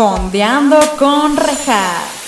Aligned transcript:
Fondeando 0.00 0.78
con 0.98 1.36
rejas. 1.36 2.20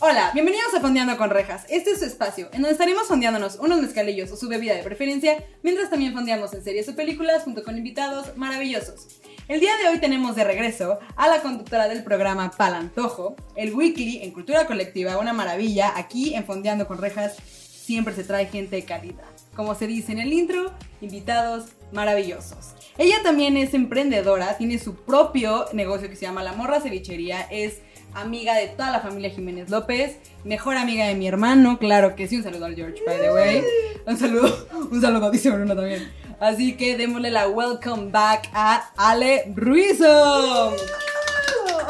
Hola, 0.00 0.32
bienvenidos 0.34 0.74
a 0.74 0.80
Fondeando 0.82 1.16
con 1.16 1.30
Rejas. 1.30 1.64
Este 1.70 1.92
es 1.92 2.00
su 2.00 2.04
espacio, 2.04 2.50
en 2.52 2.60
donde 2.60 2.72
estaremos 2.72 3.08
fondeándonos 3.08 3.56
unos 3.56 3.80
mezcalillos 3.80 4.30
o 4.32 4.36
su 4.36 4.50
bebida 4.50 4.74
de 4.74 4.82
preferencia, 4.82 5.42
mientras 5.62 5.88
también 5.88 6.12
fondeamos 6.12 6.52
en 6.52 6.62
series 6.62 6.90
o 6.90 6.94
películas 6.94 7.44
junto 7.44 7.64
con 7.64 7.78
invitados 7.78 8.36
maravillosos. 8.36 9.06
El 9.48 9.60
día 9.60 9.72
de 9.78 9.88
hoy 9.88 9.98
tenemos 9.98 10.36
de 10.36 10.44
regreso 10.44 10.98
a 11.16 11.26
la 11.26 11.40
conductora 11.40 11.88
del 11.88 12.04
programa 12.04 12.50
Palantojo, 12.50 13.34
el 13.56 13.72
Weekly 13.72 14.22
en 14.24 14.32
Cultura 14.32 14.66
Colectiva, 14.66 15.16
una 15.16 15.32
maravilla. 15.32 15.94
Aquí 15.96 16.34
en 16.34 16.44
Fondeando 16.44 16.86
con 16.86 16.98
Rejas 16.98 17.36
siempre 17.82 18.14
se 18.14 18.24
trae 18.24 18.46
gente 18.46 18.76
de 18.76 18.84
calidad. 18.84 19.24
Como 19.56 19.74
se 19.74 19.86
dice 19.86 20.12
en 20.12 20.20
el 20.20 20.32
intro, 20.32 20.72
invitados 21.00 21.66
maravillosos. 21.90 22.74
Ella 22.96 23.16
también 23.22 23.56
es 23.56 23.74
emprendedora, 23.74 24.56
tiene 24.56 24.78
su 24.78 24.94
propio 24.94 25.66
negocio 25.72 26.08
que 26.08 26.16
se 26.16 26.22
llama 26.22 26.42
La 26.42 26.52
Morra 26.52 26.80
Cevichería, 26.80 27.40
es 27.50 27.80
amiga 28.14 28.54
de 28.54 28.68
toda 28.68 28.90
la 28.90 29.00
familia 29.00 29.30
Jiménez 29.30 29.70
López, 29.70 30.18
mejor 30.44 30.76
amiga 30.76 31.06
de 31.06 31.14
mi 31.14 31.26
hermano, 31.26 31.78
claro 31.78 32.14
que 32.14 32.28
sí, 32.28 32.36
un 32.36 32.42
saludo 32.42 32.66
al 32.66 32.76
George, 32.76 33.02
by 33.06 33.18
the 33.18 33.32
way. 33.32 33.64
Un 34.06 34.18
saludo, 34.18 34.68
un 34.90 35.00
saludo, 35.00 35.30
dice 35.30 35.50
Bruno 35.50 35.74
también. 35.74 36.12
Así 36.40 36.76
que 36.76 36.96
démosle 36.96 37.30
la 37.30 37.48
welcome 37.48 38.10
back 38.10 38.50
a 38.52 38.90
Ale 38.96 39.52
Ruizo. 39.54 40.76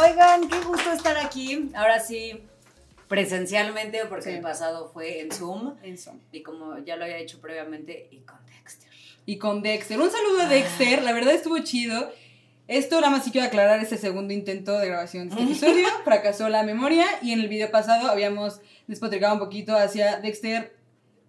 Oigan, 0.03 0.49
qué 0.49 0.61
gusto 0.61 0.93
estar 0.93 1.17
aquí. 1.17 1.71
Ahora 1.75 2.01
sí, 2.01 2.43
presencialmente, 3.13 4.01
porque 4.09 4.25
Sí. 4.25 4.31
el 4.37 4.41
pasado 4.41 4.91
fue 4.93 5.21
en 5.21 5.31
Zoom. 5.31 5.75
Eso. 5.83 6.15
Y 6.33 6.43
como 6.43 6.79
ya 6.79 6.97
lo 6.97 7.05
había 7.05 7.19
hecho 7.19 7.41
previamente, 7.41 8.09
y 8.11 8.19
con 8.21 8.39
Dexter. 8.47 8.91
Y 9.27 9.37
con 9.39 9.63
Dexter. 9.63 10.01
Un 10.01 10.11
saludo 10.11 10.41
a 10.43 10.47
Dexter, 10.49 11.03
la 11.03 11.13
verdad 11.13 11.35
estuvo 11.35 11.59
chido. 11.59 12.11
Esto 12.69 13.01
nada 13.01 13.11
más 13.11 13.25
sí 13.25 13.31
quiero 13.31 13.47
aclarar 13.49 13.81
este 13.81 13.99
segundo 13.99 14.33
intento 14.33 14.79
de 14.79 14.87
grabación 14.89 15.29
de 15.29 15.35
este 15.35 15.45
episodio. 15.45 15.87
Fracasó 16.05 16.49
la 16.49 16.63
memoria 16.63 17.05
y 17.21 17.33
en 17.33 17.41
el 17.41 17.49
video 17.49 17.71
pasado 17.71 18.09
habíamos 18.11 18.61
despotricado 18.87 19.35
un 19.35 19.41
poquito 19.41 19.77
hacia 19.77 20.19
Dexter. 20.21 20.75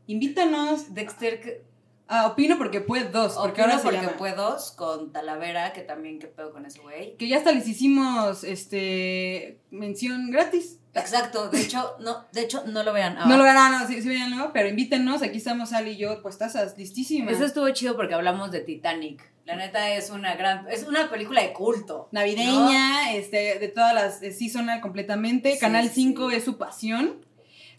Invítanos 0.07 0.93
Dexter, 0.93 1.41
que- 1.41 1.61
a 2.07 2.27
Opino 2.27 2.57
porque 2.57 2.81
puede 2.81 3.05
dos, 3.09 3.33
porque 3.33 3.61
opino 3.61 3.63
ahora 3.65 3.77
se 3.77 3.83
porque 3.83 3.97
llama. 4.05 4.17
puedos, 4.17 4.71
con 4.73 5.11
Talavera, 5.11 5.73
que 5.73 5.81
también 5.81 6.19
qué 6.19 6.27
pedo 6.27 6.51
con 6.51 6.65
ese 6.65 6.79
güey. 6.81 7.15
Que 7.17 7.27
ya 7.27 7.37
hasta 7.37 7.51
les 7.51 7.67
hicimos 7.67 8.43
este 8.43 9.57
mención 9.71 10.29
gratis. 10.29 10.79
Exacto, 10.95 11.49
de 11.49 11.59
hecho, 11.61 11.95
no, 11.99 12.25
de 12.31 12.41
hecho, 12.41 12.63
no 12.67 12.83
lo 12.83 12.93
vean. 12.93 13.15
Ah, 13.17 13.25
No 13.27 13.37
lo 13.37 13.43
verán, 13.43 13.71
no, 13.71 13.87
sí, 13.87 14.01
sí 14.01 14.07
véanlo, 14.09 14.51
pero 14.53 14.69
invítenos, 14.69 15.23
aquí 15.23 15.37
estamos 15.37 15.73
Ali 15.73 15.91
y 15.91 15.97
yo, 15.97 16.21
pues 16.21 16.35
estás 16.39 16.77
listísimas. 16.77 17.33
Eso 17.33 17.45
estuvo 17.45 17.67
chido 17.71 17.95
porque 17.95 18.13
hablamos 18.13 18.51
de 18.51 18.59
Titanic. 18.59 19.23
La 19.45 19.55
neta 19.55 19.89
es 19.95 20.09
una 20.11 20.35
gran, 20.35 20.67
es 20.69 20.83
una 20.83 21.09
película 21.09 21.41
de 21.41 21.51
culto. 21.51 22.07
navideña, 22.11 23.13
este, 23.13 23.57
de 23.59 23.67
todas 23.69 23.93
las 23.93 24.21
eh, 24.21 24.31
seasonal 24.31 24.81
completamente. 24.81 25.53
Sí, 25.53 25.59
Canal 25.59 25.87
sí. 25.89 25.95
5 25.95 26.31
es 26.31 26.43
su 26.43 26.57
pasión. 26.57 27.25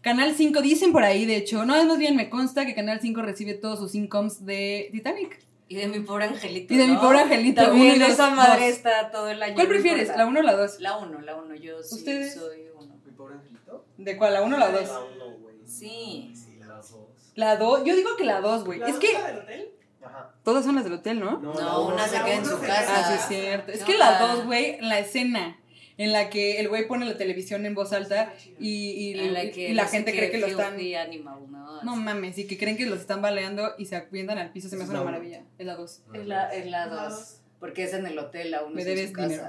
Canal 0.01 0.35
5, 0.37 0.61
dicen 0.61 0.92
por 0.92 1.03
ahí, 1.05 1.25
de 1.25 1.37
hecho, 1.37 1.65
no, 1.65 1.75
es 1.77 1.87
más 1.87 1.97
bien 1.98 2.15
me 2.17 2.29
consta 2.29 2.67
que 2.67 2.75
Canal 2.75 2.98
5 3.01 3.23
recibe 3.23 3.55
todos 3.55 3.79
sus 3.79 3.95
incomes 3.95 4.45
de 4.45 4.91
Titanic. 4.92 5.39
Y 5.67 5.77
de 5.77 5.87
mi 5.87 6.01
pobre 6.01 6.27
angelito. 6.27 6.75
Y 6.75 6.77
de 6.77 6.87
mi 6.87 6.92
¿no? 6.92 7.01
pobre 7.01 7.20
angelito, 7.20 7.62
También 7.62 7.87
uno 7.87 7.97
y 7.97 7.98
dos, 8.01 8.11
esa 8.11 8.29
madre 8.31 8.67
dos. 8.67 8.77
está 8.77 9.11
todo 9.11 9.31
el 9.31 9.42
año. 9.42 9.55
¿Cuál 9.55 9.67
no 9.67 9.73
prefieres, 9.73 10.09
la 10.15 10.27
1 10.27 10.41
o 10.41 10.42
la 10.42 10.53
2? 10.53 10.81
La 10.81 10.98
1, 10.98 11.20
la 11.23 11.37
1, 11.37 11.55
yo 11.55 11.83
sí 11.83 11.95
¿Ustedes? 11.95 12.35
soy 12.35 12.61
uno. 12.61 12.73
¿Mi 12.73 12.73
pobre 13.15 13.34
angelito? 13.37 13.84
¿De 13.98 14.17
cuál, 14.17 14.34
la 14.34 14.43
1 14.43 14.57
o 14.57 14.59
la 14.59 14.70
2? 14.70 14.89
La 14.89 15.01
uno, 15.01 15.39
güey. 15.39 15.57
Sí. 15.67 16.33
Sí, 16.34 16.59
las 16.59 16.91
dos. 16.91 17.09
La 17.34 17.57
2, 17.57 17.84
yo 17.84 17.97
digo 17.97 18.11
que 18.17 18.25
la 18.25 18.41
2, 18.41 18.65
güey. 18.65 18.79
¿La 18.81 18.89
Es 18.89 18.97
que 18.97 19.12
la 19.12 19.27
del 19.29 19.39
hotel? 19.39 19.70
Ajá. 20.03 20.34
todas 20.45 20.65
son 20.67 20.75
las 20.75 20.84
del 20.84 20.93
hotel, 20.93 21.19
¿no? 21.20 21.39
No, 21.39 21.55
la 21.55 21.79
una 21.79 22.07
se 22.07 22.19
la 22.19 22.25
queda 22.27 22.35
en 22.35 22.45
su 22.45 22.59
se 22.59 22.67
casa. 22.67 22.92
Ah, 22.95 23.09
sí, 23.09 23.15
es 23.15 23.41
cierto. 23.41 23.73
Es 23.73 23.85
¿Qué 23.85 23.92
que 23.92 23.98
la 23.98 24.23
onda? 24.23 24.35
2, 24.36 24.45
güey, 24.47 24.79
la 24.83 24.98
escena 24.98 25.58
en 25.97 26.13
la 26.13 26.29
que 26.29 26.61
el 26.61 26.69
güey 26.69 26.86
pone 26.86 27.07
la 27.07 27.17
televisión 27.17 27.64
en 27.64 27.74
voz 27.74 27.92
alta 27.92 28.35
y, 28.58 28.91
y- 28.91 29.19
En 29.19 29.33
la, 29.33 29.45
y 29.45 29.51
que 29.53 29.73
la 29.73 29.85
no 29.85 29.89
sé 29.89 29.97
gente 29.97 30.13
cree 30.13 30.30
que 30.30 30.39
lo 30.39 30.47
están... 30.48 30.74
animal, 30.74 31.51
¿no? 31.51 31.83
No 31.83 31.97
mames, 31.97 32.36
y 32.39 32.47
que 32.47 32.58
creen 32.58 32.77
que 32.77 32.85
los 32.85 33.01
están 33.01 33.23
baleando 33.23 33.73
y 33.79 33.86
se 33.86 33.97
avientan 33.97 34.36
al 34.39 34.51
piso, 34.53 34.69
se 34.69 34.77
me 34.77 34.83
hace 34.83 34.92
Es 34.92 34.98
una 34.98 35.05
la 35.05 35.11
maravilla. 35.11 35.42
Es 35.58 35.67
la 35.67 35.77
2. 35.77 36.03
Es 36.13 36.27
la, 36.27 36.48
es 36.53 36.67
la 36.67 36.85
Es 36.85 36.91
la 36.91 36.97
2. 37.05 37.11
dos. 37.11 37.41
Porque 37.61 37.85
es 37.85 37.95
en 37.95 38.07
el 38.07 38.19
hotel, 38.19 38.51
la 38.51 38.63
1 38.64 38.74
Me 38.74 38.83
es 38.83 38.86
en 38.89 38.95
debes 38.95 39.11
su 39.11 39.17
casa. 39.17 39.29
dinero. 39.29 39.48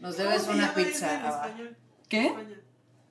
Nos 0.00 0.16
¿Cómo 0.16 0.28
debes 0.28 0.48
una 0.48 0.74
pizza. 0.74 1.54
¿Qué? 2.08 2.32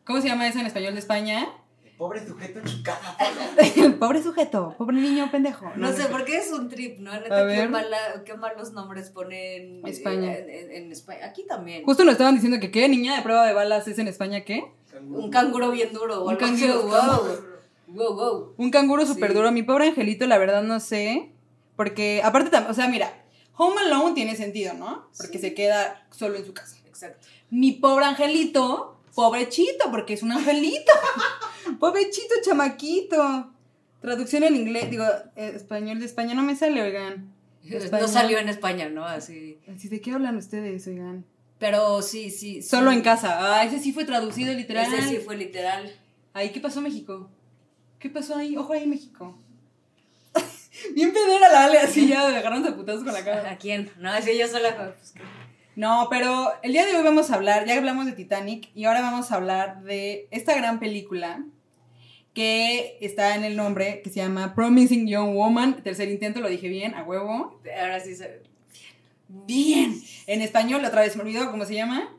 ¿Cómo 0.05 0.21
se 0.21 0.27
llama 0.27 0.47
eso 0.47 0.59
en 0.59 0.65
español 0.65 0.93
de 0.93 0.99
España? 0.99 1.47
El 1.83 1.91
pobre 1.97 2.25
sujeto 2.25 2.59
en 2.59 2.67
su 2.67 2.81
casa. 2.83 3.15
El 3.77 3.95
pobre 3.95 4.23
sujeto, 4.23 4.73
pobre 4.77 4.97
niño 4.97 5.29
pendejo. 5.31 5.71
No 5.75 5.91
sé, 5.93 6.05
porque 6.07 6.37
es 6.37 6.51
un 6.51 6.67
trip, 6.69 6.99
¿no? 6.99 7.11
A 7.11 7.19
Neta, 7.19 7.47
qué, 7.47 7.67
mala- 7.67 8.23
qué 8.25 8.33
malos 8.33 8.71
nombres 8.73 9.09
ponen 9.11 9.85
España. 9.87 10.35
En, 10.37 10.49
en- 10.49 10.71
en 10.71 10.91
España. 10.91 11.25
Aquí 11.25 11.45
también. 11.47 11.83
Justo 11.85 12.03
nos 12.03 12.13
estaban 12.13 12.33
diciendo 12.35 12.59
que 12.59 12.71
qué 12.71 12.89
niña 12.89 13.15
de 13.15 13.21
prueba 13.21 13.45
de 13.45 13.53
balas 13.53 13.87
es 13.87 13.99
en 13.99 14.07
España, 14.07 14.41
¿qué? 14.41 14.63
Un 15.07 15.29
canguro 15.29 15.71
bien 15.71 15.93
duro. 15.93 16.25
Un 16.25 16.35
canguro. 16.35 16.83
Wow. 16.83 17.37
Wow, 17.87 18.15
wow. 18.15 18.53
Un 18.57 18.71
canguro 18.71 19.05
súper 19.05 19.29
Sí. 19.31 19.35
duro. 19.35 19.51
Mi 19.51 19.63
pobre 19.63 19.87
angelito, 19.89 20.25
la 20.25 20.37
verdad 20.37 20.63
no 20.63 20.79
sé. 20.79 21.31
Porque, 21.75 22.21
aparte, 22.23 22.55
o 22.69 22.73
sea, 22.73 22.87
mira, 22.87 23.11
Home 23.57 23.79
Alone 23.81 24.13
tiene 24.15 24.35
sentido, 24.35 24.73
¿no? 24.73 25.07
Porque 25.17 25.37
Sí. 25.37 25.49
se 25.49 25.53
queda 25.53 26.05
solo 26.11 26.35
en 26.37 26.45
su 26.45 26.53
casa. 26.53 26.77
Exacto. 26.87 27.27
Mi 27.49 27.73
pobre 27.73 28.05
angelito, 28.05 28.97
pobrechito, 29.15 29.91
porque 29.91 30.13
es 30.13 30.23
un 30.23 30.31
angelito. 30.31 30.91
Pobrechito, 31.79 32.35
chamaquito. 32.43 33.51
Traducción 34.01 34.43
en 34.43 34.55
inglés, 34.55 34.89
digo, 34.89 35.05
eh, 35.35 35.53
español 35.55 35.99
de 35.99 36.05
España 36.05 36.33
no 36.33 36.43
me 36.43 36.55
sale, 36.55 36.81
oigan. 36.81 37.33
No 37.91 38.07
salió 38.07 38.39
en 38.39 38.49
España, 38.49 38.89
¿no? 38.89 39.05
Así. 39.05 39.59
Así, 39.73 39.87
¿De 39.87 40.01
qué 40.01 40.11
hablan 40.11 40.37
ustedes, 40.37 40.87
oigan? 40.87 41.25
Pero 41.59 42.01
sí, 42.01 42.31
sí. 42.31 42.61
sí. 42.61 42.63
Solo 42.63 42.91
en 42.91 43.01
casa. 43.01 43.37
Ah, 43.39 43.63
ese 43.63 43.79
sí 43.79 43.93
fue 43.93 44.05
traducido 44.05 44.53
literal. 44.53 44.91
Ese 44.91 45.07
sí 45.07 45.17
fue 45.17 45.37
literal. 45.37 45.91
Ahí, 46.33 46.49
¿qué 46.51 46.59
pasó 46.59 46.81
México? 46.81 47.29
¿Qué 47.99 48.09
pasó 48.09 48.35
ahí? 48.35 48.57
Ojo 48.57 48.73
ahí, 48.73 48.87
México. 48.87 49.37
Bien 50.95 51.13
pedera 51.13 51.49
la 51.51 51.65
Ale, 51.65 51.79
así 51.79 52.07
ya 52.09 52.27
agarrando 52.27 52.69
a 52.69 52.75
putazos 52.75 53.03
con 53.03 53.13
la 53.13 53.23
cara. 53.23 53.51
¿A 53.51 53.57
quién? 53.57 53.91
No, 53.99 54.09
así 54.09 54.35
yo 54.37 54.47
sola. 54.47 54.75
pues. 54.75 55.13
No, 55.75 56.07
pero 56.09 56.51
el 56.63 56.73
día 56.73 56.85
de 56.85 56.95
hoy 56.95 57.03
vamos 57.03 57.31
a 57.31 57.35
hablar, 57.35 57.65
ya 57.65 57.77
hablamos 57.77 58.05
de 58.05 58.11
Titanic 58.11 58.69
y 58.75 58.85
ahora 58.85 59.01
vamos 59.01 59.31
a 59.31 59.35
hablar 59.35 59.83
de 59.83 60.27
esta 60.31 60.55
gran 60.55 60.79
película 60.79 61.43
que 62.33 62.97
está 63.01 63.35
en 63.35 63.43
el 63.43 63.55
nombre 63.55 64.01
que 64.01 64.09
se 64.09 64.17
llama 64.17 64.53
Promising 64.55 65.07
Young 65.07 65.33
Woman. 65.35 65.81
Tercer 65.83 66.09
intento, 66.09 66.39
lo 66.41 66.49
dije 66.49 66.67
bien, 66.67 66.93
a 66.95 67.03
huevo. 67.03 67.59
Ahora 67.79 67.99
sí 67.99 68.15
se. 68.15 68.41
Bien. 69.27 70.01
En 70.27 70.41
español, 70.41 70.83
otra 70.83 71.01
vez 71.01 71.15
me 71.15 71.23
olvidó 71.23 71.49
cómo 71.51 71.65
se 71.65 71.75
llama. 71.75 72.09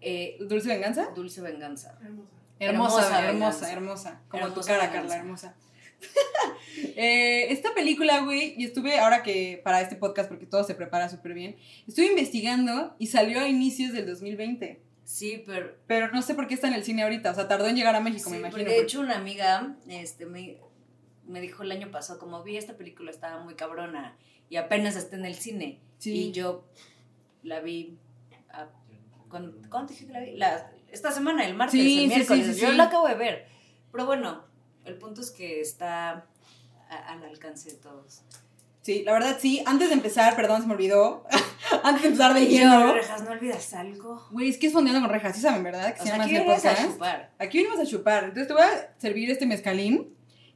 Eh, 0.00 0.36
Dulce 0.40 0.68
Venganza. 0.68 1.08
dulce 1.14 1.40
venganza. 1.42 1.96
Hermosa, 2.58 2.58
Hermosa 2.58 3.28
hermosa, 3.28 3.72
hermosa. 3.72 4.20
Como 4.28 4.44
Hermosa 4.46 4.60
tu 4.60 4.66
cara, 4.66 4.78
venganza. 4.86 4.98
Carla, 5.00 5.16
hermosa. 5.16 5.54
Eh, 6.94 7.52
esta 7.52 7.72
película, 7.74 8.20
güey, 8.20 8.54
y 8.58 8.64
estuve 8.64 8.98
ahora 8.98 9.22
que 9.22 9.60
para 9.64 9.80
este 9.80 9.96
podcast, 9.96 10.28
porque 10.28 10.46
todo 10.46 10.62
se 10.64 10.74
prepara 10.74 11.08
súper 11.08 11.32
bien, 11.32 11.56
estuve 11.86 12.06
investigando 12.06 12.94
y 12.98 13.06
salió 13.06 13.40
a 13.40 13.48
inicios 13.48 13.92
del 13.92 14.06
2020. 14.06 14.80
Sí, 15.04 15.42
pero. 15.46 15.74
Pero 15.86 16.10
no 16.12 16.22
sé 16.22 16.34
por 16.34 16.46
qué 16.48 16.54
está 16.54 16.68
en 16.68 16.74
el 16.74 16.84
cine 16.84 17.02
ahorita. 17.02 17.30
O 17.30 17.34
sea, 17.34 17.48
tardó 17.48 17.66
en 17.66 17.76
llegar 17.76 17.94
a 17.94 18.00
México, 18.00 18.24
sí, 18.24 18.30
me 18.32 18.38
imagino. 18.48 18.68
de 18.68 18.80
hecho, 18.80 19.00
una 19.00 19.16
amiga 19.16 19.76
este, 19.88 20.26
me, 20.26 20.58
me 21.26 21.40
dijo 21.40 21.62
el 21.62 21.72
año 21.72 21.90
pasado, 21.90 22.18
como 22.18 22.42
vi 22.42 22.56
esta 22.56 22.76
película, 22.76 23.10
estaba 23.10 23.42
muy 23.42 23.54
cabrona 23.54 24.16
y 24.50 24.56
apenas 24.56 24.96
está 24.96 25.16
en 25.16 25.24
el 25.24 25.34
cine. 25.34 25.80
Sí. 25.98 26.12
Y 26.28 26.32
yo 26.32 26.64
la 27.42 27.60
vi. 27.60 27.96
a- 28.50 28.68
¿cuándo, 29.28 29.56
cuándo 29.70 29.92
dije 29.92 30.06
que 30.06 30.12
la 30.12 30.20
vi? 30.20 30.36
La- 30.36 30.70
esta 30.90 31.10
semana, 31.10 31.46
el 31.46 31.54
martes, 31.54 31.80
Sí, 31.80 32.02
el 32.04 32.08
miércoles. 32.08 32.54
sí, 32.54 32.60
yo 32.60 32.70
sí. 32.70 32.76
la 32.76 32.84
acabo 32.84 33.08
de 33.08 33.14
ver. 33.14 33.46
Pero 33.90 34.06
bueno, 34.06 34.44
el 34.84 34.94
punto 34.96 35.20
es 35.20 35.30
que 35.30 35.60
está 35.60 36.26
a- 36.90 37.12
al 37.12 37.24
alcance 37.24 37.70
de 37.70 37.76
todos. 37.76 38.22
Sí, 38.82 39.02
la 39.04 39.12
verdad 39.12 39.38
sí. 39.40 39.62
Antes 39.64 39.88
de 39.90 39.94
empezar, 39.94 40.34
perdón, 40.34 40.62
se 40.62 40.66
me 40.66 40.74
olvidó. 40.74 41.24
Antes 41.84 42.02
de 42.02 42.08
empezar 42.08 42.34
de 42.34 42.46
lleno. 42.46 42.92
Rejas, 42.92 43.22
¿no 43.22 43.30
olvidas 43.30 43.72
algo? 43.74 44.26
Güey, 44.32 44.48
es 44.48 44.58
que 44.58 44.66
es 44.66 44.72
fondeando 44.72 45.00
con 45.00 45.10
rejas, 45.10 45.36
¿sí 45.36 45.40
saben, 45.42 45.62
verdad? 45.62 45.94
Que 45.94 46.00
O 46.00 46.04
se 46.04 46.10
sea, 46.10 46.20
aquí 46.22 46.30
vienes 46.30 46.64
a 46.66 46.76
chupar. 46.88 47.30
Aquí 47.38 47.58
venimos 47.58 47.78
a 47.80 47.86
chupar. 47.86 48.24
Entonces 48.24 48.48
te 48.48 48.54
voy 48.54 48.62
a 48.62 48.92
servir 48.98 49.30
este 49.30 49.46
mezcalín, 49.46 50.12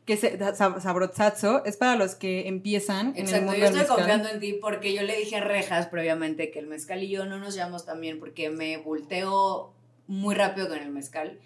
que 0.07 0.15
es 0.15 0.23
sab- 0.25 0.81
sabrozazo. 0.81 1.65
Es 1.65 1.77
para 1.77 1.95
los 1.95 2.17
que 2.17 2.49
empiezan 2.49 3.11
en 3.11 3.15
el 3.15 3.21
Exacto, 3.23 3.45
mundo 3.47 3.59
yo 3.61 3.67
estoy 3.67 3.87
confiando 3.87 4.29
en 4.29 4.41
ti 4.41 4.53
porque 4.61 4.93
yo 4.93 5.03
le 5.03 5.17
dije 5.17 5.37
a 5.37 5.41
Rejas 5.45 5.87
previamente 5.87 6.51
que 6.51 6.59
el 6.59 6.67
mezcal 6.67 7.05
y 7.05 7.09
yo 7.09 7.27
no 7.27 7.39
nos 7.39 7.55
llevamos 7.55 7.87
tan 7.87 8.01
bien 8.01 8.19
porque 8.19 8.51
me 8.51 8.77
volteo 8.79 9.73
muy 10.09 10.35
rápido 10.35 10.67
con 10.69 10.79
el 10.79 10.91
mezcal. 10.91 11.39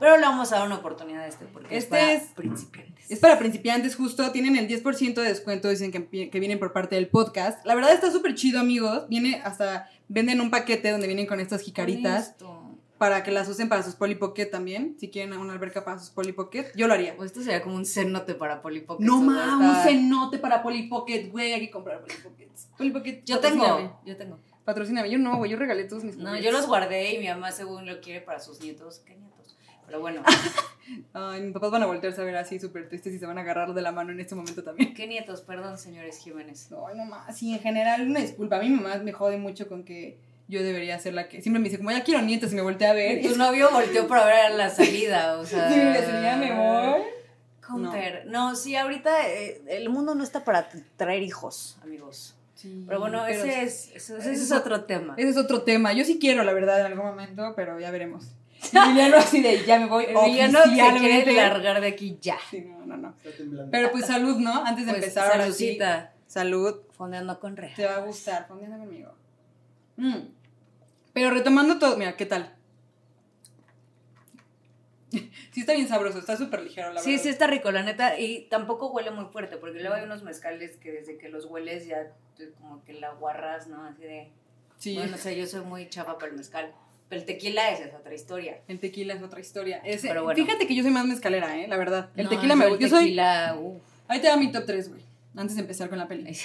Pero 0.00 0.16
le 0.16 0.22
vamos 0.22 0.52
a 0.52 0.56
dar 0.58 0.66
una 0.66 0.76
oportunidad 0.76 1.22
a 1.22 1.26
este 1.26 1.44
porque 1.46 1.76
Este 1.76 1.78
es 1.78 2.00
para 2.00 2.12
es- 2.12 2.22
principiantes. 2.34 3.10
Es 3.10 3.18
para 3.20 3.38
principiantes, 3.38 3.94
justo. 3.96 4.30
Tienen 4.32 4.56
el 4.56 4.66
10% 4.68 5.14
de 5.22 5.28
descuento, 5.28 5.68
dicen 5.68 5.92
que, 5.92 6.30
que 6.30 6.40
vienen 6.40 6.58
por 6.58 6.72
parte 6.72 6.96
del 6.96 7.08
podcast. 7.08 7.64
La 7.64 7.74
verdad 7.74 7.92
está 7.92 8.10
súper 8.10 8.34
chido, 8.34 8.60
amigos. 8.60 9.08
Viene 9.08 9.40
hasta. 9.44 9.88
Venden 10.08 10.40
un 10.40 10.50
paquete 10.50 10.90
donde 10.90 11.06
vienen 11.06 11.26
con 11.26 11.40
estas 11.40 11.62
jicaritas. 11.62 12.28
Esto. 12.30 12.62
para 12.98 13.22
que 13.22 13.30
las 13.30 13.46
usen 13.48 13.68
para 13.68 13.82
sus 13.82 13.94
Polly 13.94 14.14
Pocket 14.14 14.46
también. 14.46 14.96
Si 14.98 15.10
quieren 15.10 15.34
una 15.38 15.52
alberca 15.52 15.84
para 15.84 15.98
sus 15.98 16.08
Polly 16.10 16.32
Pocket, 16.32 16.72
yo 16.74 16.86
lo 16.88 16.94
haría. 16.94 17.14
O 17.18 17.24
esto 17.24 17.40
sería 17.42 17.62
como 17.62 17.76
un 17.76 17.84
cenote 17.84 18.34
para 18.34 18.62
Polly 18.62 18.80
Pocket. 18.80 19.04
No 19.04 19.20
mames, 19.20 19.68
un 19.68 19.82
cenote 19.84 20.38
para 20.38 20.62
Polly 20.62 20.88
Pocket, 20.88 21.28
güey, 21.30 21.52
hay 21.52 21.60
que 21.60 21.70
comprar 21.70 22.00
Polly 22.00 22.14
Pockets. 22.22 22.68
Polly 22.78 22.90
Pocket, 22.90 23.22
Yo 23.26 23.38
tengo, 23.40 24.00
yo 24.06 24.16
tengo. 24.16 24.38
Patrocíname, 24.64 25.10
yo 25.10 25.18
no, 25.18 25.36
güey, 25.36 25.50
yo 25.50 25.58
regalé 25.58 25.84
todos 25.84 26.04
mis 26.04 26.16
No, 26.16 26.30
Pockets. 26.30 26.44
yo 26.44 26.52
los 26.52 26.66
guardé 26.66 27.14
y 27.14 27.18
mi 27.18 27.28
mamá 27.28 27.52
según 27.52 27.84
lo 27.86 28.00
quiere 28.00 28.20
para 28.22 28.40
sus 28.40 28.60
nietos. 28.62 29.02
¿Qué 29.04 29.14
nietos? 29.14 29.56
Pero 29.86 30.00
bueno, 30.00 30.22
Ay, 31.12 31.42
mis 31.42 31.52
papás 31.52 31.70
van 31.70 31.82
a 31.82 31.86
voltearse 31.86 32.20
a 32.20 32.24
ver 32.24 32.36
así 32.36 32.60
súper 32.60 32.88
tristes 32.88 33.12
y 33.14 33.18
se 33.18 33.26
van 33.26 33.38
a 33.38 33.40
agarrar 33.40 33.74
de 33.74 33.82
la 33.82 33.90
mano 33.92 34.12
en 34.12 34.20
este 34.20 34.34
momento 34.34 34.62
también. 34.62 34.94
¿qué 34.94 35.06
nietos? 35.06 35.40
Perdón, 35.40 35.78
señores 35.78 36.18
Jiménez. 36.18 36.68
Ay, 36.86 36.96
no 36.96 37.04
más, 37.04 37.36
sí, 37.36 37.52
en 37.52 37.60
general, 37.60 38.06
una 38.08 38.20
disculpa. 38.20 38.56
A 38.56 38.60
mi 38.60 38.70
mamá 38.70 38.96
me 38.98 39.12
jode 39.12 39.36
mucho 39.36 39.68
con 39.68 39.84
que 39.84 40.16
yo 40.48 40.62
debería 40.62 40.98
ser 40.98 41.14
la 41.14 41.28
que. 41.28 41.42
Siempre 41.42 41.60
me 41.60 41.64
dice, 41.68 41.78
como 41.78 41.90
ya 41.90 42.04
quiero 42.04 42.22
nietos, 42.22 42.52
y 42.52 42.54
me 42.54 42.62
voltea 42.62 42.90
a 42.90 42.94
ver. 42.94 43.20
Tu 43.22 43.36
novio 43.36 43.70
volteó 43.72 44.06
para 44.06 44.26
ver 44.26 44.54
la 44.54 44.70
salida, 44.70 45.38
o 45.38 45.44
sea. 45.44 45.68
Sí, 45.68 45.76
me 46.38 46.52
voy. 46.54 47.02
Comper. 47.66 48.26
No. 48.26 48.54
sí, 48.54 48.76
ahorita 48.76 49.28
eh, 49.28 49.60
el 49.66 49.88
mundo 49.88 50.14
no 50.14 50.22
está 50.22 50.44
para 50.44 50.68
traer 50.96 51.22
hijos, 51.24 51.78
amigos. 51.82 52.36
Sí, 52.54 52.84
Pero 52.86 53.00
bueno, 53.00 53.22
pero 53.26 53.42
ese, 53.42 53.62
es, 53.64 53.90
ese, 53.94 54.16
ese 54.18 54.32
es 54.32 54.40
eso- 54.42 54.56
otro 54.56 54.84
tema. 54.84 55.14
Ese 55.16 55.30
es 55.30 55.36
otro 55.36 55.62
tema. 55.62 55.92
Yo 55.92 56.04
sí 56.04 56.18
quiero, 56.20 56.44
la 56.44 56.52
verdad, 56.52 56.80
en 56.80 56.86
algún 56.86 57.04
momento, 57.06 57.52
pero 57.56 57.78
ya 57.80 57.90
veremos. 57.90 58.28
Y 58.72 58.76
Emiliano 58.76 59.16
así 59.18 59.42
de, 59.42 59.64
ya 59.64 59.78
me 59.78 59.86
voy 59.86 60.04
Emiliano 60.08 60.62
se 60.64 60.70
quiere 60.98 61.32
largar 61.34 61.80
de 61.80 61.86
aquí 61.88 62.18
ya. 62.20 62.38
Sí, 62.50 62.62
no, 62.62 62.84
no, 62.86 62.96
no. 62.96 63.14
Está 63.16 63.30
temblando. 63.36 63.70
Pero 63.70 63.90
pues 63.92 64.06
salud, 64.06 64.36
¿no? 64.38 64.64
Antes 64.64 64.86
de 64.86 64.92
Pues, 64.92 65.04
empezar, 65.04 65.32
sí. 65.32 65.38
saludcita, 65.38 66.12
Salud. 66.26 66.80
fondeando 66.92 67.38
con 67.38 67.56
re. 67.56 67.72
Te 67.76 67.86
va 67.86 67.96
a 67.96 68.00
gustar, 68.00 68.46
fondeando 68.48 68.78
conmigo. 68.78 69.12
Mm. 69.96 70.16
Pero 71.12 71.30
retomando 71.30 71.78
todo, 71.78 71.96
mira, 71.96 72.16
¿qué 72.16 72.26
tal? 72.26 72.52
Sí 75.52 75.60
está 75.60 75.72
bien 75.72 75.88
sabroso, 75.88 76.18
está 76.18 76.36
súper 76.36 76.62
ligero, 76.62 76.92
la 76.92 77.00
Sí, 77.00 77.10
verdad. 77.12 77.22
sí 77.22 77.28
está 77.30 77.46
rico, 77.46 77.70
la 77.70 77.82
neta, 77.82 78.18
y 78.18 78.42
tampoco 78.50 78.88
huele 78.90 79.10
muy 79.10 79.24
fuerte, 79.26 79.56
porque 79.56 79.78
luego 79.80 79.94
hay 79.94 80.04
unos 80.04 80.22
mezcales 80.22 80.76
que 80.76 80.92
desde 80.92 81.16
que 81.16 81.28
los 81.30 81.46
hueles 81.46 81.86
ya 81.86 82.12
como 82.60 82.84
que 82.84 82.92
la 82.92 83.12
guarras, 83.12 83.66
¿no? 83.68 83.82
Así 83.84 84.02
de, 84.02 84.30
Sí, 84.76 84.94
bueno, 84.96 85.14
o 85.14 85.18
sea, 85.18 85.32
yo 85.32 85.46
soy 85.46 85.64
muy 85.64 85.88
chapa 85.88 86.18
para 86.18 86.30
el 86.30 86.36
mezcal, 86.36 86.74
pero 87.08 87.20
el 87.20 87.26
tequila 87.26 87.70
esa 87.70 87.84
es 87.84 87.94
otra 87.94 88.14
historia. 88.14 88.60
el 88.68 88.80
tequila 88.80 89.14
es 89.14 89.22
otra 89.22 89.40
historia. 89.40 89.80
Pero 90.02 90.24
bueno. 90.24 90.44
Fíjate 90.44 90.66
que 90.66 90.74
yo 90.74 90.82
soy 90.82 90.90
más 90.92 91.06
mezcalera, 91.06 91.58
¿eh? 91.58 91.68
La 91.68 91.76
verdad. 91.76 92.10
El 92.16 92.24
No, 92.24 92.30
tequila 92.30 92.56
me 92.56 92.66
gusta. 92.66 92.82
Yo 92.82 92.88
soy... 92.88 93.18
uf. 93.58 93.82
Ahí 94.08 94.20
te 94.20 94.28
va 94.28 94.36
mi 94.36 94.50
top 94.52 94.64
3, 94.66 94.88
güey. 94.88 95.00
Antes 95.36 95.56
de 95.56 95.62
empezar 95.62 95.88
con 95.88 95.98
la 95.98 96.08
peli. 96.08 96.36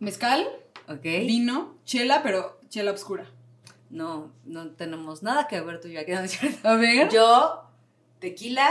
Mezcal, 0.00 0.46
Ok. 0.88 1.02
vino, 1.02 1.76
chela, 1.84 2.22
pero 2.22 2.58
chela 2.68 2.92
oscura. 2.92 3.26
No, 3.90 4.30
no 4.44 4.70
tenemos 4.72 5.22
nada 5.22 5.48
que 5.48 5.60
ver 5.60 5.80
tú 5.80 5.88
y 5.88 5.92
yo 5.92 6.00
aquí, 6.00 6.12
¿no 6.12 6.20
es? 6.20 6.38
A 6.64 6.74
ver. 6.76 7.08
Yo, 7.10 7.62
tequila, 8.18 8.70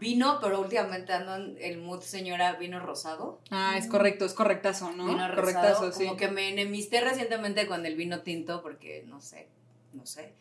vino, 0.00 0.38
pero 0.40 0.60
últimamente 0.60 1.12
ando 1.12 1.36
en 1.36 1.56
el 1.60 1.78
mood 1.78 2.00
señora 2.00 2.54
vino 2.54 2.80
rosado. 2.80 3.40
Ah, 3.50 3.76
es 3.78 3.86
correcto, 3.86 4.24
es 4.24 4.34
correctazo, 4.34 4.90
¿no? 4.92 5.06
Vino 5.06 5.28
correctazo, 5.34 5.86
rosado. 5.86 5.92
sí. 5.92 6.04
Como 6.06 6.16
que 6.16 6.28
me 6.28 6.48
enemisté 6.48 7.00
recientemente 7.00 7.66
con 7.66 7.86
el 7.86 7.94
vino 7.94 8.20
tinto 8.22 8.62
porque 8.62 9.04
no 9.06 9.20
sé, 9.20 9.48
no 9.92 10.06
sé. 10.06 10.32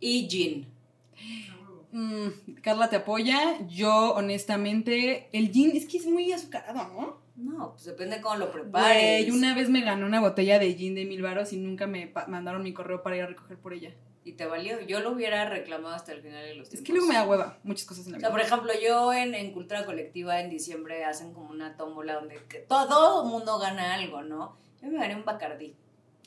Y 0.00 0.28
gin. 0.28 0.66
Mm, 1.92 2.28
Carla 2.62 2.90
te 2.90 2.96
apoya. 2.96 3.66
Yo, 3.68 4.14
honestamente, 4.14 5.28
el 5.32 5.50
gin 5.50 5.74
es 5.74 5.86
que 5.86 5.98
es 5.98 6.06
muy 6.06 6.30
azucarado, 6.32 6.88
¿no? 6.88 7.28
No, 7.36 7.70
pues 7.70 7.84
depende 7.84 8.20
cómo 8.20 8.36
lo 8.36 8.52
prepares. 8.52 9.26
Güey, 9.26 9.30
una 9.30 9.54
vez 9.54 9.68
me 9.68 9.80
ganó 9.80 10.06
una 10.06 10.20
botella 10.20 10.58
de 10.58 10.74
gin 10.74 10.96
de 10.96 11.04
mil 11.04 11.22
varos 11.22 11.52
y 11.52 11.56
nunca 11.56 11.86
me 11.86 12.12
mandaron 12.26 12.64
mi 12.64 12.72
correo 12.72 13.02
para 13.02 13.16
ir 13.16 13.22
a 13.22 13.26
recoger 13.28 13.56
por 13.58 13.72
ella. 13.72 13.94
Y 14.24 14.32
te 14.32 14.44
valió. 14.46 14.80
Yo 14.82 15.00
lo 15.00 15.12
hubiera 15.12 15.48
reclamado 15.48 15.94
hasta 15.94 16.12
el 16.12 16.20
final 16.20 16.44
de 16.44 16.54
los 16.54 16.64
Es 16.66 16.70
tiempos. 16.70 16.86
que 16.86 16.92
luego 16.92 17.06
me 17.08 17.14
da 17.14 17.26
hueva 17.26 17.58
muchas 17.62 17.86
cosas 17.86 18.04
en 18.06 18.12
la 18.12 18.18
O 18.18 18.20
sea, 18.20 18.28
vida. 18.28 18.36
por 18.36 18.46
ejemplo, 18.46 18.72
yo 18.82 19.12
en, 19.14 19.34
en 19.34 19.52
Cultura 19.52 19.86
Colectiva 19.86 20.40
en 20.40 20.50
diciembre 20.50 21.04
hacen 21.04 21.32
como 21.32 21.50
una 21.50 21.76
tómbola 21.76 22.14
donde 22.14 22.38
todo 22.68 23.24
mundo 23.24 23.58
gana 23.58 23.94
algo, 23.94 24.22
¿no? 24.22 24.56
Yo 24.82 24.88
me 24.90 24.98
gané 24.98 25.16
un 25.16 25.24
Bacardí. 25.24 25.74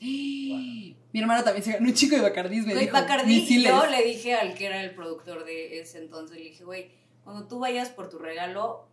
Mi 0.00 1.20
hermana 1.20 1.44
también 1.44 1.62
se 1.64 1.72
ganó 1.72 1.86
un 1.86 1.94
chico 1.94 2.16
de 2.16 2.22
Bacardí. 2.22 2.60
Me 2.62 2.74
dijo, 2.74 2.92
Bacardí, 2.92 3.46
y 3.48 3.62
yo 3.62 3.86
le 3.86 4.02
dije 4.02 4.34
al 4.34 4.54
que 4.54 4.66
era 4.66 4.82
el 4.82 4.94
productor 4.94 5.44
de 5.44 5.80
ese 5.80 5.98
entonces, 5.98 6.38
le 6.38 6.44
dije, 6.44 6.64
güey, 6.64 6.90
cuando 7.22 7.46
tú 7.46 7.58
vayas 7.60 7.90
por 7.90 8.08
tu 8.08 8.18
regalo, 8.18 8.86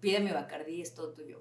pide 0.00 0.20
mi 0.20 0.32
Bacardí, 0.32 0.80
es 0.80 0.94
todo 0.94 1.12
tuyo. 1.12 1.40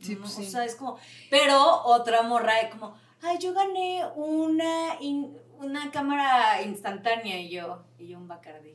Sí, 0.00 0.14
No, 0.14 0.22
pues 0.22 0.38
O 0.38 0.42
sí. 0.42 0.50
sea, 0.50 0.64
es 0.64 0.74
como, 0.74 0.98
pero 1.30 1.82
otra 1.84 2.22
morra 2.22 2.58
es 2.60 2.70
como, 2.70 2.96
ay, 3.20 3.38
yo 3.38 3.52
gané 3.54 4.02
una, 4.16 4.96
in- 5.00 5.36
una 5.62 5.90
cámara 5.90 6.62
instantánea 6.62 7.40
y 7.40 7.50
yo, 7.50 7.84
y 7.98 8.08
yo 8.08 8.18
un 8.18 8.28
Bacardí. 8.28 8.74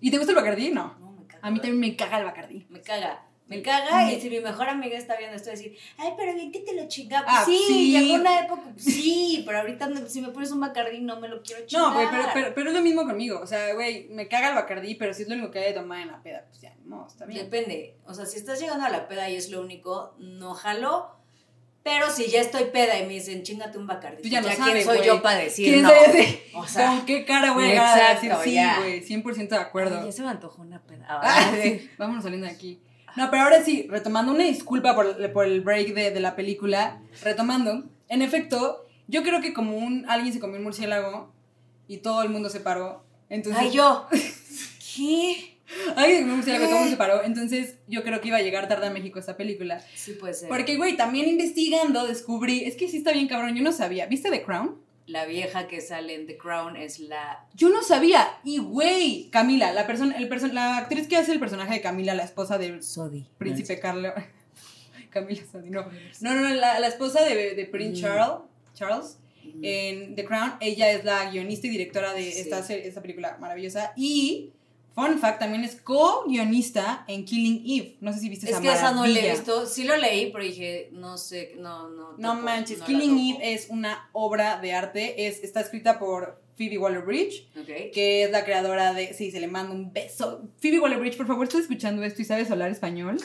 ¿Y 0.00 0.10
te 0.10 0.16
gusta 0.18 0.32
el 0.32 0.36
Bacardí? 0.36 0.70
No. 0.70 0.94
No, 0.98 1.12
me 1.12 1.26
caga. 1.26 1.46
A 1.46 1.50
mí 1.50 1.58
también 1.60 1.80
me 1.80 1.96
caga 1.96 2.18
el 2.18 2.24
Bacardí. 2.24 2.66
Me 2.68 2.80
caga. 2.80 3.26
Me 3.46 3.60
caga 3.60 4.10
y 4.10 4.18
si 4.22 4.30
mi 4.30 4.40
mejor 4.40 4.70
amiga 4.70 4.96
está 4.96 5.18
viendo 5.18 5.36
esto, 5.36 5.50
decir, 5.50 5.76
ay, 5.98 6.12
pero 6.16 6.32
bien 6.34 6.50
que 6.50 6.60
te 6.60 6.74
lo 6.74 6.88
chingaba. 6.88 7.26
Ah, 7.28 7.44
sí, 7.44 7.58
sí. 7.66 7.92
llegó 7.92 8.14
una 8.14 8.40
época, 8.40 8.62
sí, 8.78 9.42
pero 9.44 9.58
ahorita 9.58 9.86
no- 9.88 10.06
si 10.08 10.22
me 10.22 10.28
pones 10.30 10.50
un 10.50 10.60
Bacardí 10.60 11.02
no 11.02 11.20
me 11.20 11.28
lo 11.28 11.42
quiero 11.42 11.66
chingar. 11.66 11.88
No, 11.88 11.94
güey, 11.94 12.06
pero, 12.10 12.24
pero, 12.32 12.54
pero 12.54 12.70
es 12.70 12.74
lo 12.74 12.80
mismo 12.80 13.02
conmigo. 13.04 13.38
O 13.40 13.46
sea, 13.46 13.74
güey, 13.74 14.08
me 14.08 14.28
caga 14.28 14.48
el 14.48 14.54
Bacardí, 14.54 14.94
pero 14.94 15.12
si 15.12 15.24
es 15.24 15.28
lo 15.28 15.34
único 15.34 15.50
que 15.50 15.58
hay 15.58 15.74
de 15.74 15.78
tomar 15.78 16.00
en 16.00 16.08
la 16.12 16.22
peda, 16.22 16.46
pues 16.48 16.62
ya, 16.62 16.74
no, 16.86 17.06
está 17.06 17.26
bien. 17.26 17.44
Depende. 17.44 17.96
O 18.06 18.14
sea, 18.14 18.24
si 18.24 18.38
estás 18.38 18.58
llegando 18.58 18.86
a 18.86 18.88
la 18.88 19.08
peda 19.08 19.28
y 19.28 19.36
es 19.36 19.50
lo 19.50 19.60
único, 19.60 20.14
no 20.18 20.54
jalo. 20.54 21.14
Pero 21.84 22.10
si 22.10 22.30
ya 22.30 22.40
estoy 22.40 22.64
peda 22.64 22.98
y 22.98 23.06
me 23.06 23.12
dicen, 23.12 23.42
chingate 23.42 23.76
un 23.76 23.86
Bacardí. 23.86 24.22
Tú 24.22 24.28
ya 24.28 24.40
no 24.40 24.48
¿quién 24.48 24.58
sabes, 24.58 24.84
soy 24.86 25.04
yo 25.04 25.20
para 25.20 25.40
decir 25.40 25.66
¿Quién 25.70 25.82
no? 25.82 25.90
sabe 25.90 26.42
O 26.54 26.66
sea, 26.66 26.86
¿Con 26.88 27.04
qué 27.04 27.26
cara 27.26 27.52
voy 27.52 27.64
a 27.64 27.68
llegar 27.68 28.00
a 28.00 28.14
decir 28.14 28.32
sí, 28.42 28.54
ya. 28.54 28.78
güey? 28.80 29.04
100% 29.06 29.48
de 29.48 29.56
acuerdo. 29.58 29.98
Ay, 30.00 30.06
ya 30.06 30.12
se 30.12 30.22
me 30.22 30.30
antojó 30.30 30.62
una 30.62 30.80
peda. 30.80 31.04
Ah, 31.08 31.52
sí, 31.62 31.90
vámonos 31.98 32.24
saliendo 32.24 32.46
de 32.46 32.52
aquí. 32.54 32.80
No, 33.16 33.30
pero 33.30 33.42
ahora 33.42 33.62
sí, 33.62 33.86
retomando 33.90 34.32
una 34.32 34.44
disculpa 34.44 34.94
por, 34.94 35.32
por 35.32 35.44
el 35.44 35.60
break 35.60 35.92
de, 35.94 36.10
de 36.10 36.20
la 36.20 36.34
película, 36.34 37.02
retomando, 37.22 37.84
en 38.08 38.22
efecto, 38.22 38.86
yo 39.06 39.22
creo 39.22 39.42
que 39.42 39.52
como 39.52 39.76
un 39.76 40.08
alguien 40.08 40.32
se 40.32 40.40
comió 40.40 40.56
un 40.56 40.64
murciélago 40.64 41.32
y 41.86 41.98
todo 41.98 42.22
el 42.22 42.30
mundo 42.30 42.48
se 42.48 42.60
paró, 42.60 43.04
entonces... 43.28 43.62
Ay, 43.62 43.72
yo. 43.72 44.08
¿Qué? 44.96 45.53
Alguien 45.96 46.24
y 46.26 46.42
todo 46.42 46.52
el 46.52 46.68
mundo 46.70 46.90
se 46.90 46.96
paró, 46.96 47.22
entonces 47.24 47.76
yo 47.88 48.02
creo 48.02 48.20
que 48.20 48.28
iba 48.28 48.36
a 48.36 48.42
llegar 48.42 48.68
tarde 48.68 48.86
a 48.86 48.90
México 48.90 49.18
esta 49.18 49.36
película. 49.36 49.80
Sí 49.94 50.12
puede 50.12 50.34
ser. 50.34 50.48
Porque, 50.48 50.76
güey, 50.76 50.96
también 50.96 51.28
investigando 51.28 52.06
descubrí, 52.06 52.64
es 52.64 52.76
que 52.76 52.88
sí 52.88 52.98
está 52.98 53.12
bien 53.12 53.28
cabrón, 53.28 53.54
yo 53.54 53.62
no 53.62 53.72
sabía, 53.72 54.06
¿viste 54.06 54.30
The 54.30 54.42
Crown? 54.42 54.76
La 55.06 55.26
vieja 55.26 55.68
que 55.68 55.80
sale 55.82 56.14
en 56.14 56.26
The 56.26 56.38
Crown 56.38 56.76
es 56.76 56.98
la... 56.98 57.46
Yo 57.54 57.68
no 57.68 57.82
sabía, 57.82 58.26
y 58.42 58.58
güey, 58.58 59.28
Camila, 59.30 59.72
la 59.72 59.86
persona, 59.86 60.16
el 60.16 60.28
person, 60.28 60.54
la 60.54 60.78
actriz 60.78 61.06
que 61.08 61.16
hace 61.16 61.32
el 61.32 61.40
personaje 61.40 61.74
de 61.74 61.80
Camila, 61.82 62.14
la 62.14 62.24
esposa 62.24 62.56
de 62.56 62.82
Sodi. 62.82 63.26
Príncipe 63.36 63.78
Carlo. 63.78 64.12
Camila 65.10 65.42
Sodi, 65.50 65.70
no. 65.70 65.82
No, 66.20 66.34
no, 66.34 66.40
no, 66.40 66.54
la, 66.54 66.80
la 66.80 66.86
esposa 66.88 67.22
de, 67.22 67.54
de 67.54 67.64
Prince 67.66 68.00
Mm. 68.00 68.02
Charles, 68.02 68.38
Charles 68.74 69.18
en 69.62 70.14
The 70.14 70.24
Crown. 70.24 70.54
Ella 70.60 70.90
es 70.90 71.04
la 71.04 71.30
guionista 71.30 71.66
y 71.66 71.70
directora 71.70 72.14
de 72.14 72.32
Sí. 72.32 72.40
esta, 72.40 72.60
esta 72.74 73.02
película 73.02 73.36
maravillosa. 73.38 73.92
Y, 73.96 74.52
fun 74.94 75.18
fact, 75.18 75.40
también 75.40 75.64
es 75.64 75.76
co-guionista 75.76 77.04
en 77.08 77.24
Killing 77.24 77.62
Eve. 77.66 77.96
No 78.00 78.12
sé 78.12 78.20
si 78.20 78.28
viste 78.28 78.46
Es 78.46 78.52
esa 78.52 78.62
que 78.62 78.72
esa 78.72 78.92
no 78.92 79.06
la 79.06 79.18
he 79.18 79.30
visto. 79.30 79.66
Sí 79.66 79.84
lo 79.84 79.96
leí, 79.96 80.30
pero 80.30 80.44
dije, 80.44 80.88
no 80.92 81.18
sé, 81.18 81.54
no, 81.58 81.90
no. 81.90 82.14
No 82.16 82.34
manches, 82.34 82.78
no 82.78 82.86
Killing. 82.86 83.36
Eve 83.36 83.54
es 83.54 83.66
una 83.68 84.08
obra 84.12 84.58
de 84.60 84.72
arte. 84.72 85.26
Es, 85.26 85.42
está 85.42 85.60
escrita 85.60 85.98
por 85.98 86.40
Phoebe 86.56 86.78
Waller-Bridge, 86.78 87.48
que 87.92 88.24
es 88.24 88.30
la 88.30 88.44
creadora 88.44 88.92
de... 88.92 89.12
Sí, 89.12 89.30
se 89.30 89.40
le 89.40 89.48
manda 89.48 89.74
un 89.74 89.92
beso. 89.92 90.42
Phoebe 90.60 90.78
Waller-Bridge, 90.80 91.16
por 91.16 91.26
favor, 91.26 91.44
¿estás 91.44 91.62
escuchando 91.62 92.04
esto 92.04 92.22
y 92.22 92.24
sabes 92.24 92.50
hablar 92.50 92.70
español? 92.70 93.18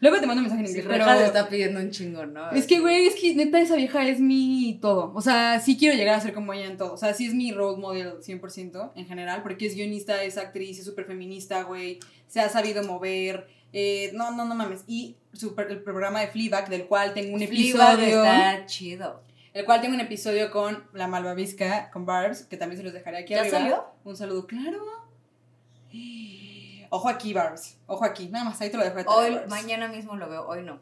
Luego 0.00 0.18
te 0.18 0.26
mando 0.26 0.40
un 0.42 0.48
mensaje 0.48 0.60
en 0.62 0.66
Sí, 0.68 0.78
inglés, 0.80 0.98
Reja 0.98 1.06
pero... 1.10 1.20
le 1.20 1.26
está 1.26 1.48
pidiendo 1.48 1.78
un 1.80 1.90
chingo, 1.90 2.24
¿no? 2.26 2.50
Es 2.52 2.66
que, 2.66 2.80
güey, 2.80 3.06
es 3.06 3.14
que 3.16 3.34
neta 3.34 3.60
esa 3.60 3.76
vieja 3.76 4.06
es 4.08 4.18
mi 4.18 4.78
todo. 4.80 5.12
O 5.14 5.20
sea, 5.20 5.60
sí 5.60 5.76
quiero 5.76 5.94
llegar 5.96 6.14
a 6.14 6.20
ser 6.20 6.32
como 6.32 6.52
ella 6.54 6.66
en 6.66 6.76
todo. 6.78 6.94
O 6.94 6.96
sea, 6.96 7.12
sí 7.12 7.26
es 7.26 7.34
mi 7.34 7.52
role 7.52 7.78
model 7.78 8.14
100% 8.22 8.92
en 8.96 9.06
general, 9.06 9.42
porque 9.42 9.66
es 9.66 9.74
guionista, 9.74 10.22
es 10.24 10.38
actriz, 10.38 10.78
es 10.78 10.84
súper 10.86 11.04
feminista, 11.04 11.62
güey. 11.64 11.98
Se 12.28 12.40
ha 12.40 12.48
sabido 12.48 12.82
mover. 12.82 13.46
eh, 13.72 14.10
no, 14.14 14.30
no, 14.32 14.44
no 14.46 14.54
mames. 14.54 14.84
Y 14.88 15.16
super- 15.32 15.70
el 15.70 15.82
programa 15.82 16.20
de 16.22 16.28
Fleabag, 16.28 16.68
del 16.70 16.86
cual 16.86 17.12
tengo 17.14 17.34
un 17.34 17.40
Fleabag 17.46 18.00
episodio. 18.00 18.24
está 18.24 18.66
chido. 18.66 19.22
El 19.52 19.64
cual 19.64 19.80
tengo 19.80 19.94
un 19.94 20.00
episodio 20.00 20.50
con 20.50 20.82
la 20.94 21.06
malvavisca, 21.08 21.90
con 21.90 22.06
Barbs, 22.06 22.42
que 22.44 22.56
también 22.56 22.78
se 22.78 22.84
los 22.84 22.92
dejaré 22.92 23.18
aquí 23.18 23.34
¿Ya 23.34 23.40
arriba. 23.42 23.58
salió? 23.58 23.84
Un 24.04 24.16
saludo, 24.16 24.46
claro. 24.46 24.78
Ojo 26.90 27.08
aquí, 27.08 27.32
Barbs. 27.32 27.78
Ojo 27.86 28.04
aquí. 28.04 28.28
Nada 28.28 28.44
más, 28.44 28.60
ahí 28.60 28.70
te 28.70 28.76
lo 28.76 28.84
dejo. 28.84 28.96
de 28.96 29.04
Hoy, 29.06 29.30
Barbs. 29.34 29.48
mañana 29.48 29.88
mismo 29.88 30.16
lo 30.16 30.28
veo, 30.28 30.46
hoy 30.46 30.62
no. 30.62 30.80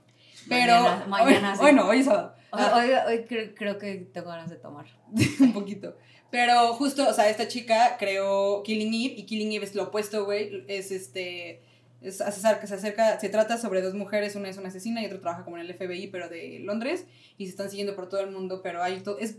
Pero 0.48 0.74
Mañana, 0.74 1.06
mañana 1.06 1.50
hoy, 1.52 1.58
sí. 1.58 1.64
hoy 1.64 1.72
no, 1.74 1.86
hoy 1.88 1.98
es 2.00 2.04
sábado. 2.06 2.34
Hoy, 2.52 2.62
hoy, 2.62 2.90
hoy 3.06 3.16
cre- 3.28 3.54
creo 3.54 3.78
que 3.78 3.94
tengo 4.12 4.28
ganas 4.30 4.48
de 4.50 4.56
tomar. 4.56 4.86
un 5.40 5.52
poquito. 5.52 5.96
Pero 6.30 6.74
justo, 6.74 7.08
o 7.08 7.12
sea, 7.12 7.28
esta 7.28 7.48
chica 7.48 7.96
creó 7.98 8.62
Killing 8.62 8.88
Eve 8.92 9.14
y 9.18 9.24
Killing 9.26 9.52
Eve 9.52 9.64
es 9.66 9.74
lo 9.74 9.84
opuesto, 9.84 10.24
güey. 10.24 10.64
Es 10.68 10.90
este. 10.90 11.62
Es, 12.00 12.20
acerca, 12.20 12.66
se 12.66 12.74
acerca, 12.74 13.18
se 13.18 13.28
trata 13.28 13.58
sobre 13.58 13.82
dos 13.82 13.94
mujeres, 13.94 14.36
una 14.36 14.48
es 14.48 14.56
una 14.56 14.68
asesina 14.68 15.02
y 15.02 15.06
otra 15.06 15.20
trabaja 15.20 15.44
como 15.44 15.58
en 15.58 15.66
el 15.66 15.74
FBI, 15.74 16.06
pero 16.06 16.28
de 16.28 16.60
Londres, 16.60 17.06
y 17.38 17.46
se 17.46 17.50
están 17.50 17.68
siguiendo 17.70 17.96
por 17.96 18.08
todo 18.08 18.20
el 18.20 18.30
mundo, 18.30 18.60
pero 18.62 18.82
hay 18.84 19.00
todo. 19.00 19.18
Es 19.18 19.36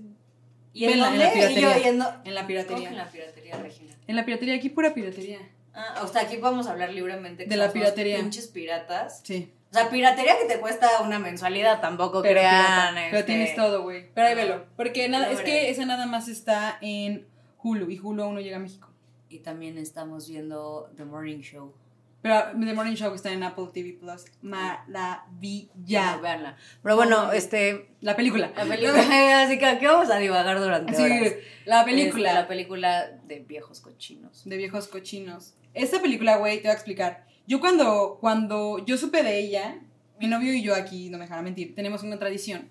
¿Y 0.74 0.84
en 0.86 1.00
la 1.00 1.08
yo 1.08 1.14
piratería. 1.14 1.78
En 1.88 1.98
la 2.00 2.06
¿Cómo 2.12 2.24
que 2.24 2.42
piratería. 2.48 2.90
en 2.90 2.98
la 2.98 3.10
piratería? 3.10 3.60
En 4.08 4.16
la 4.18 4.26
piratería, 4.26 4.56
aquí 4.56 4.70
pura 4.70 4.94
piratería. 4.94 5.40
Ah, 5.74 6.02
o 6.04 6.08
sea, 6.08 6.24
aquí 6.24 6.38
podemos 6.38 6.68
hablar 6.68 6.92
libremente. 6.92 7.46
De 7.46 7.56
la 7.58 7.72
piratería. 7.72 8.18
Pinches 8.20 8.48
piratas. 8.48 9.22
Sí. 9.24 9.52
O 9.72 9.74
sea, 9.74 9.90
piratería 9.90 10.38
que 10.40 10.46
te 10.46 10.60
cuesta 10.60 10.88
una 11.04 11.20
mensualidad, 11.20 11.80
tampoco 11.80 12.22
Pero, 12.24 12.40
crean. 12.40 12.66
pirata. 12.66 12.92
pero 12.96 13.18
este, 13.20 13.24
tienes 13.24 13.56
todo, 13.56 13.84
güey. 13.84 14.10
Pero 14.14 14.28
ahí 14.28 14.34
Ah. 14.34 14.36
velo. 14.36 14.66
Porque 14.76 15.08
nada, 15.10 15.30
es 15.30 15.42
que 15.42 15.70
esa 15.70 15.86
nada 15.86 16.06
más 16.08 16.28
está 16.28 16.78
en 16.82 17.28
Hulu 17.62 17.90
y 17.92 18.00
Hulu 18.00 18.24
aún 18.24 18.36
no 18.36 18.42
llega 18.42 18.58
a 18.58 18.60
México. 18.60 18.90
Y 19.30 19.40
también 19.40 19.78
estamos 19.78 20.28
viendo 20.28 20.92
The 20.98 21.06
Morning 21.06 21.42
Show. 21.42 21.72
Pero 22.22 22.36
The 22.60 22.74
Morning 22.74 22.96
Show 22.96 23.14
está 23.14 23.32
en 23.32 23.44
Apple 23.44 23.68
TV 23.74 23.94
Plus. 23.94 24.26
Maravilla. 24.42 26.18
No. 26.18 26.56
Pero 26.84 26.96
bueno, 26.96 27.26
No, 27.26 27.32
este. 27.32 27.90
La 28.02 28.16
película. 28.16 28.52
La 28.56 28.66
película. 28.66 29.42
así 29.44 29.58
que 29.58 29.66
aquí 29.66 29.86
vamos 29.86 30.10
a 30.10 30.18
divagar 30.18 30.60
durante 30.60 30.94
Sí, 30.96 31.02
horas. 31.04 31.34
la 31.66 31.86
película. 31.86 32.30
Este, 32.30 32.42
la 32.42 32.48
película 32.48 33.08
de 33.26 33.40
viejos 33.40 33.80
cochinos. 33.80 34.44
de 34.46 34.58
viejos 34.58 34.88
cochinos. 34.88 35.54
Esta 35.74 36.02
película, 36.02 36.38
güey, 36.38 36.58
te 36.58 36.64
voy 36.64 36.72
a 36.72 36.74
explicar. 36.74 37.26
Yo 37.48 37.60
cuando, 37.60 38.18
cuando 38.20 38.84
yo 38.86 38.98
supe 38.98 39.24
de 39.24 39.40
ella, 39.40 39.80
mi 40.20 40.28
novio 40.28 40.54
y 40.54 40.62
yo 40.62 40.76
aquí, 40.76 41.10
no 41.10 41.18
me 41.18 41.24
dejará 41.24 41.42
mentir, 41.42 41.74
tenemos 41.74 42.04
una 42.04 42.20
tradición 42.20 42.70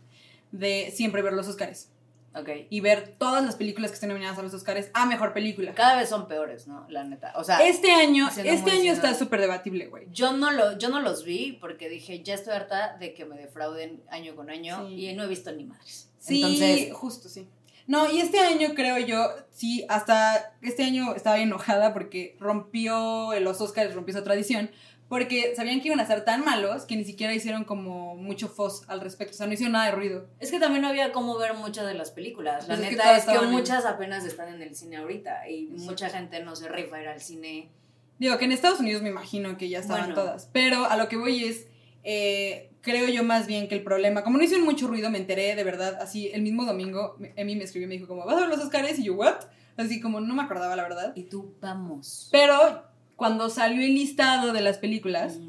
de 0.52 0.92
siempre 0.94 1.22
ver 1.22 1.32
los 1.32 1.48
Oscars 1.48 1.90
Ok. 2.38 2.48
y 2.70 2.80
ver 2.80 3.14
todas 3.18 3.44
las 3.44 3.56
películas 3.56 3.90
que 3.90 3.94
estén 3.94 4.08
nominadas 4.10 4.38
a 4.38 4.42
los 4.42 4.54
Oscars 4.54 4.88
a 4.94 5.06
mejor 5.06 5.32
película. 5.32 5.74
Cada 5.74 5.96
vez 5.96 6.08
son 6.08 6.28
peores, 6.28 6.66
¿no? 6.66 6.86
La 6.88 7.04
neta. 7.04 7.32
O 7.36 7.44
sea, 7.44 7.58
Este 7.66 7.90
año, 7.92 8.28
este 8.28 8.70
año 8.70 8.92
está 8.92 9.14
súper 9.14 9.40
debatible, 9.40 9.86
güey. 9.86 10.06
yo 10.12 10.32
no, 10.32 10.50
lo, 10.50 10.78
yo 10.78 10.88
no 10.88 11.00
los 11.00 11.24
vi 11.24 11.58
porque 11.60 11.88
dije, 11.88 12.22
ya 12.22 12.34
estoy 12.34 12.54
harta 12.54 12.96
de 12.98 13.14
que 13.14 13.24
me 13.24 13.36
defrauden 13.36 14.02
año 14.10 14.36
con 14.36 14.50
año 14.50 14.86
Sí. 14.88 15.06
y 15.06 15.14
no 15.14 15.24
he 15.24 15.26
visto 15.28 15.50
ni 15.52 15.64
madres. 15.64 16.10
Sí, 16.18 16.42
Entonces, 16.42 16.92
justo, 16.92 17.28
sí. 17.28 17.48
No, 17.86 18.10
y 18.10 18.20
este 18.20 18.38
año 18.40 18.74
creo 18.74 18.98
yo, 18.98 19.30
sí, 19.50 19.86
hasta 19.88 20.52
este 20.60 20.84
año 20.84 21.14
estaba 21.14 21.38
enojada 21.38 21.94
porque 21.94 22.36
rompió 22.38 23.30
los 23.40 23.60
Oscars, 23.62 23.94
rompió 23.94 24.14
esa 24.14 24.22
tradición, 24.24 24.70
porque 25.08 25.54
sabían 25.56 25.80
que 25.80 25.88
iban 25.88 26.00
a 26.00 26.06
ser 26.06 26.24
tan 26.24 26.44
malos 26.44 26.84
que 26.84 26.94
ni 26.96 27.04
siquiera 27.04 27.34
hicieron 27.34 27.64
como 27.64 28.14
mucho 28.16 28.48
fuzz 28.48 28.82
al 28.88 29.00
respecto, 29.00 29.34
o 29.34 29.36
sea, 29.36 29.46
no 29.46 29.54
hicieron 29.54 29.72
nada 29.72 29.86
de 29.86 29.92
ruido. 29.92 30.26
es 30.38 30.50
que 30.50 30.58
también 30.60 30.82
no 30.82 30.88
había 30.88 31.12
cómo 31.12 31.36
ver 31.38 31.54
muchas 31.54 31.86
de 31.86 31.94
las 31.94 32.10
películas. 32.10 32.68
La 32.68 32.74
Pues 32.76 32.80
es 32.80 32.84
que 32.90 32.96
neta 32.96 33.16
es 33.16 33.24
que 33.24 33.30
estaban 33.30 33.48
en- 33.50 33.54
muchas 33.56 33.84
apenas 33.86 34.24
están 34.24 34.52
en 34.54 34.62
el 34.62 34.74
cine 34.74 34.98
ahorita 34.98 35.48
y 35.48 35.68
Sí. 35.78 35.84
mucha 35.86 36.08
gente 36.10 36.42
no 36.42 36.54
se 36.56 36.68
rifa 36.68 37.00
ir 37.00 37.08
al 37.08 37.20
cine. 37.20 37.70
Digo 38.18 38.36
que 38.36 38.44
en 38.46 38.52
Estados 38.52 38.80
Unidos 38.80 39.00
me 39.02 39.08
imagino 39.10 39.56
que 39.56 39.68
ya 39.68 39.78
estaban 39.78 40.06
Bueno. 40.06 40.14
todas, 40.16 40.48
pero 40.52 40.84
a 40.86 40.96
lo 40.96 41.08
que 41.08 41.16
voy 41.16 41.44
es, 41.44 41.66
eh, 42.04 42.70
creo 42.80 43.08
yo 43.08 43.22
más 43.24 43.46
bien 43.46 43.68
que 43.68 43.74
el 43.74 43.82
problema, 43.82 44.24
como 44.24 44.38
no 44.38 44.44
hicieron 44.44 44.64
mucho 44.66 44.88
ruido, 44.88 45.08
me 45.10 45.18
enteré 45.18 45.54
de 45.56 45.64
verdad, 45.64 45.98
así 46.02 46.28
el 46.32 46.42
mismo 46.42 46.64
domingo, 46.64 47.16
Emi 47.36 47.54
me 47.56 47.64
escribió 47.64 47.86
y 47.86 47.88
me 47.88 47.94
dijo 47.94 48.08
como, 48.08 48.24
¿vas 48.26 48.36
a 48.36 48.40
ver 48.40 48.48
los 48.48 48.58
Oscars? 48.60 48.98
Y 48.98 49.04
yo, 49.04 49.14
¿what? 49.14 49.36
Así 49.76 50.00
como 50.00 50.20
no 50.20 50.34
me 50.34 50.42
acordaba 50.42 50.74
la 50.74 50.82
verdad. 50.82 51.12
Y 51.14 51.24
tú, 51.24 51.54
vamos. 51.60 52.28
Pero 52.32 52.82
cuando 53.18 53.50
salió 53.50 53.82
el 53.82 53.96
listado 53.96 54.52
de 54.52 54.60
las 54.60 54.78
películas, 54.78 55.40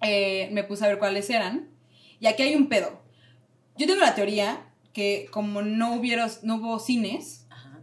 eh, 0.00 0.48
me 0.52 0.64
puse 0.64 0.86
a 0.86 0.88
ver 0.88 0.98
cuáles 0.98 1.28
eran. 1.28 1.68
Y 2.18 2.26
aquí 2.28 2.42
hay 2.42 2.54
un 2.54 2.70
pedo. 2.70 2.98
Yo 3.76 3.86
tengo 3.86 4.00
la 4.00 4.14
teoría 4.14 4.66
que 4.94 5.26
como 5.30 5.60
no, 5.60 5.94
hubiera, 5.96 6.30
no 6.44 6.54
hubo 6.56 6.78
cines, 6.78 7.46
Ajá. 7.50 7.80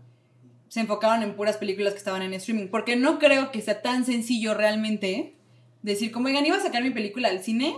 se 0.70 0.80
enfocaron 0.80 1.22
en 1.22 1.36
puras 1.36 1.58
películas 1.58 1.94
que 1.94 2.00
estaban 2.00 2.24
en 2.24 2.34
streaming. 2.34 2.70
Porque 2.70 2.96
no 2.96 3.20
creo 3.20 3.52
que 3.52 3.62
sea 3.62 3.84
tan 3.84 4.06
sencillo 4.06 4.56
realmente 4.56 5.36
decir, 5.84 6.12
como, 6.12 6.26
oigan, 6.26 6.44
iba 6.48 6.58
a 6.58 6.62
sacar 6.62 6.82
mi 6.82 6.90
película 6.90 7.28
al 7.28 7.44
cine, 7.44 7.76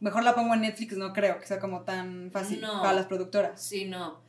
mejor 0.00 0.24
la 0.24 0.34
pongo 0.34 0.52
en 0.52 0.60
Netflix. 0.60 0.98
No 0.98 1.14
creo 1.14 1.40
que 1.40 1.46
sea 1.46 1.58
como 1.58 1.82
tan 1.84 2.30
fácil 2.32 2.60
No. 2.60 2.82
para 2.82 2.92
las 2.92 3.06
productoras. 3.06 3.62
Sí, 3.62 3.86
no. 3.86 4.20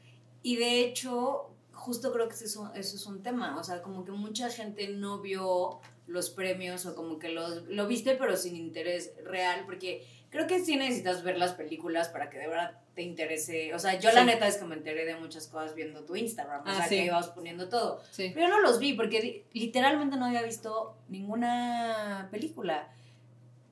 Y 0.44 0.56
de 0.56 0.80
hecho, 0.80 1.53
justo 1.84 2.12
creo 2.14 2.28
que 2.30 2.36
eso, 2.36 2.72
eso 2.76 2.96
es 2.96 3.06
un 3.06 3.22
tema. 3.22 3.58
O 3.60 3.64
sea, 3.64 3.82
como 3.82 4.04
que 4.06 4.12
mucha 4.12 4.50
gente 4.50 4.88
no 4.88 5.20
vio 5.20 5.80
los 6.08 6.30
premios 6.30 6.86
o 6.86 6.96
como 6.96 7.18
que 7.20 7.30
los, 7.30 7.64
lo 7.68 7.88
viste 7.88 8.16
pero 8.16 8.36
sin 8.36 8.56
interés 8.56 9.14
real, 9.24 9.64
porque 9.66 10.06
creo 10.30 10.48
que 10.48 10.60
sí 10.64 10.76
necesitas 10.76 11.24
ver 11.24 11.38
las 11.38 11.54
películas 11.54 12.10
para 12.10 12.30
que 12.30 12.38
de 12.40 12.48
verdad 12.48 12.80
te 12.96 13.02
interese. 13.04 13.74
O 13.74 13.80
sea, 13.80 14.00
yo 14.00 14.12
la 14.12 14.24
neta 14.24 14.48
es 14.48 14.58
que 14.58 14.66
me 14.66 14.76
enteré 14.76 15.06
de 15.06 15.16
muchas 15.16 15.48
cosas 15.48 15.76
viendo 15.76 16.04
tu 16.04 16.16
Instagram, 16.16 16.62
o 16.62 16.64
Ah, 16.70 16.76
sea, 16.76 16.88
sí. 16.88 16.96
que 16.98 17.06
ibas 17.06 17.30
poniendo 17.30 17.70
todo. 17.70 18.02
Sí. 18.12 18.32
Pero 18.34 18.48
yo 18.48 18.54
no 18.54 18.62
los 18.62 18.80
vi 18.80 18.94
porque 18.94 19.46
literalmente 19.54 20.18
no 20.18 20.26
había 20.26 20.42
visto 20.44 20.96
ninguna 21.10 22.28
película. 22.32 22.88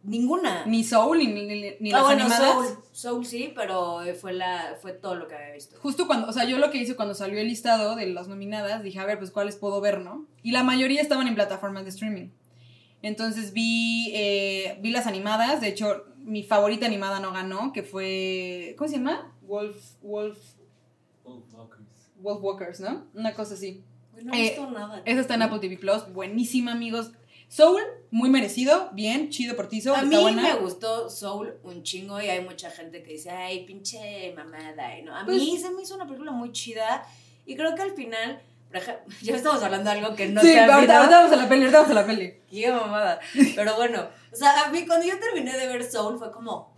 Ninguna. 0.03 0.65
Ni 0.65 0.84
Soul, 0.84 1.20
ni, 1.20 1.27
ni, 1.27 1.46
ni 1.79 1.91
ah, 1.91 1.98
las 1.98 2.03
bueno, 2.03 2.22
animadas. 2.24 2.53
Soul, 2.53 2.67
Soul 2.91 3.25
sí, 3.25 3.51
pero 3.55 4.01
eh, 4.01 4.15
fue, 4.15 4.34
la, 4.34 4.75
fue 4.81 4.93
todo 4.93 5.15
lo 5.15 5.27
que 5.27 5.36
había 5.36 5.53
visto. 5.53 5.77
Justo 5.79 6.08
cuando, 6.08 6.27
o 6.27 6.34
sea, 6.34 6.46
yo 6.46 6.58
lo 6.58 6.72
que 6.72 6.79
hice 6.79 6.96
cuando 6.96 7.13
salió 7.13 7.39
el 7.39 7.48
listado 7.48 7.96
de 7.96 8.08
las 8.08 8.27
nominadas, 8.27 8.81
dije, 8.81 9.00
a 9.00 9.05
ver, 9.05 9.20
pues 9.20 9.29
cuáles 9.29 9.55
puedo 9.58 9.79
ver, 9.79 10.01
¿no? 10.01 10.25
Y 10.41 10.51
la 10.51 10.63
mayoría 10.63 11.01
estaban 11.01 11.27
en 11.27 11.36
plataformas 11.36 11.84
de 11.84 11.89
streaming. 11.91 12.29
Entonces 13.03 13.53
vi, 13.53 14.12
eh, 14.15 14.79
vi 14.81 14.89
las 14.91 15.05
animadas, 15.08 15.62
de 15.62 15.67
hecho, 15.67 16.05
mi 16.17 16.43
favorita 16.43 16.86
animada 16.86 17.20
no 17.20 17.31
ganó, 17.31 17.72
que 17.74 17.84
fue, 17.84 18.75
¿cómo 18.77 18.88
se 18.89 18.98
llama? 18.98 19.34
Wolf, 19.41 19.75
Wolf, 20.01 20.38
Wolf 22.20 22.43
Walkers, 22.43 22.79
¿no? 22.79 23.05
Una 23.13 23.34
cosa 23.34 23.53
así. 23.55 23.84
No 24.24 24.34
he 24.34 24.38
Eh, 24.39 24.41
visto 24.50 24.70
nada. 24.70 25.01
Esa 25.05 25.22
está 25.22 25.34
en 25.36 25.41
Apple 25.43 25.60
TV 25.60 25.77
Plus, 25.77 26.12
buenísima, 26.13 26.74
amigos. 26.74 27.12
Soul, 27.51 27.81
muy 28.12 28.29
merecido, 28.29 28.89
bien, 28.93 29.29
chido 29.29 29.58
por 29.58 29.67
ti, 29.67 29.81
Soul, 29.81 29.98
a 29.98 30.03
mí 30.03 30.15
buena. 30.15 30.41
me 30.41 30.53
gustó 30.55 31.10
Soul 31.10 31.55
un 31.63 31.84
chingo 31.84 32.22
y 32.22 32.29
hay 32.29 32.39
mucha 32.46 32.72
gente 32.72 33.03
que 33.03 33.12
dice, 33.12 33.29
ay, 33.29 33.65
pinche 33.65 34.34
mamada. 34.38 34.98
y 34.98 35.01
no. 35.03 35.13
A 35.13 35.25
Pues- 35.25 35.36
mí 35.38 35.58
se 35.58 35.70
me 35.70 35.81
hizo 35.81 35.96
una 35.96 36.05
película 36.05 36.31
muy 36.31 36.53
chida 36.53 37.05
y 37.46 37.58
creo 37.58 37.75
que 37.75 37.81
al 37.81 37.91
final, 37.91 38.41
por 38.70 38.77
ejemplo, 38.77 39.03
ya 39.22 39.36
estamos 39.36 39.62
hablando 39.62 39.91
de 39.91 39.98
algo 40.00 40.15
que 40.15 40.27
no 40.29 40.39
sí, 40.39 40.48
te 40.48 40.62
ahorita, 40.62 40.98
ahorita 41.00 41.17
vamos 41.20 41.34
a 41.34 41.36
la 41.36 41.50
peli, 41.50 41.62
ahorita 41.63 41.77
vamos 41.81 41.91
a 41.91 42.01
la 42.01 42.08
peli. 42.08 42.34
Qué 42.50 42.72
mamada. 42.72 43.20
Pero 43.53 43.75
bueno, 43.75 44.08
o 44.31 44.36
sea, 44.36 44.62
a 44.63 44.70
mí 44.70 44.86
cuando 44.88 45.05
yo 45.05 45.20
terminé 45.20 45.58
de 45.58 45.67
ver 45.67 45.84
Soul 45.84 46.17
fue 46.20 46.31
como 46.31 46.74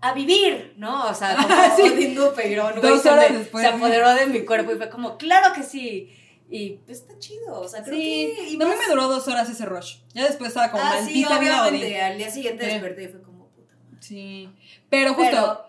a 0.00 0.14
vivir, 0.14 0.74
¿no? 0.78 1.08
O 1.10 1.14
sea, 1.14 1.36
como 1.36 1.48
Sí. 1.76 1.82
Odín 1.92 2.18
Peirón, 2.34 2.80
güey, 2.80 2.94
me- 2.94 3.60
se 3.60 3.66
apoderó 3.66 4.14
de 4.14 4.26
mi 4.26 4.46
cuerpo 4.46 4.72
y 4.72 4.76
fue 4.76 4.88
como, 4.88 5.18
claro 5.18 5.52
que 5.54 5.62
sí. 5.62 6.10
Y 6.48 6.70
pues 6.86 6.98
está 7.00 7.18
chido, 7.18 7.60
o 7.60 7.68
sea, 7.68 7.82
creo 7.82 7.96
Sí, 7.96 8.32
que... 8.36 8.50
y 8.50 8.56
más- 8.56 8.68
me 8.78 8.86
duró 8.88 9.08
dos 9.08 9.26
horas 9.28 9.48
ese 9.50 9.64
rush. 9.66 9.96
Ya 10.14 10.24
después 10.24 10.48
estaba 10.48 10.70
como 10.70 10.82
ah, 10.84 10.98
sí, 10.98 11.04
maldita 11.24 11.38
vida 11.40 11.62
Odín. 11.62 11.74
obviamente, 11.74 12.02
al 12.02 12.18
día 12.18 12.30
siguiente 12.30 12.64
Sí. 12.64 12.70
desperté 12.70 13.02
y 13.04 13.08
fue 13.08 13.22
como, 13.22 13.48
puta 13.48 13.74
madre. 13.74 13.96
Sí. 14.00 14.48
Pero 14.88 15.14
justo 15.14 15.30
Pero- 15.30 15.66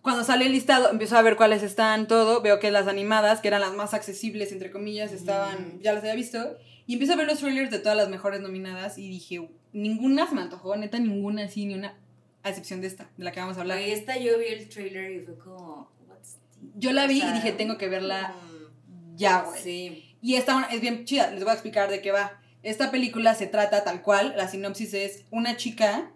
cuando 0.00 0.24
sale 0.24 0.46
el 0.46 0.52
listado, 0.52 0.90
empiezo 0.90 1.16
a 1.16 1.22
ver 1.22 1.36
cuáles 1.36 1.62
están, 1.62 2.08
todo. 2.08 2.40
Veo 2.42 2.58
que 2.58 2.72
las 2.72 2.88
animadas, 2.88 3.40
que 3.40 3.46
eran 3.48 3.60
las 3.60 3.72
más 3.74 3.94
accesibles, 3.94 4.50
entre 4.50 4.72
comillas, 4.72 5.12
estaban, 5.12 5.76
Mm. 5.76 5.80
ya 5.82 5.92
las 5.92 6.02
había 6.02 6.16
visto. 6.16 6.58
Y 6.88 6.94
empiezo 6.94 7.12
a 7.12 7.16
ver 7.16 7.28
los 7.28 7.38
trailers 7.38 7.70
de 7.70 7.78
todas 7.78 7.96
las 7.96 8.08
mejores 8.08 8.40
nominadas 8.40 8.98
y 8.98 9.08
dije, 9.08 9.48
ninguna 9.72 10.26
se 10.28 10.34
me 10.34 10.42
antojó, 10.42 10.74
neta, 10.74 10.98
ninguna 10.98 11.44
así, 11.44 11.64
ni 11.66 11.74
una, 11.74 11.96
a 12.42 12.48
excepción 12.48 12.80
de 12.80 12.88
esta, 12.88 13.08
de 13.16 13.22
la 13.22 13.30
que 13.30 13.38
vamos 13.38 13.56
a 13.56 13.60
hablar. 13.60 13.78
Esta 13.78 14.18
yo 14.18 14.36
vi 14.36 14.46
el 14.46 14.68
trailer 14.68 15.12
y 15.12 15.20
fue 15.20 15.38
como, 15.38 15.92
what's? 16.08 16.38
Yo 16.74 16.90
la 16.92 17.06
vi 17.06 17.18
O 17.18 17.20
sea, 17.22 17.30
y 17.30 17.34
dije, 17.34 17.52
tengo 17.52 17.78
que 17.78 17.88
verla 17.88 18.34
mm, 18.34 18.51
ya, 19.22 19.42
güey. 19.42 19.62
Sí. 19.62 20.16
Y 20.20 20.34
esta 20.36 20.68
es 20.70 20.80
bien 20.80 21.04
chida, 21.04 21.30
les 21.30 21.40
voy 21.40 21.50
a 21.50 21.54
explicar 21.54 21.90
de 21.90 22.00
qué 22.00 22.12
va. 22.12 22.40
Esta 22.62 22.90
película 22.90 23.34
se 23.34 23.46
trata 23.46 23.82
tal 23.82 24.02
cual, 24.02 24.34
la 24.36 24.48
sinopsis 24.48 24.94
es 24.94 25.24
una 25.30 25.56
chica 25.56 26.12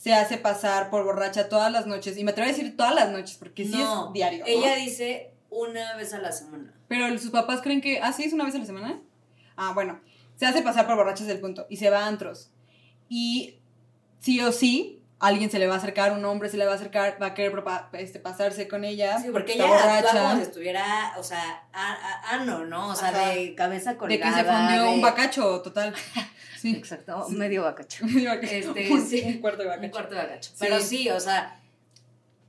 se 0.00 0.14
hace 0.14 0.38
pasar 0.38 0.88
por 0.88 1.04
borracha 1.04 1.50
todas 1.50 1.70
las 1.70 1.86
noches, 1.86 2.16
y 2.16 2.24
me 2.24 2.30
atrevo 2.30 2.48
a 2.48 2.52
decir 2.52 2.74
todas 2.74 2.94
las 2.94 3.10
noches, 3.10 3.36
porque 3.36 3.66
sí 3.66 3.78
es 3.78 3.88
diario. 4.14 4.38
¿no? 4.38 4.46
Ella 4.46 4.76
dice 4.76 5.34
una 5.50 5.94
vez 5.96 6.14
a 6.14 6.18
la 6.18 6.32
semana. 6.32 6.72
Pero 6.88 7.18
sus 7.18 7.30
papás 7.30 7.60
creen 7.60 7.82
que, 7.82 8.00
ah, 8.00 8.10
sí, 8.10 8.24
es 8.24 8.32
una 8.32 8.44
vez 8.44 8.54
a 8.54 8.58
la 8.60 8.64
semana. 8.64 9.02
Ah, 9.56 9.72
bueno, 9.74 10.00
se 10.36 10.46
hace 10.46 10.62
pasar 10.62 10.86
por 10.86 10.96
borrachas 10.96 11.26
del 11.26 11.38
punto 11.38 11.66
y 11.68 11.76
se 11.76 11.90
va 11.90 12.04
a 12.04 12.06
antros. 12.06 12.50
Y 13.10 13.58
sí 14.20 14.40
o 14.40 14.52
sí, 14.52 14.99
alguien 15.20 15.50
se 15.50 15.58
le 15.58 15.66
va 15.66 15.74
a 15.74 15.78
acercar, 15.78 16.12
un 16.12 16.24
hombre 16.24 16.48
se 16.48 16.56
le 16.56 16.64
va 16.66 16.72
a 16.72 16.74
acercar, 16.74 17.18
va 17.22 17.26
a 17.26 17.34
querer 17.34 17.62
este, 17.92 18.18
pasarse 18.18 18.66
con 18.66 18.84
ella. 18.84 19.18
Sí, 19.20 19.28
porque 19.30 19.52
ella 19.52 19.66
borracha. 19.68 20.10
como 20.22 20.36
si 20.36 20.42
estuviera, 20.42 21.14
o 21.18 21.22
sea, 21.22 21.64
ano, 22.30 22.64
¿no? 22.64 22.88
O 22.88 22.94
sea, 22.96 23.08
Ajá. 23.10 23.28
de 23.28 23.54
cabeza 23.54 23.92
De 23.92 23.96
colgada. 23.98 24.34
que 24.36 24.38
se 24.40 24.44
fundió 24.44 24.82
de- 24.82 24.88
un 24.88 25.00
bacacho, 25.00 25.60
total. 25.62 25.94
Sí. 26.60 26.76
Exacto, 26.76 27.26
medio 27.30 27.62
bacacho. 27.62 28.04
Medio 28.04 28.28
bacacho. 28.28 28.52
Este, 28.54 28.90
un, 28.92 29.00
sí. 29.06 29.22
un 29.24 29.38
cuarto 29.40 29.62
de 29.62 29.68
Un 29.70 29.76
bacacho. 29.76 29.92
cuarto 29.92 30.14
de 30.14 30.20
bacacho. 30.20 30.50
Sí. 30.50 30.56
Pero 30.58 30.78
sí, 30.80 31.08
o 31.08 31.18
sea, 31.18 31.58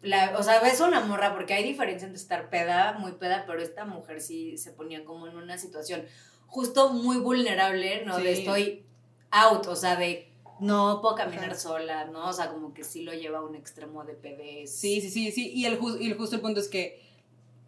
la, 0.02 0.34
o 0.38 0.44
sea, 0.44 0.60
ves 0.60 0.82
una 0.82 1.00
morra 1.02 1.34
porque 1.34 1.54
hay 1.54 1.64
diferencia 1.64 2.06
entre 2.08 2.22
estar 2.22 2.50
peda, 2.50 2.94
muy 3.00 3.14
peda, 3.14 3.46
pero 3.48 3.62
esta 3.62 3.86
mujer 3.86 4.20
sí 4.20 4.58
se 4.58 4.72
ponía 4.72 5.06
como 5.06 5.28
en 5.28 5.38
una 5.38 5.58
situación 5.58 6.04
justo 6.48 6.92
muy 6.92 7.18
vulnerable, 7.18 8.04
¿no? 8.06 8.18
De 8.18 8.34
estoy 8.34 8.84
out, 9.30 9.68
o 9.68 9.76
sea, 9.78 9.96
de 9.96 10.28
no 10.62 11.00
puedo 11.02 11.16
caminar 11.16 11.56
sola, 11.56 12.06
¿no? 12.06 12.30
O 12.30 12.34
sea, 12.34 12.50
como 12.50 12.74
que 12.74 12.84
sí 12.84 13.02
lo 13.02 13.14
lleva 13.14 13.40
a 13.40 13.42
un 13.44 13.56
extremo 13.56 14.04
de 14.06 14.14
pedez. 14.14 14.72
Sí, 14.74 15.02
sí, 15.02 15.10
sí, 15.10 15.32
sí. 15.32 15.52
Y 15.54 15.66
el, 15.66 15.80
y 16.00 16.08
el 16.10 16.18
justo 16.18 16.36
el 16.36 16.42
punto 16.42 16.60
es 16.62 16.68
que 16.70 17.02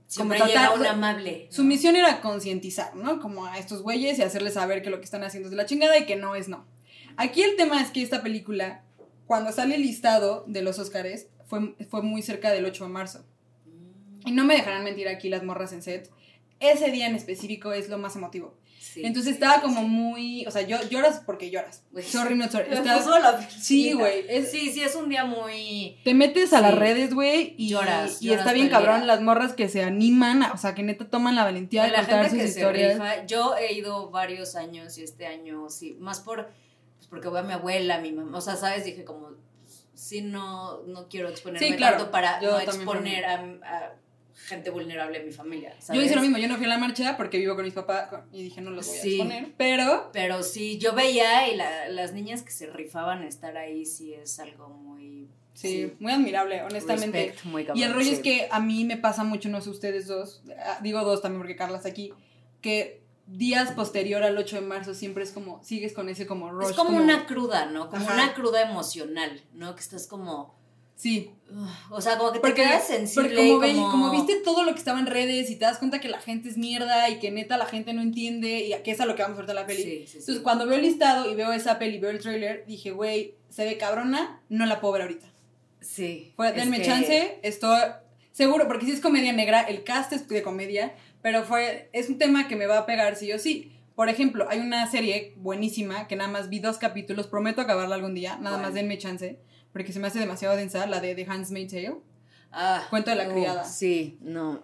Siempre 0.07 0.37
como 0.37 0.47
llega 0.49 0.61
tratar- 0.69 0.79
un 0.79 0.85
amable. 0.85 1.47
su 1.49 1.63
¿no? 1.63 1.69
misión 1.69 1.95
era 1.95 2.21
concientizar, 2.21 2.95
¿no? 2.95 3.19
Como 3.19 3.45
a 3.45 3.57
estos 3.57 3.81
güeyes 3.81 4.19
y 4.19 4.21
hacerles 4.21 4.53
saber 4.53 4.81
que 4.83 4.89
lo 4.91 4.99
que 4.99 5.05
están 5.05 5.23
haciendo 5.23 5.47
es 5.47 5.51
de 5.51 5.57
la 5.57 5.65
chingada 5.65 5.97
y 5.97 6.05
que 6.05 6.15
no 6.15 6.35
es 6.35 6.47
no. 6.49 6.65
Aquí 7.17 7.41
el 7.41 7.55
tema 7.55 7.81
es 7.81 7.89
que 7.89 8.01
esta 8.01 8.21
película, 8.21 8.83
cuando 9.25 9.51
sale 9.51 9.75
el 9.75 9.81
listado 9.81 10.43
de 10.47 10.61
los 10.61 10.77
Óscares, 10.79 11.27
fue, 11.45 11.75
fue 11.89 12.01
muy 12.03 12.21
cerca 12.21 12.51
del 12.51 12.65
8 12.65 12.83
de 12.85 12.89
marzo. 12.91 13.25
Mm. 13.65 14.27
Y 14.27 14.31
no 14.33 14.43
me 14.45 14.55
dejarán 14.55 14.83
mentir 14.83 15.07
aquí 15.07 15.29
las 15.29 15.43
morras 15.43 15.73
en 15.73 15.81
set. 15.81 16.11
ese 16.59 16.91
día 16.91 17.07
en 17.07 17.15
específico 17.15 17.73
es 17.73 17.89
lo 17.89 17.97
más 17.97 18.15
emotivo. 18.15 18.55
Sí, 18.83 19.01
Entonces 19.05 19.35
estaba 19.35 19.55
sí, 19.55 19.61
como 19.61 19.79
sí. 19.79 19.85
muy, 19.87 20.45
o 20.45 20.51
sea, 20.51 20.61
yo 20.63 20.77
lloras 20.89 21.21
porque 21.25 21.49
lloras. 21.49 21.83
Güey. 21.91 22.03
Sorry, 22.03 22.35
not 22.35 22.51
sorry. 22.51 22.65
Puso 22.75 23.17
la 23.17 23.41
Sí, 23.49 23.93
güey, 23.93 24.25
es- 24.27 24.51
Sí, 24.51 24.71
sí, 24.73 24.81
es 24.83 24.93
un 24.95 25.07
día 25.07 25.23
muy. 25.23 25.97
Te 26.03 26.13
metes 26.13 26.51
a 26.51 26.59
las 26.59 26.75
redes, 26.75 27.13
güey, 27.13 27.55
y, 27.57 27.69
Lloras, 27.69 28.21
y 28.21 28.25
lloras 28.27 28.41
está 28.41 28.51
bien 28.53 28.67
día. 28.67 28.77
cabrón 28.77 29.07
las 29.07 29.21
morras 29.21 29.53
que 29.53 29.69
se 29.69 29.83
animan, 29.83 30.43
o 30.43 30.57
sea, 30.57 30.75
que 30.75 30.83
neta 30.83 31.09
toman 31.09 31.35
la 31.35 31.45
valentía 31.45 31.83
de 31.83 31.91
la 31.91 31.99
contar 31.99 32.25
gente 32.25 32.29
sus 32.31 32.39
que 32.39 32.51
se 32.51 32.59
historias. 32.59 32.93
rifa. 32.95 33.25
Yo 33.25 33.55
he 33.55 33.73
ido 33.73 34.09
varios 34.11 34.55
años 34.57 34.97
y 34.97 35.03
este 35.03 35.27
año 35.27 35.69
sí, 35.69 35.95
más 35.99 36.19
por. 36.19 36.47
Pues 36.97 37.07
porque 37.07 37.29
voy 37.29 37.39
a 37.39 37.43
mi 37.43 37.53
abuela, 37.53 37.95
a 37.95 38.01
mi 38.01 38.11
mamá. 38.11 38.37
O 38.37 38.41
sea, 38.41 38.57
¿sabes? 38.57 38.83
Dije 38.83 39.05
como. 39.05 39.29
Sí, 39.93 40.21
no, 40.21 40.81
no 40.87 41.07
quiero 41.07 41.29
exponerme 41.29 41.77
claro. 41.77 41.97
tanto 41.97 42.11
para 42.11 42.41
Yo 42.41 42.51
no 42.51 42.59
exponer 42.59 43.23
a, 43.25 43.35
a 43.35 43.93
gente 44.35 44.69
vulnerable 44.69 45.19
en 45.19 45.25
mi 45.27 45.31
familia. 45.31 45.75
Yo 45.93 46.01
hice 46.01 46.15
lo 46.15 46.21
mismo, 46.21 46.37
yo 46.37 46.47
no 46.47 46.55
fui 46.57 46.65
a 46.65 46.69
la 46.69 46.77
marcha 46.77 47.15
porque 47.17 47.37
vivo 47.37 47.55
con 47.55 47.65
mis 47.65 47.73
papás 47.73 48.09
y 48.31 48.43
dije 48.43 48.61
no 48.61 48.71
los 48.71 48.87
voy 48.87 48.97
a 48.97 49.03
exponer, 49.03 49.53
pero 49.57 50.09
Pero 50.11 50.43
sí, 50.43 50.77
yo 50.77 50.93
veía 50.93 51.47
y 51.49 51.55
la- 51.55 51.87
las 51.89 52.13
niñas 52.13 52.41
que 52.41 52.51
se 52.51 52.67
rifaban 52.67 53.21
a 53.21 53.27
estar 53.27 53.55
ahí 53.57 53.85
sí 53.85 54.13
es 54.13 54.39
algo 54.39 54.69
muy... 54.69 55.27
sí, 55.53 55.93
muy 55.99 56.11
admirable, 56.11 56.61
honestamente. 56.63 57.25
respect, 57.27 57.45
muy 57.45 57.61
Y 57.61 57.65
cabrón, 57.65 57.83
el 57.83 57.93
rollo 57.93 58.07
sí. 58.09 58.13
es 58.15 58.19
que 58.19 58.47
a 58.51 58.59
mí 58.59 58.85
me 58.85 58.97
pasa 58.97 59.23
mucho, 59.23 59.49
no 59.49 59.61
sé 59.61 59.69
ustedes 59.69 60.07
dos, 60.07 60.43
ah, 60.59 60.79
digo 60.81 61.01
dos 61.03 61.21
también 61.21 61.39
porque 61.41 61.55
Carla 61.55 61.77
está 61.77 61.89
aquí, 61.89 62.11
que 62.61 63.01
días 63.27 63.71
posterior 63.71 64.21
al 64.23 64.37
8 64.37 64.57
de 64.57 64.61
marzo 64.63 64.93
siempre 64.93 65.23
es 65.23 65.31
como, 65.31 65.63
sigues 65.63 65.93
con 65.93 66.09
ese 66.09 66.25
como 66.27 66.51
rush. 66.51 66.71
Es 66.71 66.75
como, 66.75 66.97
una 66.97 67.25
cruda, 67.25 67.67
¿no? 67.67 67.89
Como 67.89 68.03
Ajá. 68.05 68.13
una 68.15 68.33
cruda 68.33 68.61
emocional, 68.69 69.41
¿no? 69.53 69.75
Que 69.75 69.81
estás 69.81 70.07
como... 70.07 70.61
Sí, 70.95 71.31
o 71.91 72.01
sea, 72.01 72.17
como 72.17 72.31
que 72.31 72.39
te 72.39 72.41
porque, 72.47 72.61
quedas 72.63 72.87
sensible. 72.87 73.29
porque 73.29 73.47
como, 73.49 73.59
ve- 73.59 73.73
como... 73.73 73.91
como 73.91 74.11
viste 74.11 74.35
todo 74.43 74.63
lo 74.63 74.71
que 74.73 74.79
estaba 74.79 74.99
en 74.99 75.05
redes 75.07 75.49
y 75.49 75.55
te 75.55 75.65
das 75.65 75.77
cuenta 75.79 75.99
que 75.99 76.07
la 76.07 76.19
gente 76.19 76.49
es 76.49 76.57
mierda 76.57 77.09
y 77.09 77.19
que 77.19 77.29
neta 77.31 77.57
la 77.57 77.65
gente 77.65 77.93
no 77.93 78.01
entiende 78.01 78.59
y 78.67 78.73
que 78.83 78.91
es 78.91 79.01
a 79.01 79.05
lo 79.05 79.15
que 79.15 79.21
vamos 79.23 79.37
a 79.37 79.41
ver 79.41 79.49
en 79.49 79.55
la 79.55 79.65
peli. 79.65 79.83
Sí, 79.83 79.89
sí, 79.89 80.07
sí. 80.07 80.17
Entonces 80.19 80.43
cuando 80.43 80.65
veo 80.65 80.75
el 80.77 80.81
listado 80.83 81.29
y 81.29 81.35
veo 81.35 81.51
esa 81.51 81.77
peli, 81.79 81.99
veo 81.99 82.09
el 82.11 82.19
trailer, 82.19 82.63
dije, 82.65 82.91
güey, 82.91 83.35
se 83.49 83.65
ve 83.65 83.77
cabrona, 83.77 84.41
no 84.49 84.65
la 84.65 84.79
puedo 84.81 84.93
ver 84.93 85.01
ahorita. 85.03 85.27
Sí. 85.81 86.31
Fue, 86.35 86.51
denme 86.53 86.77
que- 86.77 86.85
chance, 86.85 87.39
estoy 87.43 87.79
seguro, 88.31 88.67
porque 88.67 88.85
si 88.85 88.91
es 88.91 88.99
comedia 89.01 89.33
negra, 89.33 89.61
el 89.61 89.83
cast 89.83 90.13
es 90.13 90.27
de 90.27 90.41
comedia, 90.41 90.93
pero 91.21 91.43
fue, 91.43 91.89
es 91.93 92.09
un 92.09 92.17
tema 92.17 92.47
que 92.47 92.55
me 92.55 92.65
va 92.67 92.79
a 92.79 92.85
pegar 92.85 93.15
sí 93.15 93.31
o 93.33 93.39
sí. 93.39 93.71
Por 93.95 94.09
ejemplo, 94.09 94.47
hay 94.49 94.59
una 94.59 94.89
serie 94.89 95.33
buenísima 95.37 96.07
que 96.07 96.15
nada 96.15 96.29
más 96.31 96.49
vi 96.49 96.59
dos 96.59 96.77
capítulos, 96.77 97.27
prometo 97.27 97.61
acabarla 97.61 97.93
algún 97.95 98.15
día, 98.15 98.37
nada 98.37 98.57
más 98.57 98.73
denme 98.73 98.97
chance, 98.97 99.37
porque 99.73 99.91
se 99.91 99.99
me 99.99 100.07
hace 100.07 100.19
demasiado 100.19 100.55
densa, 100.55 100.85
la 100.87 101.01
de 101.01 101.15
The 101.15 101.25
Handmaid's 101.27 101.71
Tale. 101.71 101.95
Ah, 102.51 102.85
Cuento 102.89 103.09
de 103.09 103.15
la 103.17 103.27
criada. 103.29 103.63
Sí, 103.65 104.17
no. 104.21 104.63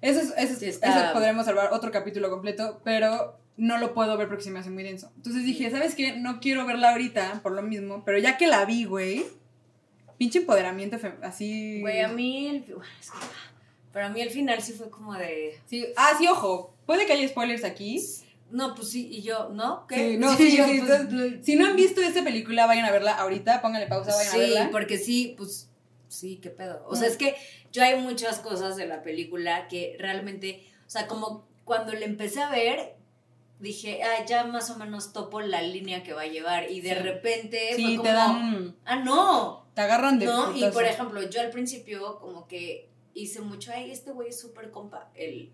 Eso, 0.00 0.20
es, 0.20 0.32
eso, 0.36 0.52
es- 0.54 0.58
Sí, 0.58 0.66
eso 0.82 1.12
podremos 1.12 1.44
salvar 1.46 1.72
otro 1.72 1.90
capítulo 1.90 2.30
completo, 2.30 2.80
pero 2.84 3.38
no 3.56 3.78
lo 3.78 3.94
puedo 3.94 4.16
ver 4.16 4.26
porque 4.28 4.42
se 4.42 4.50
me 4.50 4.58
hace 4.58 4.70
muy 4.70 4.82
denso. 4.82 5.12
Entonces 5.16 5.44
dije, 5.44 5.70
¿sabes 5.70 5.94
qué? 5.94 6.16
No 6.16 6.40
quiero 6.40 6.66
verla 6.66 6.90
ahorita 6.90 7.40
por 7.42 7.52
lo 7.52 7.62
mismo, 7.62 8.02
pero 8.04 8.18
ya 8.18 8.36
que 8.36 8.46
la 8.46 8.64
vi, 8.64 8.84
güey, 8.84 9.24
pinche 10.18 10.40
empoderamiento 10.40 10.98
así... 11.22 11.80
Güey, 11.80 12.00
a 12.00 12.08
mí... 12.08 12.48
El, 12.48 12.60
bueno, 12.74 12.84
es 13.00 13.10
que- 13.10 13.18
pero 13.92 14.06
a 14.06 14.08
mí 14.08 14.20
el 14.20 14.30
final 14.30 14.60
sí 14.60 14.72
fue 14.72 14.90
como 14.90 15.14
de... 15.14 15.58
Sí, 15.66 15.86
ah, 15.96 16.12
sí, 16.18 16.26
ojo. 16.26 16.74
Puede 16.84 17.06
que 17.06 17.12
haya 17.12 17.28
spoilers 17.28 17.62
aquí. 17.64 18.02
No, 18.54 18.74
pues 18.74 18.88
sí, 18.90 19.08
y 19.10 19.22
yo, 19.22 19.48
¿no? 19.50 19.86
¿Qué? 19.88 20.12
Sí, 20.12 20.16
no, 20.16 20.32
sí, 20.36 20.56
yo, 20.56 20.64
sí, 20.66 20.80
pues, 20.80 21.00
entonces, 21.00 21.44
Si 21.44 21.56
no 21.56 21.66
han 21.66 21.76
visto 21.76 22.00
esta 22.00 22.22
película, 22.22 22.66
vayan 22.66 22.84
a 22.84 22.92
verla 22.92 23.12
ahorita, 23.16 23.60
pónganle 23.60 23.86
pausa, 23.88 24.14
vayan 24.14 24.28
a 24.28 24.32
Sí, 24.32 24.38
verla. 24.38 24.68
porque 24.70 24.96
sí, 24.98 25.34
pues 25.36 25.68
sí, 26.08 26.38
qué 26.42 26.50
pedo. 26.50 26.84
O 26.88 26.92
Mm. 26.94 26.96
sea, 26.96 27.08
es 27.08 27.16
que 27.16 27.34
yo 27.72 27.82
hay 27.82 27.98
muchas 28.00 28.38
cosas 28.38 28.76
de 28.76 28.86
la 28.86 29.02
película 29.02 29.66
que 29.68 29.96
realmente, 29.98 30.64
o 30.86 30.90
sea, 30.90 31.06
como 31.08 31.46
cuando 31.64 31.92
la 31.94 32.04
empecé 32.04 32.40
a 32.42 32.50
ver, 32.50 32.94
dije, 33.58 34.02
ah, 34.02 34.24
ya 34.26 34.44
más 34.44 34.70
o 34.70 34.76
menos 34.76 35.12
topo 35.12 35.40
la 35.40 35.62
línea 35.62 36.02
que 36.02 36.12
va 36.12 36.22
a 36.22 36.26
llevar. 36.26 36.70
Y 36.70 36.80
de 36.80 36.90
Sí. 36.90 36.94
repente 36.96 37.58
Sí, 37.74 37.82
fue 37.82 37.90
como, 37.96 38.02
te 38.02 38.12
dan... 38.12 38.76
ah, 38.84 38.96
no. 38.96 39.66
Te 39.74 39.80
agarran 39.80 40.18
de 40.20 40.26
No, 40.26 40.54
y 40.56 40.64
por 40.70 40.84
ejemplo, 40.84 41.22
yo 41.28 41.40
al 41.40 41.50
principio 41.50 42.18
como 42.20 42.46
que 42.46 42.88
hice 43.14 43.40
mucho, 43.40 43.72
ay, 43.74 43.90
este 43.90 44.12
güey 44.12 44.28
es 44.28 44.38
súper 44.40 44.70
compa. 44.70 45.10
El, 45.14 45.50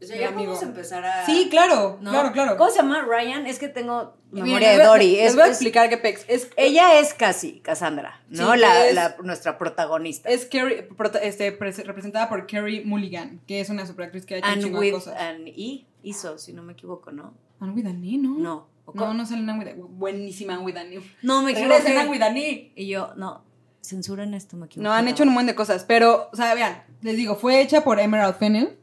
o 0.00 0.04
sea, 0.06 0.16
ya 0.16 0.28
amigo. 0.28 0.52
podemos 0.52 0.62
empezar 0.62 1.04
a... 1.04 1.26
Sí, 1.26 1.48
claro, 1.50 1.98
¿no? 2.00 2.10
claro, 2.10 2.32
claro. 2.32 2.56
¿Cómo 2.56 2.70
se 2.70 2.76
llama? 2.76 3.02
Ryan, 3.02 3.46
es 3.46 3.58
que 3.58 3.68
tengo 3.68 4.14
memoria 4.30 4.70
de 4.78 4.84
Dory. 4.84 5.16
Les 5.16 5.30
Es, 5.30 5.34
voy 5.34 5.44
a 5.44 5.48
explicar 5.48 5.88
que 5.88 5.96
Pex 5.96 6.24
es... 6.28 6.50
ella 6.56 7.00
es 7.00 7.14
casi 7.14 7.60
Cassandra, 7.60 8.20
¿no? 8.28 8.52
Sí, 8.54 8.58
la, 8.60 8.72
que 8.72 8.88
es- 8.90 8.94
la- 8.94 9.16
nuestra 9.24 9.58
protagonista. 9.58 10.28
Es 10.28 10.46
Carrie, 10.46 10.82
prota- 10.84 11.18
este, 11.20 11.58
pres- 11.58 11.84
representada 11.84 12.28
por 12.28 12.46
Carrie 12.46 12.84
Mulligan, 12.84 13.40
que 13.46 13.60
es 13.60 13.70
una 13.70 13.86
superactriz 13.86 14.24
que 14.24 14.36
ha 14.36 14.38
hecho 14.38 14.48
un 14.48 14.60
chingo 14.62 14.80
de 14.80 14.92
cosas. 14.92 15.20
an 15.20 15.46
E 15.48 15.84
hizo, 16.02 16.38
si 16.38 16.52
no 16.52 16.62
me 16.62 16.74
equivoco, 16.74 17.10
¿no? 17.10 17.34
Anne 17.60 17.72
with 17.72 17.86
an 17.86 18.04
E, 18.04 18.18
¿no? 18.18 18.38
No. 18.38 18.68
¿O 18.86 18.92
No, 18.94 19.12
no 19.14 19.26
sale 19.26 19.40
Anne 19.42 19.58
with 19.58 19.68
an 19.68 19.78
E. 19.80 19.82
Buenísima 19.82 20.54
Anne 20.54 20.62
with 20.64 20.76
an 20.76 20.92
E. 20.92 21.00
No, 21.22 21.42
me 21.42 21.50
equivoqué. 21.52 21.98
Anne 21.98 22.08
with 22.08 22.22
an 22.22 22.36
E. 22.36 22.72
Y 22.76 22.86
yo, 22.86 23.12
no, 23.16 23.42
censuren 23.82 24.32
esto, 24.34 24.56
me 24.56 24.66
equivoqué. 24.66 24.84
No, 24.88 24.92
han 24.94 25.08
hecho 25.08 25.24
un 25.24 25.30
montón 25.30 25.46
de 25.48 25.54
cosas, 25.56 25.84
pero, 25.84 26.28
o 26.32 26.36
sea, 26.36 26.54
vean, 26.54 26.84
les 27.02 27.16
digo, 27.16 27.34
fue 27.36 27.60
hecha 27.60 27.82
por 27.82 27.98
Emerald 27.98 28.36
Fennell. 28.36 28.78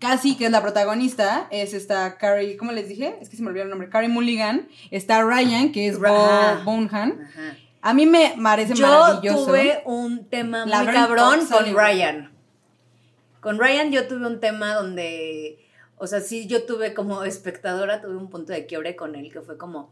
Cassie, 0.00 0.36
que 0.36 0.46
es 0.46 0.50
la 0.50 0.62
protagonista, 0.62 1.46
es 1.50 1.74
esta 1.74 2.16
Carrie, 2.18 2.56
¿cómo 2.56 2.72
les 2.72 2.88
dije? 2.88 3.16
Es 3.20 3.28
que 3.28 3.36
se 3.36 3.42
me 3.42 3.48
olvidó 3.50 3.64
el 3.64 3.70
nombre. 3.70 3.88
Carrie 3.90 4.08
Mulligan. 4.08 4.66
Está 4.90 5.22
Ryan, 5.22 5.70
que 5.72 5.86
es 5.86 5.98
Bo. 6.00 6.06
Ajá. 6.08 7.12
A 7.82 7.94
mí 7.94 8.06
me 8.06 8.34
parece 8.42 8.74
Yo 8.74 8.86
maravilloso. 8.86 9.46
tuve 9.46 9.82
un 9.84 10.26
tema 10.28 10.64
muy 10.66 10.86
cabrón 10.86 11.46
con. 11.46 11.74
Ryan. 11.74 12.32
Con 13.40 13.58
Ryan 13.58 13.90
yo 13.90 14.06
tuve 14.06 14.26
un 14.26 14.38
tema 14.40 14.74
donde, 14.74 15.58
o 15.96 16.06
sea, 16.06 16.20
sí, 16.20 16.46
yo 16.46 16.64
tuve 16.64 16.92
como 16.92 17.22
espectadora, 17.24 18.00
tuve 18.02 18.16
un 18.16 18.28
punto 18.28 18.52
de 18.52 18.66
quiebre 18.66 18.96
con 18.96 19.14
él 19.14 19.32
que 19.32 19.40
fue 19.40 19.56
como, 19.56 19.90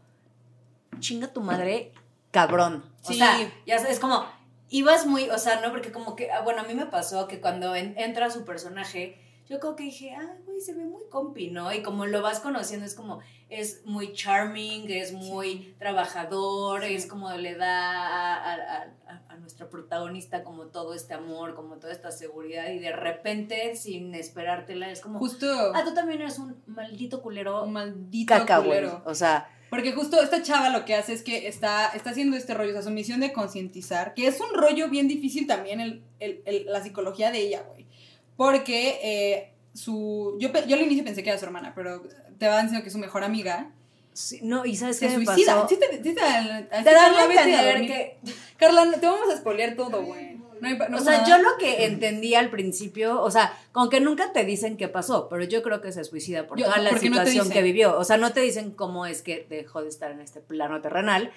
chinga 0.99 1.33
tu 1.33 1.41
madre, 1.41 1.91
cabrón. 2.31 2.83
O 3.03 3.07
Sí. 3.07 3.15
sea, 3.17 3.35
ya 3.65 3.79
sabes, 3.79 3.99
como, 3.99 4.23
ibas 4.69 5.07
muy, 5.07 5.29
o 5.31 5.37
sea, 5.39 5.61
no, 5.61 5.71
porque 5.71 5.91
como 5.91 6.15
que, 6.15 6.29
ah, 6.31 6.41
bueno, 6.41 6.61
a 6.61 6.65
mí 6.65 6.75
me 6.75 6.85
pasó 6.85 7.27
que 7.27 7.41
cuando 7.41 7.73
en- 7.75 7.97
entra 7.97 8.29
su 8.29 8.45
personaje, 8.45 9.17
yo 9.49 9.59
como 9.59 9.75
que 9.75 9.83
dije, 9.85 10.11
ah, 10.15 10.35
güey, 10.45 10.61
se 10.61 10.73
ve 10.73 10.85
muy 10.85 11.03
compi, 11.09 11.49
¿no? 11.49 11.73
Y 11.73 11.81
como 11.81 12.05
lo 12.05 12.21
vas 12.21 12.39
conociendo, 12.39 12.85
es 12.85 12.93
como, 12.93 13.19
es 13.49 13.81
muy 13.85 14.13
charming, 14.13 14.89
es 14.91 15.11
muy 15.11 15.73
trabajador, 15.79 16.83
es 16.83 17.05
como 17.07 17.31
le 17.33 17.55
da 17.55 17.89
a, 18.07 18.53
a- 18.53 18.87
a- 19.07 19.21
a 19.29 19.37
nuestra 19.37 19.69
protagonista 19.69 20.43
como 20.43 20.67
todo 20.67 20.93
este 20.93 21.13
amor, 21.13 21.55
como 21.55 21.77
toda 21.77 21.91
esta 21.93 22.11
seguridad, 22.11 22.69
y 22.69 22.79
de 22.79 22.91
repente, 22.91 23.75
sin 23.75 24.13
esperártela, 24.15 24.91
es 24.91 25.01
como, 25.01 25.19
Justo 25.19 25.47
ah, 25.73 25.83
tú 25.83 25.93
también 25.93 26.21
eres 26.21 26.37
un 26.39 26.61
maldito 26.67 27.21
culero 27.21 27.63
un 27.63 27.73
maldito 27.73 28.33
caca, 28.35 28.61
culero. 28.61 29.01
O 29.05 29.15
sea, 29.15 29.49
Porque 29.69 29.93
justo 29.93 30.21
esta 30.21 30.41
chava 30.43 30.69
lo 30.69 30.85
que 30.85 30.95
hace 30.95 31.13
es 31.13 31.23
que 31.23 31.47
está, 31.47 31.87
está 31.89 32.11
haciendo 32.11 32.37
este 32.37 32.53
rollo, 32.53 32.69
o 32.71 32.73
sea, 32.73 32.81
su 32.83 32.91
misión 32.91 33.19
de 33.19 33.33
concientizar, 33.33 34.13
que 34.13 34.27
es 34.27 34.39
un 34.41 34.53
rollo 34.53 34.89
bien 34.89 35.07
difícil 35.07 35.47
también 35.47 35.79
el, 35.79 36.03
el- 36.19 36.41
el- 36.45 36.65
la 36.67 36.81
psicología 36.83 37.31
de 37.31 37.39
ella, 37.39 37.63
güey. 37.67 37.87
Porque 38.39 38.99
eh, 39.03 39.51
su. 39.73 40.37
Yo, 40.39 40.47
yo 40.65 40.75
al 40.77 40.81
inicio 40.81 41.03
pensé 41.03 41.23
que 41.23 41.29
era 41.29 41.37
su 41.37 41.43
hermana, 41.43 41.73
pero 41.75 42.01
te 42.37 42.47
va 42.47 42.61
diciendo 42.61 42.81
que 42.81 42.87
es 42.87 42.93
su 42.93 42.97
mejor 42.99 43.25
amiga. 43.25 43.69
sí, 44.13 44.39
no, 44.43 44.65
y 44.65 44.77
¿sabes 44.77 44.95
Se 44.97 45.09
qué 45.09 45.17
me 45.17 45.25
suicida. 45.25 45.55
pasó? 45.55 45.67
Sí 45.67 45.77
te, 45.77 45.97
sí 46.01 46.15
te, 46.15 46.21
dan 46.21 46.47
a 46.47 46.59
entender 47.25 47.85
que 47.85 48.17
Carla, 48.55 48.89
te 48.97 49.05
vamos 49.05 49.29
a 49.29 49.35
spoilear 49.37 49.75
todo, 49.75 50.03
güey. 50.03 50.39
No 50.61 50.69
hay 50.69 50.75
pa- 50.75 50.87
no 50.87 50.97
o 50.97 51.01
sea, 51.01 51.17
nada. 51.17 51.27
yo 51.27 51.37
lo 51.43 51.57
que 51.57 51.83
entendí 51.85 52.33
al 52.35 52.49
principio, 52.49 53.21
o 53.21 53.29
sea, 53.29 53.51
como 53.73 53.89
que 53.89 53.99
nunca 53.99 54.31
te 54.31 54.45
dicen 54.45 54.77
qué 54.77 54.87
pasó, 54.87 55.27
pero 55.29 55.43
yo 55.43 55.61
creo 55.61 55.81
que 55.81 55.91
se 55.91 56.05
suicida 56.05 56.47
por 56.47 56.57
Yo- 56.57 56.65
toda 56.65 56.77
la 56.79 56.91
no 56.91 56.97
situación 56.97 57.49
que 57.49 57.61
vivió. 57.61 57.97
O 57.99 58.05
sea, 58.05 58.15
no 58.15 58.31
te 58.31 58.39
dicen 58.39 58.71
cómo 58.71 59.05
es 59.05 59.21
que 59.21 59.45
dejó 59.49 59.81
de 59.81 59.89
estar 59.89 60.11
en 60.11 60.21
este 60.21 60.39
plano 60.39 60.79
terrenal, 60.81 61.31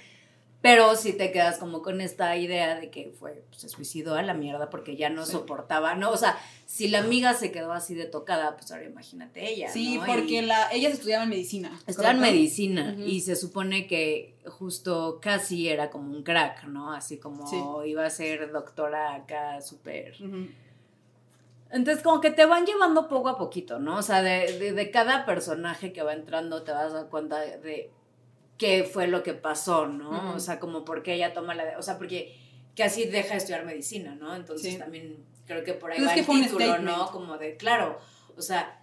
pero 0.62 0.94
sí 0.96 1.12
te 1.12 1.33
quedas 1.33 1.59
como 1.59 1.83
con 1.83 2.01
esta 2.01 2.37
idea 2.37 2.77
de 2.81 2.88
que 2.88 3.12
fue, 3.18 3.42
pues, 3.48 3.61
se 3.61 3.68
suicidó 3.68 4.14
a 4.14 4.22
la 4.22 4.33
mierda 4.33 4.70
porque 4.70 4.96
ya 4.96 5.11
no 5.11 5.27
Sí. 5.27 5.33
soportaba, 5.33 5.96
¿no? 5.96 6.11
O 6.12 6.16
sea, 6.16 6.38
si 6.66 6.87
la 6.88 7.01
amiga 7.01 7.35
se 7.35 7.51
quedó 7.53 7.72
así 7.72 7.94
de 7.94 8.07
tocada, 8.07 8.57
pues 8.57 8.70
ahora 8.70 8.85
imagínate 8.85 9.46
ella. 9.53 9.68
Sí, 9.70 9.98
¿no? 9.98 10.07
porque 10.07 10.38
Y- 10.38 10.42
la, 10.42 10.72
ellas 10.72 10.92
estudiaban 10.94 11.29
medicina. 11.29 11.79
¿correcto? 11.94 12.20
medicina 12.20 12.96
y 13.05 13.20
se 13.20 13.35
supone 13.37 13.87
que 13.88 14.37
justo 14.46 15.18
casi 15.20 15.68
era 15.68 15.90
como 15.90 16.11
un 16.12 16.22
crack, 16.22 16.64
¿no? 16.64 16.92
Así 16.94 17.18
como 17.18 17.46
Sí. 17.48 17.61
iba 17.90 18.07
a 18.07 18.11
ser 18.11 18.51
doctora 18.53 19.14
acá 19.16 19.61
súper... 19.61 20.14
Entonces 21.70 22.03
como 22.05 22.20
que 22.20 22.31
te 22.31 22.44
van 22.44 22.66
llevando 22.66 23.09
poco 23.09 23.31
a 23.31 23.38
poquito, 23.38 23.79
¿no? 23.79 23.96
O 23.96 24.03
sea, 24.03 24.22
de, 24.22 24.59
de- 24.59 24.72
de 24.72 24.90
cada 24.90 25.25
personaje 25.25 25.92
que 25.92 26.03
va 26.03 26.12
entrando 26.12 26.62
te 26.64 26.70
vas 26.72 26.92
a 26.92 26.96
dar 26.96 27.09
cuenta 27.09 27.40
de 27.40 27.90
qué 28.58 28.84
fue 28.84 29.06
lo 29.08 29.22
que 29.22 29.34
pasó, 29.34 29.86
¿no? 29.86 30.34
O 30.34 30.40
sea, 30.40 30.60
como 30.60 30.84
por 30.84 31.02
qué 31.02 31.14
ella 31.14 31.32
toma 31.32 31.54
la... 31.54 31.78
O 31.78 31.82
sea, 31.82 31.98
porque 31.98 32.36
casi 32.76 33.04
deja 33.06 33.30
de 33.30 33.36
estudiar 33.36 33.64
medicina, 33.64 34.14
¿no? 34.14 34.34
Entonces 34.34 34.72
Sí. 34.74 34.78
también 34.78 35.24
creo 35.46 35.64
que 35.64 35.74
por 35.74 35.90
ahí 35.90 35.98
Pues 35.98 36.16
es 36.16 36.28
va 36.28 36.34
el 36.34 36.42
título. 36.44 36.78
¿no? 36.78 37.10
Como 37.10 37.36
de, 37.38 37.56
claro, 37.56 37.98
o 38.36 38.42
sea, 38.42 38.80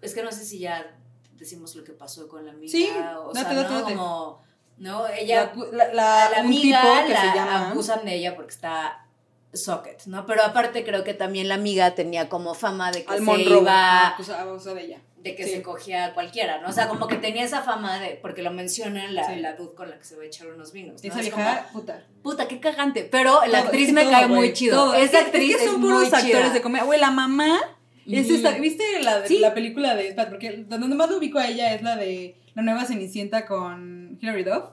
es 0.00 0.14
que 0.14 0.22
no 0.22 0.30
sé 0.32 0.44
si 0.44 0.58
ya 0.60 0.96
decimos 1.32 1.74
lo 1.74 1.84
que 1.84 1.92
pasó 1.92 2.28
con 2.28 2.46
la 2.46 2.52
amiga, 2.52 2.70
Sí, 2.70 2.88
o 3.18 3.32
date, 3.32 3.54
sea, 3.54 3.62
¿no? 3.62 3.80
date. 3.80 3.94
Como, 3.94 4.42
¿no? 4.78 5.02
La, 5.02 5.18
Ella, 5.18 5.52
la- 5.72 5.92
la- 5.92 6.26
amiga 6.40 6.80
tipo 6.82 7.06
que 7.08 7.12
la 7.12 7.20
se 7.20 7.26
llama. 7.38 7.70
abusan 7.70 8.04
de 8.04 8.14
ella 8.14 8.36
porque 8.36 8.52
está 8.52 9.05
socket, 9.52 10.04
¿no? 10.06 10.26
Pero 10.26 10.42
aparte 10.42 10.84
creo 10.84 11.02
que 11.04 11.14
también 11.14 11.48
la 11.48 11.54
amiga 11.54 11.94
tenía 11.94 12.28
como 12.28 12.54
fama 12.54 12.90
de 12.92 13.04
que 13.04 13.16
se 13.18 13.22
iba, 13.42 14.08
Acusa- 14.16 14.40
abusó 14.40 14.74
de 14.74 14.84
ella. 14.84 15.00
de 15.18 15.34
que 15.34 15.44
Sí. 15.44 15.50
se 15.54 15.62
cogía 15.62 16.04
a 16.06 16.14
cualquiera, 16.14 16.60
¿no? 16.60 16.68
O 16.68 16.72
sea, 16.72 16.86
como 16.88 17.08
que 17.08 17.16
tenía 17.16 17.42
esa 17.42 17.62
fama 17.62 17.98
de, 17.98 18.18
porque 18.22 18.42
lo 18.42 18.52
menciona 18.52 19.10
la, 19.10 19.26
Sí. 19.26 19.40
la 19.40 19.54
dude 19.54 19.74
con 19.74 19.90
la 19.90 19.98
que 19.98 20.04
se 20.04 20.14
va 20.16 20.22
a 20.22 20.26
echar 20.26 20.46
unos 20.48 20.72
vinos, 20.72 21.02
¿no? 21.02 21.08
Esa 21.08 21.18
Es 21.18 21.24
vieja, 21.34 21.66
puta. 21.72 21.94
como, 22.06 22.22
puta, 22.22 22.46
qué 22.46 22.60
cagante, 22.60 23.08
pero 23.10 23.40
la 23.46 23.58
Todo, 23.58 23.68
actriz 23.70 23.92
me 23.92 24.02
todo, 24.02 24.12
cae 24.12 24.26
muy 24.28 24.52
chido. 24.52 24.76
todo. 24.76 24.94
Esa 24.94 25.18
Es 25.20 25.26
actriz 25.26 25.56
es 25.56 25.62
que 25.62 25.66
son 25.68 25.80
puros 25.80 26.04
actores 26.12 26.24
chida. 26.26 26.50
de 26.52 26.60
comedia. 26.62 26.84
Güey, 26.84 27.00
la 27.00 27.10
mamá 27.10 27.58
es 28.06 28.30
esta. 28.30 28.50
¿Viste 28.52 28.84
la, 29.02 29.20
de- 29.20 29.26
Sí. 29.28 29.38
la 29.40 29.52
película 29.52 29.96
de. 29.96 30.12
Porque 30.28 30.64
donde 30.68 30.94
más 30.94 31.10
lo 31.10 31.16
ubico 31.18 31.38
a 31.40 31.48
ella 31.48 31.74
es 31.74 31.82
la 31.82 31.96
de 31.96 32.36
La 32.54 32.62
nueva 32.62 32.84
Cenicienta 32.84 33.46
con 33.46 34.18
Hilary 34.20 34.44
Duff. 34.44 34.64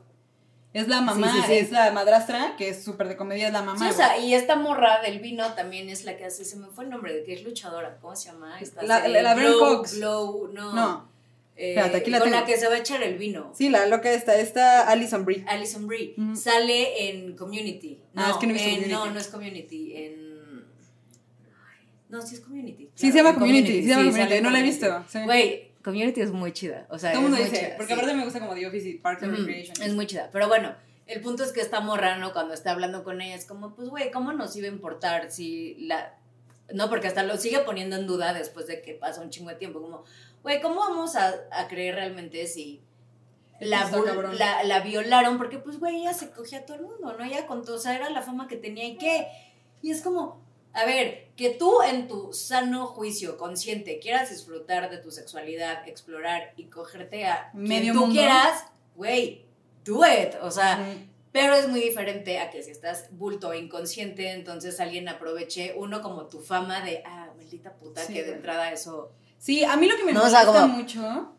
Es 0.73 0.87
la 0.87 1.01
mamá, 1.01 1.31
Sí, 1.31 1.39
sí, 1.41 1.47
sí. 1.47 1.53
es 1.53 1.71
la 1.71 1.91
madrastra, 1.91 2.55
que 2.57 2.69
es 2.69 2.83
súper 2.83 3.07
de 3.07 3.15
comedia, 3.15 3.45
es 3.47 3.53
la 3.53 3.61
mamá. 3.61 3.87
O 3.89 3.93
sea, 3.93 4.17
y 4.17 4.33
esta 4.33 4.55
morra 4.55 5.01
del 5.01 5.19
vino 5.19 5.53
también 5.53 5.87
es 5.89 6.03
la 6.03 6.17
que 6.17 6.25
hace, 6.25 6.43
se 6.45 6.55
me 6.57 6.67
fue 6.67 6.85
el 6.85 6.89
nombre 6.89 7.13
de 7.13 7.23
que 7.23 7.33
es 7.33 7.43
luchadora, 7.43 7.97
¿cómo 8.01 8.15
se 8.15 8.29
llama? 8.31 8.59
Esta 8.59 8.81
La- 8.81 9.07
la- 9.07 9.21
la 9.21 9.35
Glow, 9.35 9.59
Cox. 9.59 9.97
Glow, 9.97 10.47
no. 10.51 10.73
No, 10.73 11.13
Eh, 11.55 11.69
Espérate, 11.75 11.97
aquí 11.97 12.09
la 12.09 12.17
con 12.19 12.29
tengo. 12.29 12.39
la 12.41 12.45
que 12.47 12.57
se 12.57 12.67
va 12.67 12.73
a 12.73 12.77
echar 12.79 13.03
el 13.03 13.15
vino. 13.19 13.51
sí, 13.55 13.69
la 13.69 13.85
loca 13.85 14.11
esta, 14.11 14.35
esta 14.39 14.87
Alison 14.89 15.23
Brie. 15.23 15.45
Alison 15.47 15.85
Brie. 15.87 16.15
Sale 16.35 17.09
en 17.11 17.35
Community. 17.37 17.99
No, 18.13 18.23
Ah, 18.25 18.29
es 18.31 18.37
que 18.37 18.47
no 18.47 18.53
he 18.53 18.53
visto 18.55 18.69
en- 18.69 18.75
Community. 18.81 18.91
No, 18.93 19.11
no 19.13 19.19
es 19.19 19.27
Community. 19.27 19.93
En. 19.95 20.65
No, 22.09 22.21
sí 22.23 22.35
es 22.35 22.41
Community. 22.41 22.89
Sí, 22.95 23.11
se 23.11 23.17
llama 23.17 23.35
Community, 23.35 23.83
se 23.83 23.89
llama 23.89 24.03
no 24.41 24.49
la 24.49 24.59
he 24.59 24.63
visto, 24.63 25.03
sí. 25.07 25.19
Güey, 25.25 25.71
Community 25.83 26.21
es 26.21 26.31
muy 26.31 26.53
chida. 26.53 26.87
O 26.89 26.97
sea, 26.97 27.11
Todo 27.11 27.25
el 27.25 27.29
mundo 27.29 27.37
es 27.37 27.43
muy 27.43 27.51
dice, 27.51 27.65
chida, 27.65 27.77
porque 27.77 27.93
sí. 27.93 27.99
aparte 27.99 28.15
me 28.15 28.23
gusta 28.23 28.39
como 28.39 28.53
The 28.55 28.67
Office 28.67 28.89
y 28.89 28.93
Parks 28.95 29.23
and 29.23 29.37
Recreation. 29.37 29.81
Es 29.81 29.93
muy 29.93 30.07
chida. 30.07 30.29
Pero 30.31 30.47
bueno, 30.47 30.73
el 31.07 31.21
punto 31.21 31.43
es 31.43 31.51
que 31.51 31.61
esta 31.61 31.81
morra, 31.81 32.17
¿no? 32.17 32.31
Cuando 32.33 32.53
está 32.53 32.71
hablando 32.71 33.03
con 33.03 33.21
ella, 33.21 33.35
es 33.35 33.45
como, 33.45 33.75
pues, 33.75 33.89
güey, 33.89 34.09
¿cómo 34.11 34.31
nos 34.31 34.55
iba 34.55 34.67
a 34.67 34.71
importar 34.71 35.31
si 35.31 35.75
la. 35.79 36.17
No, 36.73 36.89
porque 36.89 37.07
hasta 37.07 37.23
lo 37.23 37.37
sigue 37.37 37.59
poniendo 37.59 37.97
en 37.97 38.07
duda 38.07 38.33
después 38.33 38.67
de 38.67 38.81
que 38.81 38.93
pasa 38.93 39.21
un 39.21 39.29
chingo 39.29 39.49
de 39.49 39.57
tiempo. 39.57 39.81
Como, 39.81 40.05
güey, 40.41 40.61
¿cómo 40.61 40.79
vamos 40.79 41.15
a, 41.17 41.33
a 41.51 41.67
creer 41.67 41.95
realmente 41.95 42.47
si 42.47 42.81
la, 43.59 43.83
Está 43.83 43.99
la, 44.33 44.63
la 44.63 44.79
violaron? 44.79 45.37
Porque, 45.37 45.57
pues, 45.59 45.79
güey, 45.79 46.01
ella 46.01 46.13
se 46.13 46.31
cogía 46.31 46.59
a 46.59 46.65
todo 46.65 46.77
el 46.77 46.83
mundo, 46.83 47.13
¿no? 47.17 47.23
Ella 47.25 47.45
contó, 47.45 47.75
o 47.75 47.79
sea, 47.79 47.95
era 47.95 48.09
la 48.09 48.21
fama 48.21 48.47
que 48.47 48.55
tenía 48.55 48.85
y 48.85 48.97
qué. 48.97 49.27
Y 49.81 49.91
es 49.91 50.01
como, 50.01 50.41
a 50.73 50.85
ver, 50.85 51.29
que 51.35 51.51
tú 51.51 51.81
en 51.83 52.07
tu 52.07 52.33
sano 52.33 52.87
juicio 52.87 53.37
consciente 53.37 53.99
quieras 53.99 54.29
disfrutar 54.31 54.89
de 54.89 54.97
tu 54.97 55.11
sexualidad, 55.11 55.87
explorar 55.87 56.53
y 56.57 56.65
cogerte 56.65 57.25
a 57.25 57.49
Medio 57.53 57.81
quien 57.81 57.93
tú 57.93 57.99
mundo. 58.01 58.13
quieras, 58.15 58.65
güey, 58.95 59.45
do 59.85 60.01
it. 60.05 60.35
O 60.41 60.49
sea, 60.51 60.83
pero 61.31 61.53
es 61.55 61.67
muy 61.67 61.79
diferente 61.79 62.39
a 62.39 62.49
que 62.49 62.61
si 62.63 62.71
estás 62.71 63.07
bulto 63.11 63.53
e 63.53 63.59
inconsciente, 63.59 64.31
entonces 64.31 64.79
alguien 64.79 65.07
aproveche 65.09 65.73
uno 65.77 66.01
como 66.01 66.25
tu 66.27 66.39
fama 66.41 66.81
de, 66.81 67.01
ah, 67.05 67.29
maldita 67.37 67.73
puta, 67.73 68.01
Sí, 68.01 68.13
que 68.13 68.19
de 68.21 68.25
güey. 68.27 68.35
entrada 68.37 68.71
eso. 68.71 69.11
Sí, 69.39 69.63
a 69.63 69.75
mí 69.77 69.87
lo 69.87 69.97
que 69.97 70.03
me 70.05 70.13
No, 70.13 70.23
o 70.23 70.29
sea, 70.29 70.45
molesta 70.45 70.61
como- 70.61 70.73
mucho. 70.75 71.33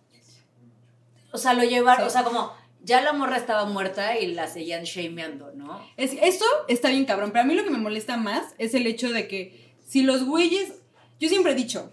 O 1.33 1.39
sea, 1.39 1.55
lo 1.55 1.65
llevaron, 1.65 2.05
Sí. 2.05 2.09
o 2.09 2.11
sea, 2.11 2.23
como 2.25 2.53
ya 2.85 3.01
la 3.01 3.13
morra 3.13 3.37
estaba 3.37 3.65
muerta 3.65 4.19
y 4.19 4.29
la 4.29 4.47
seguían 4.47 4.85
shameando, 4.85 5.53
¿no? 5.55 5.81
Es, 5.97 6.13
eso 6.23 6.45
está 6.69 6.91
bien 6.91 7.07
cabrón, 7.07 7.31
pero 7.33 7.45
a 7.45 7.47
mí 7.47 7.55
lo 7.55 7.65
que 7.65 7.71
me 7.71 7.79
molesta 7.79 8.17
más 8.17 8.55
es 8.59 8.75
el 8.75 8.87
hecho 8.87 9.11
de 9.11 9.27
que 9.27 9.75
si 9.87 10.03
los 10.03 10.25
güeyes, 10.25 10.75
yo 11.19 11.29
siempre 11.29 11.53
he 11.53 11.57
dicho, 11.57 11.91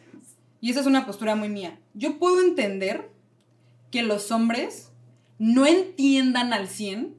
y 0.60 0.70
esa 0.70 0.82
es 0.82 0.86
una 0.86 1.06
postura 1.06 1.36
muy 1.36 1.50
mía, 1.50 1.80
yo 1.94 2.20
puedo 2.20 2.42
entender 2.42 3.10
que 3.90 4.04
los 4.04 4.32
hombres 4.32 4.92
no 5.40 5.66
entiendan 5.66 6.54
al 6.54 6.68
100 6.68 7.16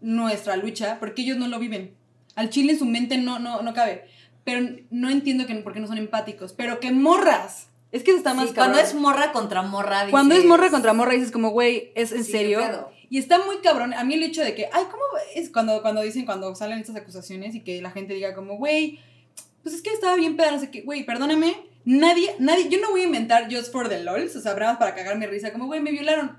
nuestra 0.00 0.56
lucha 0.56 0.98
porque 1.00 1.22
ellos 1.22 1.36
no 1.36 1.48
lo 1.48 1.58
viven. 1.58 1.94
Al 2.34 2.50
chile 2.50 2.72
en 2.72 2.78
su 2.78 2.86
mente 2.86 3.18
no, 3.18 3.38
no, 3.38 3.62
no 3.62 3.74
cabe. 3.74 4.04
Pero 4.44 4.66
no 4.90 5.10
entiendo 5.10 5.46
que, 5.46 5.54
por 5.56 5.72
qué 5.72 5.80
no 5.80 5.86
son 5.86 5.98
empáticos. 5.98 6.52
Pero 6.52 6.80
que 6.80 6.92
morras. 6.92 7.68
Es 7.90 8.02
que 8.02 8.10
está 8.10 8.34
más 8.34 8.48
Sí, 8.48 8.54
cuando 8.54 8.78
es 8.78 8.94
morra 8.94 9.32
contra 9.32 9.62
morra. 9.62 10.08
Cuando 10.10 10.34
es 10.34 10.42
dices, 10.42 10.48
morra 10.48 10.70
contra 10.70 10.92
morra 10.92 11.12
dices 11.12 11.32
como, 11.32 11.50
güey, 11.50 11.92
¿es 11.94 12.12
en 12.12 12.24
sí, 12.24 12.32
serio? 12.32 12.90
Y 13.10 13.18
está 13.18 13.38
muy 13.38 13.58
cabrón. 13.58 13.94
A 13.94 14.04
mí 14.04 14.14
el 14.14 14.22
hecho 14.22 14.42
de 14.42 14.54
que, 14.54 14.68
ay, 14.72 14.84
¿cómo 14.90 15.02
es 15.34 15.48
cuando, 15.50 15.80
cuando 15.80 16.02
dicen, 16.02 16.26
cuando 16.26 16.54
salen 16.54 16.78
estas 16.78 16.96
acusaciones 16.96 17.54
y 17.54 17.60
que 17.60 17.80
la 17.80 17.90
gente 17.90 18.12
diga 18.12 18.34
como, 18.34 18.56
güey, 18.58 19.00
pues 19.62 19.74
es 19.74 19.82
que 19.82 19.90
estaba 19.90 20.16
bien 20.16 20.36
peda, 20.36 20.50
no 20.50 20.60
sé 20.60 20.70
qué, 20.70 20.82
güey, 20.82 21.04
perdóname. 21.04 21.56
Nadie, 21.84 22.34
nadie, 22.38 22.68
yo 22.68 22.78
no 22.80 22.90
voy 22.90 23.02
a 23.02 23.04
inventar 23.04 23.48
just 23.50 23.72
for 23.72 23.88
the 23.88 24.02
lols, 24.02 24.36
o 24.36 24.40
sea, 24.42 24.54
para 24.54 24.94
cagarme 24.94 25.26
risa, 25.26 25.52
como, 25.52 25.66
güey, 25.66 25.80
me 25.80 25.90
violaron. 25.90 26.38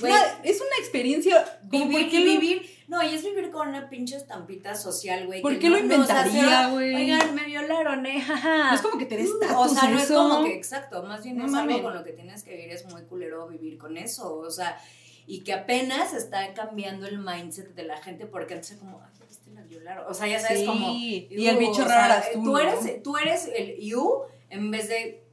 Güey. 0.00 0.12
Nada, 0.12 0.40
es 0.44 0.56
una 0.60 0.76
experiencia, 0.78 1.58
Vivir, 1.64 1.90
¿por 2.02 2.10
qué 2.10 2.20
lo- 2.20 2.32
vivir, 2.32 2.70
no, 2.88 3.02
y 3.02 3.14
es 3.14 3.24
vivir 3.24 3.50
con 3.50 3.68
una 3.68 3.88
pinche 3.88 4.16
estampita 4.16 4.74
social, 4.74 5.26
güey. 5.26 5.40
¿Por 5.42 5.54
que 5.54 5.58
qué 5.58 5.70
lo 5.70 5.80
no- 5.80 5.96
no, 5.96 6.02
o 6.02 6.06
sea, 6.06 6.26
inventaría, 6.26 6.68
güey? 6.68 6.94
Oigan, 6.94 7.34
me 7.34 7.44
violaron, 7.44 8.04
eh, 8.06 8.20
jaja. 8.20 8.68
No 8.70 8.74
es 8.74 8.82
como 8.82 8.98
que 8.98 9.06
te 9.06 9.16
des 9.16 9.30
Uh, 9.30 9.42
estatus 9.42 9.56
O 9.72 9.74
sea, 9.74 9.88
no 9.90 9.98
es 9.98 10.08
como 10.10 10.44
que, 10.44 10.54
exacto, 10.54 11.02
más 11.02 11.24
bien 11.24 11.38
No 11.38 11.46
es 11.46 11.50
mames. 11.52 11.76
algo 11.76 11.88
con 11.88 11.96
lo 11.98 12.04
que 12.04 12.12
tienes 12.12 12.42
que 12.42 12.50
vivir, 12.56 12.70
es 12.70 12.84
muy 12.86 13.02
culero 13.02 13.48
vivir 13.48 13.78
con 13.78 13.96
eso, 13.96 14.36
o 14.36 14.50
sea, 14.50 14.78
y 15.26 15.40
que 15.40 15.52
apenas 15.54 16.12
está 16.14 16.52
cambiando 16.54 17.06
el 17.06 17.18
mindset 17.18 17.74
de 17.74 17.82
la 17.84 17.96
gente 17.96 18.26
porque 18.26 18.54
antes 18.54 18.70
era 18.72 18.80
como, 18.80 19.00
ay, 19.02 19.10
viste, 19.26 19.50
la 19.50 19.62
violaron, 19.62 20.04
o 20.08 20.14
sea, 20.14 20.28
ya 20.28 20.38
sabes 20.38 20.60
Sí, 20.60 20.66
como... 20.66 20.92
y 20.92 21.46
el 21.48 21.56
bicho 21.56 21.84
raro 21.84 22.22
tú, 22.34 22.56
eres, 22.58 23.02
tú 23.02 23.16
eres 23.16 23.50
el 23.52 23.76
you 23.80 24.22
en 24.50 24.70
vez 24.70 24.88
de 24.88 25.25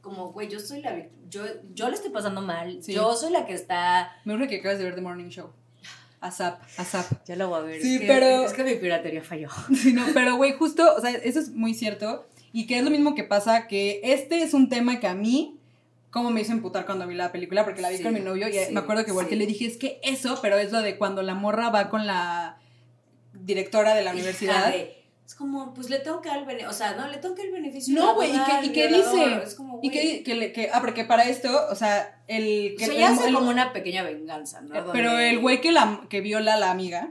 como, 0.00 0.32
güey, 0.32 0.48
yo 0.48 0.60
soy 0.60 0.80
la 0.80 1.06
yo, 1.28 1.42
yo 1.74 1.88
le 1.88 1.94
estoy 1.94 2.10
pasando 2.10 2.40
mal, 2.40 2.82
Sí. 2.82 2.92
yo 2.94 3.14
soy 3.14 3.30
la 3.32 3.44
que 3.46 3.52
está... 3.54 4.12
Me 4.24 4.34
urge 4.34 4.48
que 4.48 4.56
acabas 4.60 4.78
de 4.78 4.84
ver 4.84 4.94
The 4.94 5.00
Morning 5.02 5.28
Show. 5.28 5.50
ASAP, 6.20 6.60
ASAP. 6.78 7.24
Ya 7.26 7.36
lo 7.36 7.48
voy 7.48 7.58
a 7.60 7.62
ver. 7.62 7.82
Sí, 7.82 7.94
es 7.96 8.00
que, 8.00 8.06
pero- 8.06 8.44
Es 8.44 8.52
que 8.52 8.64
mi 8.64 8.74
piratería 8.76 9.22
falló. 9.22 9.48
Sí, 9.76 9.92
no, 9.92 10.04
pero 10.14 10.36
güey, 10.36 10.52
justo, 10.52 10.94
o 10.96 11.00
sea, 11.00 11.10
eso 11.10 11.38
es 11.40 11.50
muy 11.50 11.74
cierto. 11.74 12.26
Y 12.52 12.66
que 12.66 12.78
es 12.78 12.84
lo 12.84 12.90
mismo 12.90 13.14
que 13.14 13.24
pasa, 13.24 13.66
que 13.68 14.00
este 14.02 14.42
es 14.42 14.54
un 14.54 14.68
tema 14.68 14.98
que 15.00 15.06
a 15.06 15.14
mí, 15.14 15.58
como 16.10 16.30
me 16.30 16.40
hizo 16.40 16.52
emputar 16.52 16.86
cuando 16.86 17.06
vi 17.06 17.14
la 17.14 17.30
película, 17.30 17.64
porque 17.64 17.82
la 17.82 17.90
vi 17.90 17.98
Sí, 17.98 18.02
con 18.02 18.14
mi 18.14 18.20
novio, 18.20 18.48
y 18.48 18.52
sí, 18.54 18.72
me 18.72 18.80
acuerdo 18.80 19.04
que 19.04 19.12
volteé 19.12 19.34
sí. 19.34 19.38
le 19.38 19.46
dije, 19.46 19.66
es 19.66 19.76
que 19.76 20.00
eso, 20.02 20.38
pero 20.40 20.56
es 20.56 20.72
lo 20.72 20.80
de 20.80 20.96
cuando 20.96 21.22
la 21.22 21.34
morra 21.34 21.68
va 21.70 21.90
con 21.90 22.06
la 22.06 22.58
directora 23.34 23.94
de 23.94 24.02
la 24.02 24.12
universidad. 24.12 24.68
Hija 24.68 24.70
de- 24.70 24.97
es 25.28 25.34
como, 25.34 25.74
pues 25.74 25.90
le 25.90 25.98
tengo 25.98 26.22
que 26.22 26.30
dar 26.30 26.38
el 26.38 26.46
beneficio, 26.46 26.70
o 26.70 26.72
sea, 26.72 26.94
no, 26.94 27.06
le 27.06 27.18
tengo 27.18 27.34
que 27.34 27.42
dar 27.42 27.48
el 27.48 27.60
beneficio. 27.60 27.94
No, 27.94 28.14
güey, 28.14 28.32
y 28.34 28.36
al 28.38 28.64
y 28.64 28.70
violador, 28.70 29.14
dice, 29.28 29.42
es 29.44 29.54
como, 29.54 29.78
y 29.82 29.90
güey, 29.90 29.90
que, 29.90 30.22
que, 30.22 30.34
le- 30.34 30.52
que- 30.52 30.70
ah, 30.72 30.80
porque 30.80 31.04
para 31.04 31.24
esto, 31.24 31.50
o 31.70 31.74
sea, 31.74 32.22
el... 32.28 32.72
o 32.74 32.78
Que, 32.78 32.86
sea, 32.86 32.94
ya 32.94 33.10
hace 33.10 33.30
como 33.32 33.50
una 33.50 33.74
pequeña 33.74 34.02
venganza, 34.02 34.62
¿no? 34.62 34.70
pero 34.90 35.10
Donde- 35.10 35.28
el 35.28 35.38
güey 35.40 35.60
que, 35.60 35.70
la, 35.70 36.00
que 36.08 36.22
viola 36.22 36.54
a 36.54 36.56
la 36.56 36.70
amiga 36.70 37.10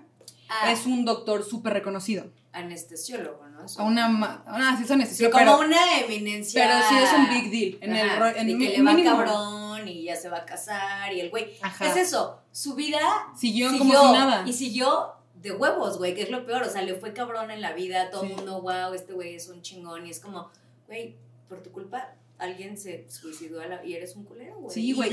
Ah, 0.49 0.71
es 0.71 0.85
un 0.87 1.03
doctor 1.05 1.43
súper 1.43 1.73
reconocido. 1.73 2.25
anestesiólogo, 2.53 3.45
¿no? 3.47 3.65
A 3.77 3.83
una... 3.83 4.43
Ah, 4.47 4.73
sí, 4.77 4.81
es 4.83 4.87
Sí, 4.87 4.93
anestesio, 4.93 5.29
como 5.31 5.43
pero, 5.43 5.59
una 5.59 5.99
eminencia. 5.99 6.63
pero 6.65 6.79
sí 6.89 6.95
es 7.03 7.13
un 7.13 7.29
big 7.29 7.51
deal. 7.51 7.77
En 7.83 7.95
el, 7.95 8.09
Ajá, 8.09 8.31
en 8.31 8.57
que 8.59 8.69
le 8.77 8.81
va 8.81 9.03
cabrón 9.03 9.87
y 9.87 10.03
ya 10.05 10.15
se 10.15 10.29
va 10.29 10.37
a 10.39 10.45
casar 10.45 11.11
y 11.13 11.19
el 11.19 11.29
güey. 11.29 11.53
Ajá. 11.61 11.85
Es 11.87 11.97
eso, 11.97 12.41
su 12.51 12.75
vida 12.75 12.99
Siguió, 13.35 13.69
siguió, 13.69 13.77
como 13.99 14.07
si 14.07 14.13
nada. 14.13 14.43
Y 14.47 14.53
siguió 14.53 15.16
de 15.49 15.55
huevos, 15.55 15.97
güey, 15.97 16.13
que 16.15 16.21
es 16.23 16.29
lo 16.29 16.45
peor. 16.45 16.63
O 16.63 16.69
sea, 16.69 16.81
le 16.81 16.93
fue 16.95 17.13
cabrón 17.13 17.51
en 17.51 17.61
la 17.61 17.73
vida, 17.73 18.09
todo 18.09 18.23
el 18.23 18.29
Sí. 18.29 18.35
mundo, 18.35 18.61
wow, 18.61 18.93
este 18.93 19.13
güey 19.13 19.35
es 19.35 19.47
un 19.49 19.61
chingón. 19.61 20.05
Y 20.07 20.11
es 20.11 20.19
como, 20.19 20.49
güey, 20.87 21.15
por 21.49 21.61
tu 21.63 21.71
culpa 21.71 22.13
alguien 22.39 22.77
se 22.77 23.05
suicidó 23.09 23.61
a 23.61 23.65
la- 23.67 23.83
y 23.83 23.93
eres 23.95 24.15
un 24.15 24.23
culero, 24.23 24.57
güey. 24.59 24.71
Sí, 24.73 24.93
güey. 24.93 25.09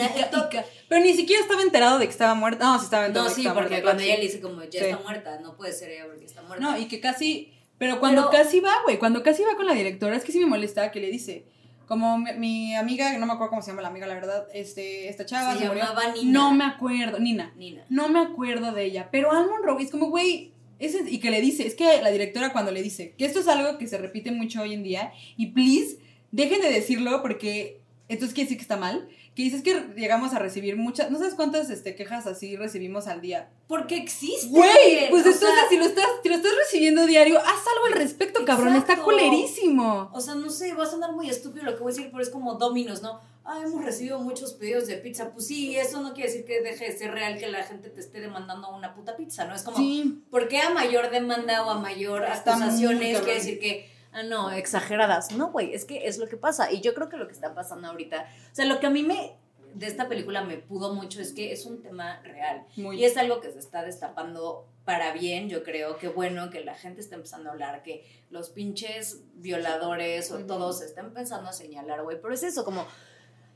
Pero 0.89 1.01
ni 1.05 1.15
siquiera 1.15 1.43
estaba 1.43 1.63
enterado 1.63 1.99
de 1.99 2.05
que 2.07 2.11
estaba 2.13 2.35
muerta. 2.35 2.65
No, 2.67 2.79
sí 2.79 2.85
estaba 2.85 3.07
enterado 3.07 3.29
No, 3.29 3.35
de 3.35 3.37
que 3.37 3.43
sí, 3.43 3.49
porque 3.55 3.69
muerta, 3.71 3.83
cuando 3.85 4.03
ella 4.03 4.17
le 4.17 4.23
dice 4.23 4.41
como, 4.41 4.63
ya 4.65 4.71
Sí. 4.71 4.77
está 4.87 4.99
muerta, 4.99 5.41
no 5.41 5.57
puede 5.57 5.73
ser 5.73 5.91
ella 5.91 6.05
porque 6.07 6.25
está 6.27 6.43
muerta. 6.43 6.63
No, 6.65 6.79
y 6.79 6.87
que 6.87 7.01
casi. 7.01 7.53
Pero 7.79 7.99
cuando 7.99 8.31
Pero- 8.31 8.43
casi 8.45 8.61
va, 8.61 8.75
güey. 8.85 8.99
Cuando 8.99 9.23
casi 9.23 9.43
va 9.43 9.57
con 9.57 9.67
la 9.67 9.73
directora, 9.75 10.17
es 10.17 10.23
que 10.25 10.33
sí 10.33 10.39
me 10.39 10.47
molesta 10.47 10.91
que 10.93 11.01
le 11.01 11.09
dice. 11.11 11.45
Como 11.87 12.19
mi, 12.19 12.33
mi 12.35 12.75
amiga, 12.77 13.17
no 13.19 13.27
me 13.27 13.33
acuerdo 13.33 13.51
cómo 13.51 13.63
se 13.63 13.71
llama 13.71 13.83
la 13.83 13.89
amiga, 13.89 14.07
la 14.07 14.15
verdad. 14.15 14.47
Este, 14.53 15.09
esta 15.09 15.27
chava 15.27 15.53
Se 15.53 15.61
se, 15.61 15.67
murió. 15.67 15.85
llamaba 15.85 16.13
Nina. 16.15 16.33
No 16.33 16.53
me 16.55 16.65
acuerdo, 16.65 17.19
Nina. 17.19 17.53
Nina. 17.57 17.85
No 17.89 18.09
me 18.09 18.21
acuerdo 18.21 18.73
de 18.73 18.85
ella. 18.85 19.09
Pero 19.11 19.31
Almond 19.33 19.65
Rowe 19.65 19.83
es 19.83 19.91
como, 19.91 20.09
güey. 20.11 20.53
ese- 20.81 21.09
y 21.09 21.19
que 21.21 21.31
le 21.31 21.41
dice, 21.41 21.67
es 21.67 21.75
que 21.77 22.03
la 22.03 22.11
directora 22.11 22.53
cuando 22.53 22.73
le 22.73 22.83
dice 22.83 23.15
que 23.17 23.25
esto 23.25 23.39
es 23.41 23.47
algo 23.49 23.79
que 23.79 23.87
se 23.87 23.97
repite 23.97 24.33
mucho 24.33 24.61
hoy 24.63 24.75
en 24.75 24.83
día, 24.83 25.13
y 25.37 25.47
please, 25.53 25.99
dejen 26.33 26.61
de 26.61 26.69
decirlo 26.71 27.23
porque 27.23 27.81
entonces 28.09 28.35
quiere 28.35 28.47
decir 28.47 28.59
que 28.59 28.63
está 28.63 28.77
mal. 28.77 29.09
Que 29.35 29.43
dices 29.43 29.63
que 29.63 29.75
llegamos 29.97 30.33
a 30.33 30.39
recibir 30.39 30.77
muchas, 30.77 31.11
no 31.11 31.19
sabes 31.19 31.35
cuántas 31.35 31.69
este, 31.69 31.97
quejas 31.97 32.27
así 32.29 32.57
recibimos 32.57 33.09
al 33.09 33.21
día. 33.21 33.51
Porque 33.67 33.97
existe. 33.97 34.47
Güey, 34.49 35.11
pues 35.11 35.27
entonces 35.27 35.41
sea, 35.41 35.69
si 35.69 35.77
lo 35.77 35.85
estás, 35.87 36.07
si 36.23 36.29
lo 36.29 36.37
estás 36.37 36.53
recibiendo 36.57 37.05
diario, 37.05 37.39
haz 37.41 37.47
algo 37.75 37.87
al 37.87 37.95
respecto, 37.95 38.45
cabrón. 38.45 38.77
Está 38.77 38.97
culerísimo. 39.03 40.11
O 40.13 40.21
sea, 40.21 40.35
no 40.37 40.51
sé, 40.51 40.73
va 40.75 40.85
a 40.85 40.87
sonar 40.87 41.13
muy 41.13 41.29
estúpido 41.29 41.65
lo 41.65 41.75
que 41.77 41.83
voy 41.83 41.93
a 41.93 41.97
decir, 41.97 42.11
pero 42.13 42.23
es 42.23 42.31
como 42.31 42.55
Dominos, 42.55 43.03
¿no? 43.03 43.21
Ah, 43.45 43.61
hemos 43.65 43.85
recibido 43.85 44.21
muchos 44.21 44.55
pedidos 44.55 44.87
de 44.87 44.97
pizza. 44.99 45.33
Pues 45.33 45.47
sí, 45.49 45.77
eso 45.77 46.01
no 46.01 46.15
quiere 46.15 46.31
decir 46.31 46.47
que 46.47 46.63
deje 46.63 46.91
de 46.93 46.97
ser 46.97 47.11
real 47.11 47.37
que 47.37 47.49
la 47.49 47.63
gente 47.63 47.91
te 47.91 48.01
esté 48.01 48.21
demandando 48.21 48.71
una 48.75 48.95
puta 48.95 49.17
pizza, 49.17 49.45
¿no? 49.47 49.55
Es 49.55 49.63
como, 49.63 49.77
Sí. 49.77 50.23
¿por 50.31 50.49
qué 50.49 50.61
a 50.61 50.71
mayor 50.71 51.11
demanda 51.11 51.65
o 51.67 51.71
a 51.71 51.79
mayor 51.79 52.25
acusaciones 52.25 53.19
quiere 53.19 53.35
decir 53.35 53.59
que, 53.59 53.91
ah, 54.15 54.23
no, 54.23 54.51
exageradas? 54.51 55.33
No, 55.33 55.51
güey, 55.51 55.75
es 55.75 55.85
que 55.85 56.07
es 56.07 56.19
lo 56.19 56.29
que 56.29 56.37
pasa. 56.37 56.73
Y 56.73 56.81
yo 56.81 56.95
creo 56.95 57.09
que 57.09 57.17
lo 57.17 57.27
que 57.27 57.35
está 57.35 57.55
pasando 57.55 57.89
ahorita, 57.89 58.27
o 58.53 58.55
sea, 58.55 58.65
lo 58.65 58.81
que 58.81 58.87
a 58.87 58.91
mí 58.91 59.03
me 59.03 59.37
de 59.75 59.87
esta 59.87 60.09
película 60.09 60.43
me 60.43 60.57
pudo 60.57 60.95
mucho 60.95 61.21
es 61.21 61.33
que 61.33 61.53
es 61.53 61.67
un 61.67 61.83
tema 61.83 62.21
real. 62.23 62.65
Muy. 62.77 63.01
Y 63.01 63.05
es 63.05 63.17
algo 63.17 63.41
que 63.41 63.51
se 63.51 63.59
está 63.59 63.85
destapando 63.85 64.67
para 64.85 65.13
bien, 65.13 65.49
yo 65.49 65.63
creo. 65.63 65.99
que 65.99 66.09
bueno 66.09 66.51
que 66.51 66.65
la 66.65 66.75
gente 66.75 67.01
está 67.01 67.17
empezando 67.17 67.51
a 67.51 67.53
hablar, 67.53 67.83
que 67.83 68.05
los 68.31 68.51
pinches 68.51 69.21
violadores 69.35 70.31
o 70.31 70.39
todos 70.47 70.81
están 70.81 71.07
empezando 71.07 71.51
a 71.51 71.53
señalar, 71.53 72.03
güey. 72.03 72.21
Pero 72.21 72.33
es 72.33 72.43
eso, 72.43 72.65
como. 72.65 72.87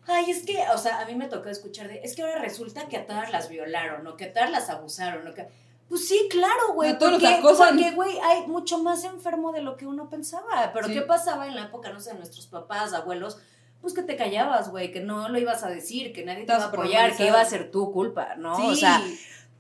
Ay, 0.07 0.31
es 0.31 0.45
que, 0.45 0.65
o 0.75 0.79
sea, 0.79 1.01
a 1.01 1.05
mí 1.05 1.15
me 1.15 1.29
tocó 1.29 1.51
escuchar 1.51 1.89
de, 1.89 2.01
es 2.03 2.17
que 2.17 2.23
ahora 2.23 2.39
resulta 2.39 2.89
que 2.89 2.97
a 2.97 3.07
todas 3.07 3.31
las 3.31 3.51
violaron, 3.51 4.07
o 4.07 4.17
que 4.17 4.27
a 4.27 4.33
todas 4.33 4.51
las 4.51 4.71
abusaron, 4.71 5.27
o 5.29 5.35
que... 5.35 5.47
Pues 5.89 6.07
sí, 6.07 6.29
claro, 6.31 6.75
güey. 6.75 6.91
Los 6.91 6.99
porque, 6.99 7.39
porque, 7.43 7.91
güey, 7.93 8.19
hay 8.21 8.47
mucho 8.47 8.79
más 8.83 9.05
enfermo 9.05 9.53
de 9.53 9.63
lo 9.63 9.77
que 9.77 9.87
uno 9.87 10.11
pensaba. 10.11 10.71
Pero 10.75 10.87
Sí. 10.87 10.93
¿qué 10.95 11.03
pasaba 11.03 11.47
en 11.47 11.55
la 11.55 11.63
época, 11.63 11.91
no 11.93 12.01
sé, 12.01 12.11
de 12.13 12.19
nuestros 12.19 12.47
papás, 12.47 12.93
abuelos? 12.93 13.39
Pues 13.81 13.95
que 13.95 14.03
te 14.03 14.17
callabas, 14.17 14.67
gügüey, 14.69 14.91
que 14.93 15.01
no 15.01 15.29
lo 15.29 15.39
ibas 15.39 15.63
a 15.63 15.69
decir, 15.69 16.13
que 16.13 16.25
nadie 16.25 16.45
te 16.45 16.53
iba 16.53 16.63
a 16.65 16.69
apoyar, 16.69 17.17
que 17.17 17.27
iba 17.27 17.41
a 17.41 17.45
ser 17.45 17.71
tu 17.71 17.91
culpa, 17.93 18.35
¿no? 18.37 18.57
Sí. 18.57 18.67
O 18.67 18.75
sea, 18.75 19.01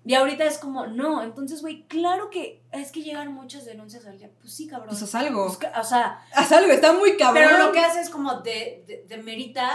y 0.04 0.14
ahorita 0.14 0.44
es 0.44 0.58
como, 0.58 0.86
no, 0.86 1.22
entonces, 1.22 1.60
güey, 1.62 1.84
claro 1.86 2.28
que 2.28 2.62
es 2.72 2.90
que 2.92 3.02
llegan 3.02 3.32
muchas 3.32 3.64
denuncias 3.64 4.06
al 4.06 4.18
día. 4.18 4.30
Pues 4.40 4.52
sí, 4.54 4.66
cabrón. 4.66 4.88
Pues 4.90 5.02
haz 5.02 5.14
algo. 5.14 5.46
Pues, 5.46 5.58
o 5.78 5.84
sea, 5.84 6.20
Haz 6.34 6.50
algo, 6.52 6.72
está 6.72 6.92
muy 6.92 7.16
cabrón. 7.16 7.44
pero 7.46 7.66
lo 7.66 7.72
que 7.72 7.80
hace 7.80 8.00
es 8.00 8.10
como 8.10 8.40
de, 8.40 8.84
de, 8.86 9.04
de 9.08 9.22
merita, 9.22 9.70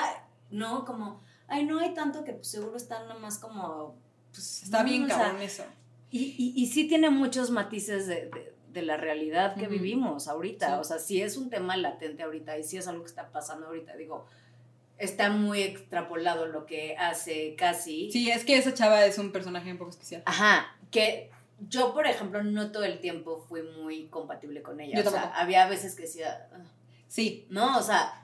¿no? 0.51 0.85
Como, 0.85 1.21
ay, 1.47 1.65
no 1.65 1.79
hay 1.79 1.93
tanto 1.93 2.23
que 2.23 2.33
pues 2.33 2.47
seguro 2.47 2.75
están 2.77 3.07
nomás 3.07 3.37
como, 3.39 3.95
pues 4.31 4.63
Está 4.63 4.79
no, 4.83 4.89
bien 4.89 5.03
o 5.05 5.07
sea, 5.07 5.17
cabrón 5.17 5.41
eso. 5.41 5.63
Y, 6.13 6.35
y, 6.37 6.53
y 6.55 6.67
sí 6.67 6.87
tiene 6.87 7.09
muchos 7.09 7.49
matices 7.49 8.07
de, 8.07 8.27
de, 8.29 8.53
de 8.71 8.81
la 8.83 8.97
realidad 8.97 9.55
que 9.55 9.67
vivimos 9.67 10.27
ahorita. 10.27 10.67
Sí. 10.67 10.73
O 10.79 10.83
sea, 10.83 10.99
sí 10.99 11.21
es 11.21 11.37
un 11.37 11.49
tema 11.49 11.75
latente 11.77 12.23
ahorita 12.23 12.57
y 12.57 12.63
sí 12.63 12.77
es 12.77 12.87
algo 12.87 13.03
que 13.03 13.09
está 13.09 13.29
pasando 13.31 13.67
ahorita. 13.67 13.95
Digo, 13.95 14.25
está 14.97 15.29
muy 15.29 15.61
extrapolado 15.61 16.45
lo 16.47 16.65
que 16.65 16.95
hace 16.97 17.55
casi. 17.55 18.11
Sí, 18.11 18.29
es 18.31 18.45
que 18.45 18.57
esa 18.57 18.73
chava 18.73 19.05
es 19.05 19.17
un 19.17 19.31
personaje 19.31 19.71
un 19.71 19.77
poco 19.77 19.91
especial. 19.91 20.23
Ajá, 20.25 20.75
que 20.91 21.29
yo, 21.67 21.93
por 21.93 22.07
ejemplo, 22.07 22.43
no 22.43 22.71
todo 22.71 22.83
el 22.83 22.99
tiempo 22.99 23.45
fui 23.47 23.61
muy 23.63 24.07
compatible 24.07 24.61
con 24.61 24.79
ella. 24.79 25.01
Yo 25.01 25.07
o 25.07 25.11
sea, 25.11 25.33
había 25.35 25.67
veces 25.67 25.95
que 25.95 26.03
decía, 26.03 26.47
Sí. 27.07 27.45
no, 27.49 27.77
o 27.77 27.81
sea, 27.83 28.22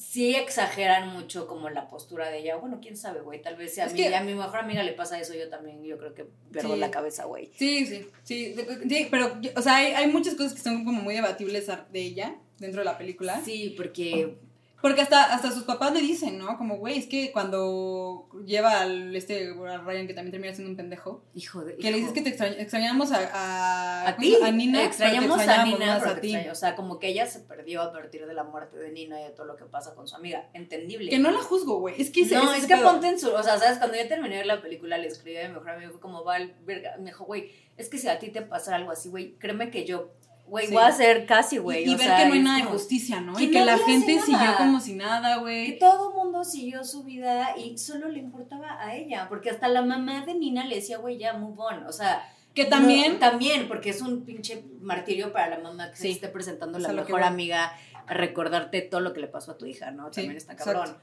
sí 0.00 0.34
exageran 0.34 1.08
mucho 1.12 1.46
como 1.46 1.68
la 1.68 1.86
postura 1.88 2.30
de 2.30 2.38
ella. 2.38 2.56
Bueno, 2.56 2.78
quién 2.80 2.96
sabe, 2.96 3.20
güey, 3.20 3.42
tal 3.42 3.56
vez 3.56 3.74
si 3.74 3.80
a, 3.82 3.84
Es 3.84 3.92
mí, 3.92 3.98
que- 3.98 4.14
a 4.16 4.22
mi 4.24 4.34
mejor 4.34 4.58
amiga 4.60 4.82
le 4.82 4.92
pasa 4.94 5.20
eso, 5.20 5.34
yo 5.34 5.48
también, 5.50 5.84
yo 5.84 5.98
creo 5.98 6.14
que 6.14 6.24
pierdo 6.50 6.72
Sí. 6.74 6.80
la 6.80 6.90
cabeza, 6.90 7.26
güey. 7.26 7.50
Sí, 7.54 7.84
sí, 7.86 8.06
sí, 8.22 8.54
sí, 8.88 9.08
pero, 9.10 9.38
o 9.54 9.60
sea, 9.62 9.76
hay, 9.76 9.92
hay 9.92 10.06
muchas 10.06 10.34
cosas 10.36 10.54
que 10.54 10.60
son 10.62 10.84
como 10.86 11.02
muy 11.02 11.14
debatibles 11.14 11.66
de 11.92 12.00
ella 12.00 12.34
dentro 12.58 12.80
de 12.80 12.86
la 12.86 12.96
película. 12.96 13.42
Sí, 13.44 13.74
porque 13.76 14.36
Porque 14.82 15.02
hasta, 15.02 15.34
hasta 15.34 15.50
sus 15.50 15.64
papás 15.64 15.92
le 15.92 16.00
dicen, 16.00 16.38
¿no? 16.38 16.56
Como, 16.56 16.76
güey, 16.78 16.98
es 16.98 17.06
que 17.06 17.32
cuando 17.32 18.28
lleva 18.46 18.80
al 18.80 19.14
este 19.14 19.50
a 19.68 19.78
Ryan, 19.78 20.06
que 20.06 20.14
también 20.14 20.30
termina 20.32 20.54
siendo 20.54 20.70
un 20.70 20.76
pendejo, 20.76 21.22
Hijo 21.34 21.64
de. 21.64 21.76
que 21.76 21.90
le 21.90 21.98
dices 21.98 22.12
que 22.12 22.22
te 22.22 22.36
extrañ- 22.36 22.56
extrañamos 22.58 23.12
a, 23.12 23.18
a, 23.32 24.08
A 24.08 24.16
¿cómo 24.16 24.26
ti. 24.26 24.36
a 24.42 24.50
Nina. 24.50 24.78
pero 24.78 24.82
te 24.82 24.86
Extrañamos 24.86 25.38
a 25.40 25.64
Nina, 25.64 25.86
más 25.98 26.06
a 26.06 26.20
ti. 26.20 26.28
extraño. 26.28 26.52
O 26.52 26.54
sea, 26.54 26.76
como 26.76 26.98
que 26.98 27.08
ella 27.08 27.26
se 27.26 27.40
perdió 27.40 27.82
a 27.82 27.92
partir 27.92 28.26
de 28.26 28.32
la 28.34 28.44
muerte 28.44 28.78
de 28.78 28.90
Nina 28.90 29.20
y 29.20 29.24
de 29.24 29.30
todo 29.30 29.46
lo 29.46 29.56
que 29.56 29.64
pasa 29.66 29.94
con 29.94 30.08
su 30.08 30.16
amiga. 30.16 30.48
Entendible. 30.54 31.10
Que 31.10 31.18
no 31.18 31.30
la 31.30 31.40
juzgo, 31.40 31.78
güey. 31.80 32.00
Es 32.00 32.10
que 32.10 32.22
ese- 32.22 32.36
no, 32.36 32.50
ese 32.52 32.62
es 32.62 32.66
que 32.66 32.76
pedo. 32.76 32.90
ponte 32.90 33.08
en 33.08 33.18
su. 33.20 33.30
O 33.30 33.42
sea, 33.42 33.58
¿sabes? 33.58 33.78
Cuando 33.78 33.96
yo 33.96 34.08
terminé 34.08 34.38
de 34.38 34.44
la 34.46 34.62
película, 34.62 34.96
le 34.98 35.08
escribí 35.08 35.36
a 35.36 35.48
mi 35.48 35.54
mejor 35.54 35.70
amigo, 35.70 36.00
como, 36.00 36.24
Val, 36.24 36.54
verga. 36.64 36.96
Me 36.98 37.06
dijo, 37.06 37.24
güey, 37.24 37.50
es 37.76 37.88
que 37.88 37.98
si 37.98 38.08
a 38.08 38.18
ti 38.18 38.30
te 38.30 38.42
pasa 38.42 38.74
algo 38.76 38.90
así, 38.90 39.08
güey, 39.08 39.32
créeme 39.38 39.70
que 39.70 39.84
yo, 39.84 40.10
güey, 40.50 40.66
Sí. 40.66 40.74
voy 40.74 40.82
a 40.82 40.92
ser 40.92 41.24
casi, 41.26 41.56
güey. 41.58 41.84
Y, 41.84 41.90
y 41.92 41.94
o 41.94 41.96
ver 41.96 42.06
sea, 42.06 42.16
que 42.18 42.26
no 42.26 42.34
hay 42.34 42.40
nada 42.42 42.56
de 42.58 42.64
justicia, 42.64 43.20
¿no? 43.20 43.34
que 43.34 43.44
Y 43.44 43.50
que 43.50 43.64
la 43.64 43.78
gente 43.78 44.20
siguió 44.20 44.56
como 44.58 44.80
si 44.80 44.94
nada, 44.94 45.36
Que 45.36 45.40
güey. 45.40 45.78
todo 45.78 46.12
mundo 46.12 46.44
siguió 46.44 46.84
su 46.84 47.04
vida 47.04 47.56
y 47.56 47.78
solo 47.78 48.08
le 48.08 48.18
importaba 48.18 48.82
a 48.84 48.94
ella, 48.96 49.26
porque 49.28 49.48
hasta 49.50 49.68
la 49.68 49.80
mamá 49.82 50.26
de 50.26 50.34
Nina 50.34 50.64
le 50.66 50.74
decía, 50.76 50.98
güey, 50.98 51.16
ya, 51.18 51.32
move 51.32 51.56
on. 51.58 51.86
O 51.86 51.92
sea, 51.92 52.22
Que 52.54 52.64
también. 52.66 53.14
no, 53.14 53.18
también, 53.20 53.68
porque 53.68 53.90
es 53.90 54.02
un 54.02 54.24
pinche 54.24 54.64
martirio 54.80 55.32
para 55.32 55.48
la 55.48 55.58
mamá 55.60 55.90
que 55.90 55.96
se 55.96 56.10
esté 56.10 56.28
presentando 56.28 56.76
Es 56.78 56.82
la 56.82 56.90
que 56.90 56.94
mejor 56.96 57.22
amiga 57.22 57.72
a 58.06 58.12
recordarte 58.14 58.82
todo 58.82 59.00
lo 59.00 59.12
que 59.12 59.20
le 59.20 59.28
pasó 59.28 59.52
a 59.52 59.56
tu 59.58 59.66
hija, 59.66 59.92
¿no? 59.92 60.06
Sí, 60.12 60.16
También 60.22 60.36
está 60.36 60.52
exacto. 60.54 60.72
cabrón. 60.80 60.96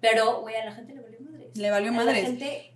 Pero, 0.00 0.40
güey, 0.42 0.56
a 0.56 0.64
la 0.66 0.72
gente 0.72 0.94
le 0.94 1.00
valió 1.00 1.20
madres. 1.20 1.56
Le 1.56 1.70
valió 1.70 1.90
A 1.90 1.94
madres. 1.94 2.22
La 2.22 2.28
gente, 2.28 2.71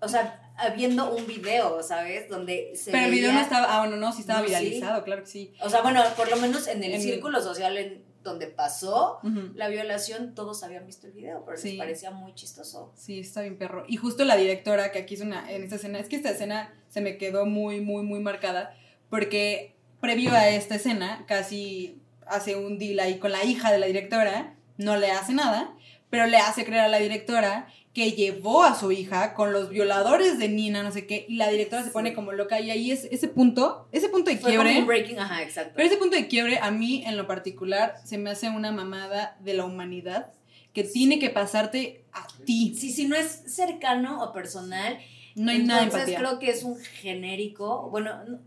o 0.00 0.08
sea, 0.08 0.40
viendo 0.76 1.14
un 1.14 1.26
video, 1.26 1.82
¿sabes? 1.82 2.28
Donde 2.28 2.72
se 2.76 2.90
Pero 2.92 3.06
el 3.06 3.10
video 3.10 3.32
no 3.32 3.40
estaba. 3.40 3.66
Ah, 3.68 3.80
bueno, 3.80 3.96
no, 3.96 4.12
sí 4.12 4.20
estaba 4.22 4.40
No, 4.40 4.44
sí. 4.46 4.50
viralizado, 4.50 5.04
claro 5.04 5.22
que 5.22 5.28
sí. 5.28 5.52
O 5.60 5.68
sea, 5.70 5.82
bueno, 5.82 6.02
por 6.16 6.30
lo 6.30 6.36
menos 6.36 6.66
en 6.68 6.82
el 6.84 6.92
En- 6.94 7.02
círculo 7.02 7.40
social 7.42 7.76
en 7.78 8.04
donde 8.22 8.48
pasó 8.48 9.20
la 9.54 9.68
violación, 9.68 10.34
todos 10.34 10.64
habían 10.64 10.84
visto 10.84 11.06
el 11.06 11.12
video, 11.12 11.44
pero 11.44 11.56
Sí. 11.56 11.70
les 11.70 11.78
parecía 11.78 12.10
muy 12.10 12.34
chistoso. 12.34 12.92
Sí, 12.96 13.20
está 13.20 13.42
bien 13.42 13.56
perro. 13.56 13.84
Y 13.86 13.96
justo 13.98 14.24
la 14.24 14.36
directora 14.36 14.90
que 14.90 14.98
aquí 14.98 15.14
es 15.14 15.20
una, 15.20 15.48
en 15.52 15.62
esta 15.62 15.76
escena, 15.76 16.00
es 16.00 16.08
que 16.08 16.16
esta 16.16 16.30
escena 16.30 16.74
se 16.88 17.00
me 17.00 17.18
quedó 17.18 17.46
muy, 17.46 17.80
muy, 17.80 18.02
muy 18.02 18.18
marcada, 18.18 18.74
porque 19.10 19.76
previo 20.00 20.32
a 20.32 20.48
esta 20.48 20.74
escena, 20.74 21.24
casi 21.28 22.00
hace 22.26 22.56
un 22.56 22.78
deal 22.78 22.98
ahí 22.98 23.18
con 23.18 23.30
la 23.30 23.44
hija 23.44 23.70
de 23.70 23.78
la 23.78 23.86
directora, 23.86 24.54
no 24.76 24.96
le 24.96 25.12
hace 25.12 25.32
nada, 25.32 25.72
pero 26.10 26.26
le 26.26 26.38
hace 26.38 26.64
creer 26.64 26.80
a 26.82 26.88
la 26.88 26.98
directora 26.98 27.68
que 27.96 28.12
llevó 28.12 28.62
a 28.62 28.78
su 28.78 28.92
hija 28.92 29.32
con 29.32 29.54
los 29.54 29.70
violadores 29.70 30.38
de 30.38 30.50
Nina, 30.50 30.82
no 30.82 30.92
sé 30.92 31.06
qué, 31.06 31.24
y 31.30 31.36
la 31.36 31.48
directora 31.48 31.82
se 31.82 31.88
pone 31.90 32.12
como 32.12 32.32
loca, 32.32 32.60
y 32.60 32.70
ahí 32.70 32.90
es 32.90 33.04
ese 33.10 33.26
punto, 33.26 33.88
ese 33.90 34.10
punto 34.10 34.30
de 34.30 34.36
Fue 34.36 34.50
como 34.52 34.64
quiebre. 34.64 34.80
un 34.80 34.86
breaking, 34.86 35.18
ajá, 35.18 35.42
exacto. 35.42 35.72
Pero 35.74 35.88
ese 35.88 35.96
punto 35.96 36.14
de 36.14 36.28
quiebre, 36.28 36.58
a 36.58 36.70
mí 36.70 37.02
en 37.06 37.16
lo 37.16 37.26
particular, 37.26 37.94
se 38.04 38.18
me 38.18 38.28
hace 38.28 38.50
una 38.50 38.70
mamada 38.70 39.38
de 39.40 39.54
la 39.54 39.64
humanidad 39.64 40.30
que 40.74 40.84
tiene 40.84 41.18
que 41.18 41.30
pasarte 41.30 42.04
a 42.12 42.26
ti. 42.44 42.74
Sí, 42.78 42.92
si 42.92 43.08
no 43.08 43.16
es 43.16 43.44
cercano 43.46 44.22
o 44.22 44.30
personal, 44.34 44.98
No 45.34 45.50
hay 45.50 45.62
nada 45.62 45.80
de 45.80 45.84
entonces 45.86 46.08
empatía. 46.10 46.18
creo 46.18 46.38
que 46.38 46.50
es 46.50 46.64
un 46.64 46.76
genérico. 46.78 47.88
Bueno, 47.88 48.24
no, 48.24 48.40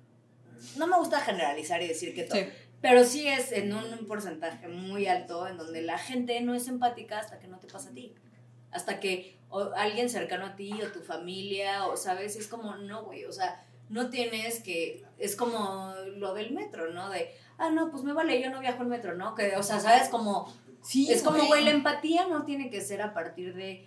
no 0.78 0.86
me 0.86 0.96
gusta 0.98 1.22
generalizar 1.22 1.82
y 1.82 1.88
decir 1.88 2.14
que 2.14 2.22
todo. 2.22 2.40
Sí. 2.40 2.46
Pero 2.82 3.04
sí 3.04 3.28
es 3.28 3.52
en 3.52 3.74
un 3.74 4.06
porcentaje 4.06 4.68
muy 4.68 5.08
alto 5.08 5.48
en 5.48 5.58
donde 5.58 5.82
la 5.82 5.98
gente 5.98 6.40
no 6.42 6.54
es 6.54 6.68
empática 6.68 7.18
hasta 7.18 7.40
que 7.40 7.48
no 7.48 7.58
te 7.58 7.66
pasa 7.66 7.90
a 7.90 7.94
ti. 7.94 8.14
Hasta 8.70 9.00
que 9.00 9.38
o 9.50 9.72
alguien 9.76 10.10
cercano 10.10 10.46
a 10.46 10.56
ti 10.56 10.72
o 10.82 10.92
tu 10.92 11.02
familia 11.02 11.88
o, 11.88 11.98
¿sabes? 11.98 12.36
Es 12.36 12.48
como, 12.48 12.76
no, 12.76 13.04
güey, 13.06 13.26
o 13.26 13.32
sea, 13.32 13.66
no 13.90 14.10
tienes 14.10 14.62
que... 14.62 15.04
Es 15.18 15.36
como 15.36 15.94
lo 16.18 16.34
del 16.34 16.52
metro, 16.54 16.92
¿no? 16.92 17.10
De, 17.10 17.32
ah, 17.58 17.70
no, 17.70 17.90
pues 17.92 18.04
me 18.04 18.14
vale, 18.14 18.42
yo 18.42 18.50
no 18.52 18.60
viajo 18.60 18.84
en 18.84 18.90
metro, 18.90 19.16
¿no? 19.16 19.36
Que, 19.36 19.56
o 19.56 19.64
sea, 19.64 19.80
¿sabes? 19.80 20.10
Como... 20.10 20.54
Sí, 20.82 21.12
Es 21.12 21.24
como, 21.24 21.46
güey, 21.46 21.66
la 21.66 21.72
empatía 21.72 22.28
no 22.28 22.46
tiene 22.46 22.70
que 22.70 22.80
ser 22.80 23.02
a 23.02 23.14
partir 23.14 23.54
de 23.54 23.86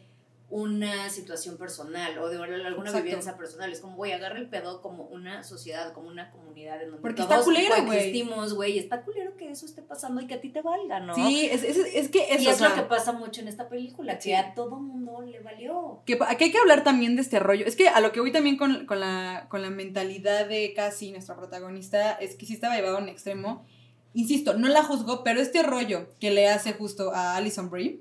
una 0.51 1.09
situación 1.09 1.57
personal 1.57 2.19
o 2.19 2.29
de 2.29 2.37
alguna 2.37 2.59
Exacto. 2.91 3.03
vivencia 3.03 3.37
personal. 3.39 3.73
Es 3.73 3.81
como, 3.81 3.97
güey, 3.97 4.13
agarra 4.13 4.37
el 4.39 4.51
pedo 4.51 4.83
como 4.83 5.05
una 5.05 5.43
sociedad, 5.43 5.95
como 5.95 6.09
una 6.09 6.31
comunidad 6.31 6.83
en 6.83 6.89
donde 6.91 7.01
Porque 7.01 7.23
está 7.23 7.37
todos 7.37 7.47
culero, 7.47 7.75
güey. 7.75 7.87
coexistimos, 7.87 8.53
güey. 8.53 8.73
y 8.73 8.79
Está 8.79 9.01
culero 9.01 9.22
que 9.43 9.51
eso 9.53 9.67
esté 9.67 9.83
pasando 9.83 10.21
y 10.21 10.27
que 10.27 10.35
a 10.35 10.41
ti 10.41 10.51
te 10.51 10.63
valga, 10.63 11.01
¿no? 11.01 11.15
Sí, 11.15 11.49
es, 11.51 11.63
es, 11.65 11.77
es 11.77 12.09
que 12.09 12.21
eso, 12.33 12.43
y 12.43 12.47
es 12.49 12.55
o 12.55 12.59
sea, 12.59 12.69
lo 12.71 12.75
que 12.77 12.83
pasa 12.83 13.13
mucho 13.13 13.41
en 13.41 13.49
esta 13.49 13.69
película, 13.69 14.17
que 14.17 14.23
Sí. 14.23 14.33
a 14.35 14.55
todo 14.55 14.77
mundo 14.81 15.21
le 15.23 15.41
valió. 15.41 16.01
que 16.07 16.19
aquí 16.27 16.45
hay 16.45 16.53
que 16.53 16.59
hablar 16.59 16.85
también 16.85 17.17
de 17.17 17.23
este 17.23 17.39
rollo. 17.39 17.67
Es 17.67 17.77
que 17.77 17.89
a 17.89 18.01
lo 18.01 18.13
que 18.13 18.21
voy 18.21 18.33
también 18.33 18.57
con, 18.57 18.87
con 18.87 19.01
la, 19.01 19.47
con 19.49 19.63
la 19.63 19.71
mentalidad 19.71 20.47
de 20.49 20.73
Cassie, 20.75 21.13
nuestra 21.13 21.37
protagonista, 21.37 22.13
es 22.13 22.37
que 22.37 22.47
sí 22.47 22.55
estaba 22.55 22.77
llevado 22.77 22.99
a 22.99 23.01
un 23.01 23.09
extremo. 23.09 23.65
Insisto, 24.15 24.55
no 24.55 24.69
la 24.69 24.83
juzgo, 24.83 25.25
pero 25.25 25.41
este 25.41 25.63
rollo 25.63 26.09
que 26.21 26.31
le 26.31 26.49
hace 26.49 26.73
justo 26.75 27.13
a 27.15 27.37
Alison 27.37 27.71
Brie, 27.71 28.01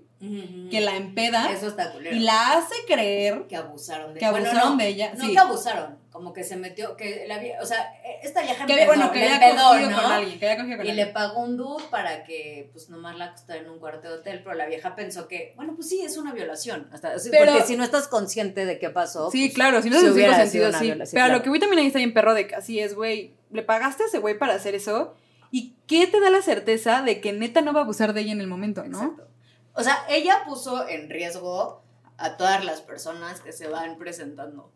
que 0.69 0.81
la 0.81 0.97
empeda 0.97 1.51
Eso 1.51 1.67
está 1.67 1.91
y 2.11 2.19
la 2.19 2.53
hace 2.53 2.75
creer 2.85 3.47
Que 3.47 3.55
abusaron 3.55 4.13
de 4.13 4.19
que 4.19 4.29
bueno, 4.29 4.45
abusaron 4.49 4.77
no, 4.77 4.83
de 4.83 4.87
ella. 4.87 5.13
No 5.17 5.25
sí. 5.25 5.31
que 5.31 5.39
abusaron, 5.39 5.97
como 6.11 6.31
que 6.31 6.43
se 6.43 6.57
metió, 6.57 6.95
que 6.95 7.25
la 7.27 7.41
o 7.59 7.65
sea, 7.65 7.91
esta 8.21 8.43
vieja 8.43 8.67
que, 8.67 8.73
empedó, 8.73 8.87
bueno, 8.87 9.11
que 9.11 9.23
había 9.27 9.49
empedó, 9.49 9.89
¿no? 9.89 9.95
con 9.99 10.11
alguien, 10.11 10.39
que 10.39 10.57
con 10.57 10.69
Y 10.69 10.73
alguien. 10.73 10.95
le 10.95 11.07
pagó 11.07 11.39
un 11.41 11.57
dude 11.57 11.83
para 11.89 12.23
que, 12.23 12.69
pues, 12.71 12.89
nomás 12.91 13.17
la 13.17 13.25
acostara 13.25 13.61
en 13.61 13.69
un 13.71 13.79
cuarto 13.79 14.09
de 14.09 14.13
hotel, 14.19 14.41
pero 14.43 14.55
la 14.55 14.67
vieja 14.67 14.95
pensó 14.95 15.27
que, 15.27 15.53
bueno, 15.55 15.73
pues 15.75 15.89
sí, 15.89 16.01
es 16.01 16.17
una 16.17 16.33
violación. 16.33 16.87
Hasta, 16.91 17.13
Pero- 17.31 17.53
porque 17.53 17.65
si 17.65 17.75
no 17.75 17.83
estás 17.83 18.07
consciente 18.07 18.65
de 18.67 18.77
qué 18.77 18.91
pasó. 18.91 19.31
Sí, 19.31 19.45
pues, 19.45 19.55
claro, 19.55 19.81
si 19.81 19.89
no 19.89 19.97
en 19.99 20.11
hubiera 20.11 20.35
cinco 20.35 20.51
sido 20.51 20.69
una 20.69 20.77
sí. 20.79 20.85
violación, 20.85 21.13
Pero 21.15 21.23
a 21.23 21.27
claro. 21.29 21.39
lo 21.39 21.43
que 21.43 21.49
voy 21.49 21.59
también 21.59 21.79
ahí 21.79 21.87
está 21.87 21.97
bien 21.97 22.13
perro 22.13 22.35
de 22.35 22.45
Cassie 22.45 22.83
es, 22.83 22.93
güey, 22.93 23.33
le 23.49 23.63
pagaste 23.63 24.03
a 24.03 24.05
ese 24.05 24.19
güey 24.19 24.37
para 24.37 24.53
hacer 24.53 24.75
eso. 24.75 25.15
¿Y 25.51 25.75
qué 25.85 26.07
te 26.07 26.19
da 26.19 26.29
la 26.29 26.41
certeza 26.41 27.01
de 27.01 27.21
que 27.21 27.33
neta 27.33 27.61
no 27.61 27.73
va 27.73 27.81
a 27.81 27.83
abusar 27.83 28.13
de 28.13 28.21
ella 28.21 28.31
en 28.31 28.41
el 28.41 28.47
momento, 28.47 28.83
no? 28.85 29.01
Exacto. 29.01 29.27
O 29.73 29.83
sea, 29.83 30.05
ella 30.09 30.43
puso 30.45 30.87
en 30.87 31.09
riesgo 31.09 31.83
a 32.17 32.37
todas 32.37 32.63
las 32.63 32.81
personas 32.81 33.41
que 33.41 33.51
se 33.51 33.67
van 33.67 33.97
presentando, 33.97 34.71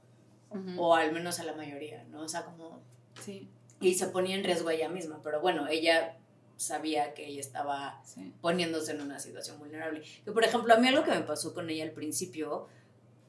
o 0.78 0.96
al 0.96 1.12
menos 1.12 1.40
a 1.40 1.44
la 1.44 1.54
mayoría, 1.54 2.04
¿no? 2.06 2.22
O 2.22 2.28
sea, 2.28 2.46
como... 2.46 2.82
Sí, 3.22 3.50
Y 3.80 3.94
se 3.96 4.08
ponía 4.08 4.36
en 4.36 4.44
riesgo 4.44 4.70
ella 4.70 4.90
misma, 4.90 5.20
pero 5.24 5.42
bueno, 5.42 5.68
ella 5.68 6.18
sabía 6.58 7.14
que 7.14 7.28
ella 7.28 7.42
estaba 7.42 8.02
sí. 8.06 8.34
poniéndose 8.42 8.94
en 8.94 9.02
una 9.02 9.20
situación 9.20 9.60
vulnerable. 9.60 10.02
Que, 10.24 10.32
por 10.32 10.44
ejemplo, 10.44 10.74
a 10.74 10.78
mí 10.78 10.88
algo 10.88 11.04
que 11.04 11.12
me 11.12 11.22
pasó 11.22 11.54
con 11.54 11.70
ella 11.70 11.84
al 11.84 11.92
principio, 11.92 12.68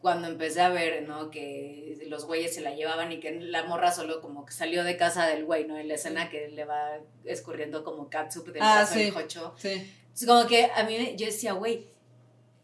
cuando 0.06 0.28
empecé 0.28 0.60
a 0.60 0.68
ver, 0.68 1.02
¿no? 1.08 1.32
Que 1.32 1.98
los 2.06 2.26
güeyes 2.26 2.54
se 2.54 2.60
la 2.60 2.70
llevaban 2.76 3.10
y 3.10 3.18
que 3.18 3.32
la 3.40 3.64
morra 3.64 3.90
solo 3.90 4.20
como 4.20 4.46
que 4.46 4.52
salió 4.52 4.84
de 4.84 4.96
casa 4.96 5.26
del 5.26 5.44
güey, 5.44 5.66
¿no? 5.66 5.76
En 5.76 5.88
la 5.88 5.94
escena 5.94 6.30
que 6.30 6.46
le 6.46 6.64
va 6.64 6.98
escurriendo 7.24 7.82
como 7.82 8.08
catsup 8.08 8.46
del 8.52 8.62
Ah, 8.62 8.86
sí. 8.86 9.00
del 9.00 9.10
jocho. 9.10 9.52
Sí. 9.58 9.92
Es 10.14 10.24
como 10.24 10.46
que 10.46 10.70
a 10.72 10.84
mí, 10.84 11.16
yo 11.16 11.26
decía, 11.26 11.54
güey, 11.54 11.88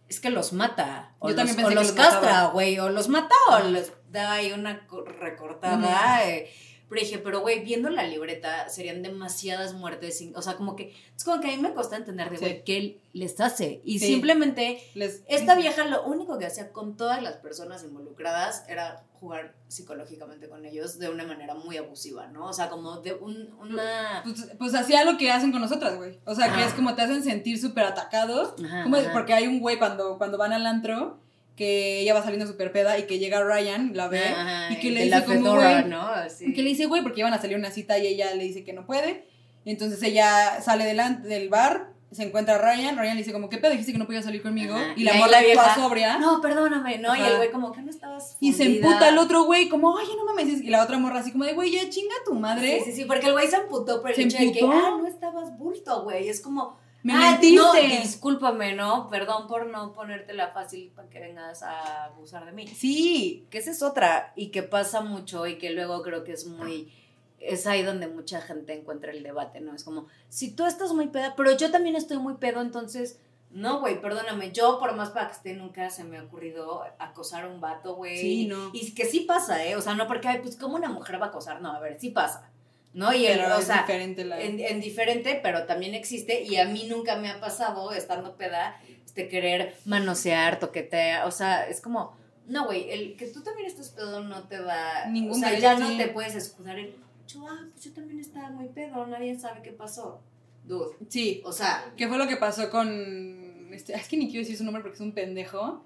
es 0.08 0.20
que 0.20 0.30
los 0.30 0.52
mata. 0.52 1.16
O 1.18 1.30
Yo 1.30 1.34
los, 1.34 1.36
también 1.46 1.56
o 1.56 1.68
pensé 1.68 1.68
que 1.70 1.74
los 1.74 1.96
los 1.96 2.06
castra, 2.06 2.46
güey. 2.52 2.78
O 2.78 2.88
los 2.90 3.08
mata 3.08 3.34
o 3.50 3.58
les 3.70 3.92
da 4.12 4.34
ahí 4.34 4.52
una 4.52 4.86
co- 4.86 5.02
recortada. 5.04 6.24
eh. 6.30 6.48
Pero 6.92 7.00
dije, 7.06 7.18
pero 7.18 7.40
güey, 7.40 7.64
viendo 7.64 7.88
la 7.88 8.02
libreta, 8.04 8.68
serían 8.68 9.02
demasiadas 9.02 9.72
muertes. 9.72 10.18
sin- 10.18 10.36
O 10.36 10.42
sea, 10.42 10.54
como 10.56 10.76
que. 10.76 10.94
Es 11.16 11.24
como 11.24 11.40
que 11.40 11.48
a 11.48 11.56
mí 11.56 11.62
me 11.62 11.72
cuesta 11.72 11.96
entender 11.96 12.28
de, 12.30 12.36
Sí. 12.36 12.44
güey, 12.44 12.64
¿qué 12.64 13.00
les 13.14 13.40
hace? 13.40 13.80
Y 13.84 13.98
Sí. 13.98 14.06
simplemente. 14.08 14.82
Les- 14.94 15.22
Esta 15.26 15.54
vieja 15.54 15.84
lo 15.86 16.04
único 16.04 16.38
que 16.38 16.44
hacía 16.46 16.70
con 16.72 16.96
todas 16.96 17.22
las 17.22 17.36
personas 17.36 17.82
involucradas 17.84 18.64
era 18.68 19.04
jugar 19.20 19.54
psicológicamente 19.68 20.48
con 20.48 20.66
ellos 20.66 20.98
de 20.98 21.08
una 21.08 21.24
manera 21.24 21.54
muy 21.54 21.76
abusiva, 21.76 22.26
¿no? 22.26 22.46
O 22.46 22.52
sea, 22.52 22.68
como 22.68 23.00
de 23.00 23.14
un, 23.14 23.54
una... 23.60 24.20
Pues, 24.24 24.48
pues 24.58 24.74
hacía 24.74 25.04
lo 25.04 25.16
que 25.16 25.30
hacen 25.30 25.52
con 25.52 25.60
nosotras, 25.60 25.96
güey. 25.96 26.18
O 26.26 26.34
sea, 26.34 26.52
que 26.52 26.64
es 26.64 26.74
como 26.74 26.94
te 26.96 27.02
hacen 27.02 27.22
sentir 27.22 27.58
súper 27.60 27.84
atacados. 27.84 28.54
Ajá, 28.64 28.82
Como- 28.82 28.96
ajá. 28.96 29.12
porque 29.12 29.32
hay 29.32 29.46
un 29.46 29.60
güey 29.60 29.78
cuando, 29.78 30.18
cuando 30.18 30.38
van 30.38 30.52
al 30.52 30.66
antro 30.66 31.18
que 31.56 32.00
ella 32.00 32.14
va 32.14 32.22
saliendo 32.22 32.46
súper 32.46 32.72
peda 32.72 32.98
y 32.98 33.02
que 33.06 33.18
llega 33.18 33.42
Ryan, 33.42 33.92
la 33.94 34.08
ve, 34.08 34.22
y 34.70 34.76
que 34.76 34.90
le 34.90 35.04
dice 35.04 35.24
como, 35.24 35.54
güey, 35.54 35.84
¿no? 35.84 36.00
Así. 36.02 36.46
y 36.46 36.54
que 36.54 36.62
le 36.62 36.70
dice, 36.70 36.86
güey, 36.86 37.02
porque 37.02 37.20
iban 37.20 37.34
a 37.34 37.40
salir 37.40 37.56
una 37.56 37.70
cita 37.70 37.98
y 37.98 38.06
ella 38.06 38.34
le 38.34 38.44
dice 38.44 38.64
que 38.64 38.72
no 38.72 38.86
puede. 38.86 39.26
Y 39.64 39.70
entonces 39.70 40.02
ella 40.02 40.60
sale 40.60 40.84
delante 40.84 41.28
del 41.28 41.48
bar, 41.48 41.90
se 42.10 42.24
encuentra 42.24 42.56
a 42.56 42.58
Ryan, 42.58 42.96
Ryan 42.98 43.14
le 43.16 43.22
dice 43.22 43.32
como, 43.32 43.48
¿qué 43.48 43.58
pedo? 43.58 43.70
Dijiste 43.70 43.92
que 43.92 43.98
no 43.98 44.06
podía 44.06 44.22
salir 44.22 44.42
conmigo. 44.42 44.74
Ajá. 44.74 44.92
Y 44.96 45.04
la 45.04 45.14
morra 45.14 45.40
vieja, 45.40 45.74
sobria. 45.74 46.18
No, 46.18 46.40
perdóname, 46.40 46.98
¿no? 46.98 47.14
Y 47.16 47.20
el 47.20 47.36
güey 47.36 47.50
como 47.50 47.70
que 47.72 47.80
no 47.80 47.90
estabas 47.90 48.36
Y 48.40 48.52
se 48.52 48.64
fundida. 48.64 48.86
emputa 48.88 49.08
el 49.08 49.18
otro 49.18 49.44
güey, 49.44 49.68
como, 49.68 49.96
ay, 49.96 50.06
no 50.16 50.24
mames. 50.26 50.60
Y 50.62 50.68
la 50.68 50.82
otra 50.82 50.98
morra 50.98 51.20
así 51.20 51.32
como 51.32 51.44
de, 51.44 51.52
güey, 51.54 51.70
ya 51.70 51.88
chinga 51.88 52.14
tu 52.26 52.34
madre. 52.34 52.80
Sí, 52.80 52.90
sí, 52.90 52.96
sí, 52.96 53.04
porque 53.06 53.26
el 53.28 53.32
güey 53.32 53.46
se 53.46 53.56
amputó 53.56 54.00
por 54.02 54.10
el 54.10 54.16
¿Se 54.16 54.22
hecho 54.22 54.36
de 54.38 54.52
que, 54.52 54.58
emputó? 54.60 54.72
ah, 54.72 54.98
no 55.00 55.06
estabas 55.06 55.56
bulto, 55.56 56.02
güey. 56.02 56.28
Es 56.28 56.40
como, 56.40 56.76
Me 57.02 57.14
ah, 57.14 57.32
mentiste. 57.32 57.56
no, 57.56 57.72
discúlpame, 57.72 58.74
¿no? 58.74 59.08
Perdón 59.10 59.48
por 59.48 59.66
no 59.66 59.92
ponértela 59.92 60.48
fácil 60.52 60.92
para 60.94 61.08
que 61.08 61.18
vengas 61.18 61.62
a 61.62 62.04
abusar 62.04 62.44
de 62.44 62.52
mí. 62.52 62.66
Sí. 62.68 63.46
Que 63.50 63.58
esa 63.58 63.72
es 63.72 63.82
otra 63.82 64.32
y 64.36 64.48
que 64.50 64.62
pasa 64.62 65.00
mucho 65.00 65.46
y 65.46 65.58
que 65.58 65.70
luego 65.70 66.02
creo 66.02 66.22
que 66.24 66.32
es 66.32 66.46
muy... 66.46 66.92
Es 67.40 67.66
ahí 67.66 67.82
donde 67.82 68.06
mucha 68.06 68.40
gente 68.40 68.72
encuentra 68.72 69.10
el 69.10 69.24
debate, 69.24 69.60
¿no? 69.60 69.74
Es 69.74 69.82
como, 69.82 70.06
si 70.28 70.54
tú 70.54 70.64
estás 70.64 70.92
muy 70.92 71.08
peda, 71.08 71.34
pero 71.36 71.56
yo 71.56 71.72
también 71.72 71.96
estoy 71.96 72.18
muy 72.18 72.34
pedo, 72.34 72.60
entonces... 72.60 73.18
No, 73.50 73.80
güey, 73.80 74.00
perdóname, 74.00 74.52
yo 74.52 74.78
por 74.78 74.94
más 74.94 75.10
para 75.10 75.26
que 75.26 75.32
esté 75.34 75.54
nunca 75.54 75.90
se 75.90 76.04
me 76.04 76.16
ha 76.16 76.22
ocurrido 76.22 76.84
acosar 76.98 77.44
a 77.44 77.48
un 77.48 77.60
vato, 77.60 77.96
güey. 77.96 78.16
Sí, 78.16 78.46
no. 78.46 78.70
Y 78.72 78.94
que 78.94 79.04
sí 79.04 79.20
pasa, 79.20 79.62
¿eh? 79.66 79.76
O 79.76 79.82
sea, 79.82 79.94
no 79.94 80.06
porque, 80.06 80.28
ay, 80.28 80.38
pues, 80.40 80.56
¿cómo 80.56 80.76
una 80.76 80.88
mujer 80.88 81.20
va 81.20 81.26
a 81.26 81.28
acosar? 81.28 81.60
No, 81.60 81.72
a 81.72 81.80
ver, 81.80 82.00
sí 82.00 82.10
pasa. 82.10 82.51
¿No? 82.94 83.12
Y 83.14 83.26
el, 83.26 83.40
o 83.40 83.58
es 83.58 83.66
sea, 83.66 83.82
diferente 83.82 84.24
la... 84.24 84.40
en, 84.40 84.60
en 84.60 84.80
diferente, 84.80 85.40
pero 85.42 85.64
también 85.64 85.94
existe 85.94 86.42
y 86.42 86.56
a 86.56 86.66
mí 86.66 86.86
nunca 86.88 87.16
me 87.16 87.30
ha 87.30 87.40
pasado 87.40 87.90
estando 87.92 88.36
peda 88.36 88.78
este 89.04 89.28
querer 89.28 89.74
manosear, 89.86 90.58
toquetear, 90.58 91.26
o 91.26 91.30
sea, 91.30 91.66
es 91.68 91.80
como 91.80 92.14
no, 92.46 92.66
güey, 92.66 92.90
el 92.90 93.16
que 93.16 93.28
tú 93.28 93.42
también 93.42 93.66
estés 93.68 93.90
pedo 93.90 94.20
no 94.22 94.42
te 94.44 94.60
da 94.60 95.06
Ningún 95.06 95.32
o 95.32 95.34
sea, 95.34 95.58
ya 95.58 95.78
no 95.78 95.96
te 95.96 96.08
puedes 96.08 96.34
escudar 96.34 96.78
en 96.78 96.94
yo, 97.26 97.46
ah, 97.48 97.66
pues 97.72 97.84
yo 97.84 97.92
también 97.92 98.20
estaba 98.20 98.50
muy 98.50 98.68
pedo, 98.68 99.06
nadie 99.06 99.38
sabe 99.38 99.62
qué 99.62 99.72
pasó. 99.72 100.20
Dude, 100.64 100.96
Sí. 101.08 101.40
o 101.44 101.52
sea, 101.52 101.92
¿Qué 101.96 102.08
fue 102.08 102.18
lo 102.18 102.28
que 102.28 102.36
pasó 102.36 102.68
con... 102.68 103.72
Este, 103.72 103.94
es 103.94 104.06
que 104.06 104.16
ni 104.16 104.26
quiero 104.26 104.40
decir 104.40 104.56
su 104.58 104.64
nombre 104.64 104.82
porque 104.82 104.96
es 104.96 105.00
un 105.00 105.12
pendejo. 105.12 105.82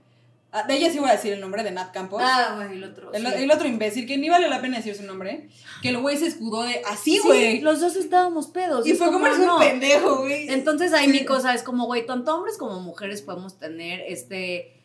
Ah, 0.57 0.63
de 0.67 0.75
ella 0.75 0.91
sí 0.91 0.99
voy 0.99 1.09
a 1.11 1.13
decir 1.13 1.33
el 1.33 1.41
nombre, 1.41 1.63
de 1.63 1.71
Nat 1.71 1.93
Campos. 1.93 2.21
ah, 2.25 2.55
güey, 2.57 2.73
el 2.79 2.85
otro. 2.85 3.13
el, 3.13 3.27
sí. 3.27 3.33
el 3.45 3.51
otro 3.51 3.69
imbécil, 3.69 4.07
que 4.07 4.17
ni 4.17 4.29
vale 4.29 4.49
la 4.49 4.61
pena 4.61 4.79
decir 4.79 4.95
su 4.95 5.03
nombre. 5.05 5.49
Que 5.83 5.91
el 5.91 5.99
güey 5.99 6.17
se 6.17 6.27
escudó 6.27 6.63
de 6.63 6.83
así, 6.87 7.13
Sí, 7.17 7.21
güey. 7.25 7.61
los 7.61 7.81
dos 7.81 7.97
estábamos 7.97 8.47
pedos. 8.49 8.87
y 8.87 8.93
es 8.93 8.99
fue 8.99 9.09
como 9.13 9.27
eres 9.27 9.39
no. 9.41 9.57
un 9.57 9.61
pendejo, 9.63 10.19
güey. 10.23 10.49
Entonces 10.51 10.93
ahí 10.93 11.09
mi 11.09 11.25
cosa 11.25 11.53
es 11.55 11.63
como, 11.63 11.87
güey, 11.87 12.07
tanto 12.07 12.35
hombres 12.35 12.57
como 12.57 12.81
mujeres 12.81 13.23
podemos 13.23 13.59
tener 13.59 14.01
este, 14.09 14.81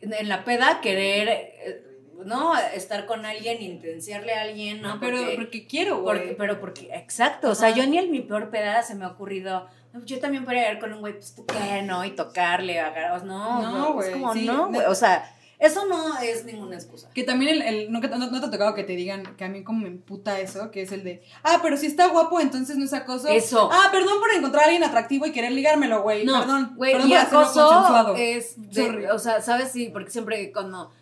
en 0.00 0.28
la 0.28 0.44
peda 0.44 0.80
querer, 0.80 1.28
eh, 1.28 1.82
¿no? 2.24 2.52
Estar 2.74 3.06
con 3.06 3.24
alguien, 3.24 3.62
intenciarle 3.62 4.32
a 4.34 4.42
alguien, 4.42 4.82
¿no? 4.82 4.98
pero 5.00 5.18
Porque- 5.18 5.34
porque 5.36 5.66
quiero, 5.66 6.02
porque- 6.04 6.22
güey. 6.24 6.36
pero 6.36 6.60
porque, 6.60 6.88
exacto, 6.94 7.50
o 7.50 7.54
sea, 7.54 7.70
yo 7.70 7.86
ni 7.86 7.98
en 7.98 8.10
mi 8.10 8.20
peor 8.20 8.50
peda 8.50 8.82
se 8.82 8.94
me 8.94 9.04
ha 9.04 9.08
ocurrido, 9.08 9.66
yo 10.04 10.18
también 10.20 10.44
podría 10.44 10.72
ir 10.72 10.78
con 10.78 10.92
un 10.92 11.00
güey, 11.00 11.14
pues 11.14 11.34
tú 11.34 11.44
qué, 11.46 11.82
¿no? 11.82 12.04
Y 12.04 12.10
tocarle, 12.12 12.80
agarrar, 12.80 13.24
no, 13.24 13.62
No, 13.62 13.70
no, 13.78 13.92
güey, 13.94 14.08
es 14.08 14.14
como, 14.14 14.32
sí, 14.34 14.44
no, 14.46 14.68
güey, 14.68 14.86
o 14.86 14.94
sea, 14.94 15.32
eso 15.58 15.86
no 15.86 16.18
es 16.18 16.44
ninguna 16.44 16.74
excusa. 16.76 17.08
Que 17.14 17.24
también 17.24 17.50
el, 17.54 17.62
el- 17.62 17.90
no, 17.92 18.00
no, 18.00 18.30
no 18.30 18.40
te 18.40 18.46
ha 18.46 18.50
tocado 18.50 18.74
que 18.74 18.84
te 18.84 18.92
digan 18.94 19.36
que 19.36 19.44
a 19.44 19.48
mí 19.48 19.64
como 19.64 19.80
me 19.80 19.88
emputa 19.88 20.38
eso, 20.38 20.70
que 20.70 20.82
es 20.82 20.92
el 20.92 21.02
de, 21.02 21.22
ah, 21.44 21.60
pero 21.62 21.78
si 21.78 21.86
está 21.86 22.08
guapo, 22.08 22.40
entonces 22.40 22.76
no 22.76 22.84
es 22.84 22.92
acoso. 22.92 23.28
Eso. 23.28 23.70
Ah, 23.72 23.88
perdón 23.90 24.20
por 24.20 24.30
encontrar 24.32 24.64
a 24.64 24.66
alguien 24.66 24.84
atractivo 24.84 25.24
y 25.24 25.32
querer 25.32 25.52
ligármelo, 25.52 26.02
güey. 26.02 26.26
No, 26.26 26.40
perdón. 26.40 26.72
güey, 26.76 26.92
perdón 26.92 27.08
y 27.10 27.14
acoso 27.14 28.14
es, 28.16 28.54
de- 28.70 29.10
o 29.10 29.18
sea, 29.18 29.40
¿sabes? 29.40 29.70
Sí, 29.72 29.88
porque 29.90 30.10
siempre 30.10 30.52
cuando, 30.52 30.92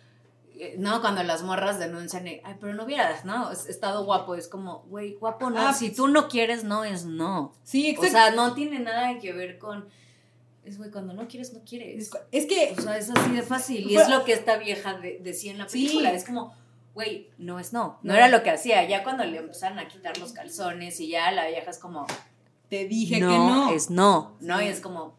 no, 0.77 1.01
cuando 1.01 1.23
las 1.23 1.43
morras 1.43 1.79
denuncian, 1.79 2.27
eh, 2.27 2.41
ay, 2.43 2.55
pero 2.59 2.73
no 2.73 2.85
vieras, 2.85 3.25
¿no? 3.25 3.51
Es 3.51 3.65
estado 3.67 4.05
guapo, 4.05 4.35
es 4.35 4.47
como, 4.47 4.79
güey, 4.89 5.13
guapo 5.15 5.49
no, 5.49 5.59
Ah, 5.67 5.73
si 5.73 5.87
pues- 5.87 5.97
tú 5.97 6.07
no 6.07 6.27
quieres, 6.27 6.63
no 6.63 6.83
es 6.83 7.05
no. 7.05 7.53
Sí, 7.63 7.87
O 7.97 8.03
exacto. 8.03 8.11
sea, 8.11 8.31
no 8.31 8.53
tiene 8.53 8.79
nada 8.79 9.17
que 9.19 9.33
ver 9.33 9.57
con, 9.57 9.87
es, 10.63 10.77
güey, 10.77 10.91
cuando 10.91 11.13
no 11.13 11.27
quieres, 11.27 11.53
no 11.53 11.61
quieres. 11.63 12.09
es 12.31 12.45
que 12.45 12.73
O 12.77 12.81
sea, 12.81 12.97
es 12.97 13.09
así 13.09 13.31
de 13.31 13.41
fácil. 13.41 13.89
Y 13.89 13.97
es 13.97 14.09
lo 14.09 14.23
que 14.23 14.33
esta 14.33 14.57
vieja 14.57 14.93
de- 14.95 15.19
decía 15.21 15.51
en 15.51 15.57
la 15.59 15.69
Sí. 15.69 15.85
película. 15.85 16.11
Es 16.11 16.23
como, 16.25 16.53
güey, 16.93 17.29
no 17.37 17.59
es 17.59 17.71
no. 17.73 17.99
No 18.01 18.13
No. 18.13 18.15
era 18.15 18.27
lo 18.29 18.41
que 18.41 18.49
hacía. 18.51 18.87
Ya 18.87 19.03
cuando 19.03 19.23
le 19.25 19.37
empezaron 19.37 19.77
a 19.79 19.87
quitar 19.87 20.17
los 20.17 20.31
calzones 20.31 20.99
y 20.99 21.09
ya 21.09 21.31
la 21.31 21.47
vieja 21.47 21.69
es 21.69 21.77
como, 21.77 22.07
te 22.69 22.85
dije 22.85 23.19
no, 23.19 23.29
que 23.29 23.37
no. 23.37 23.71
es 23.73 23.89
no. 23.91 24.37
¿no? 24.39 24.57
Sí. 24.59 24.65
Y 24.65 24.67
es 24.69 24.79
como, 24.81 25.15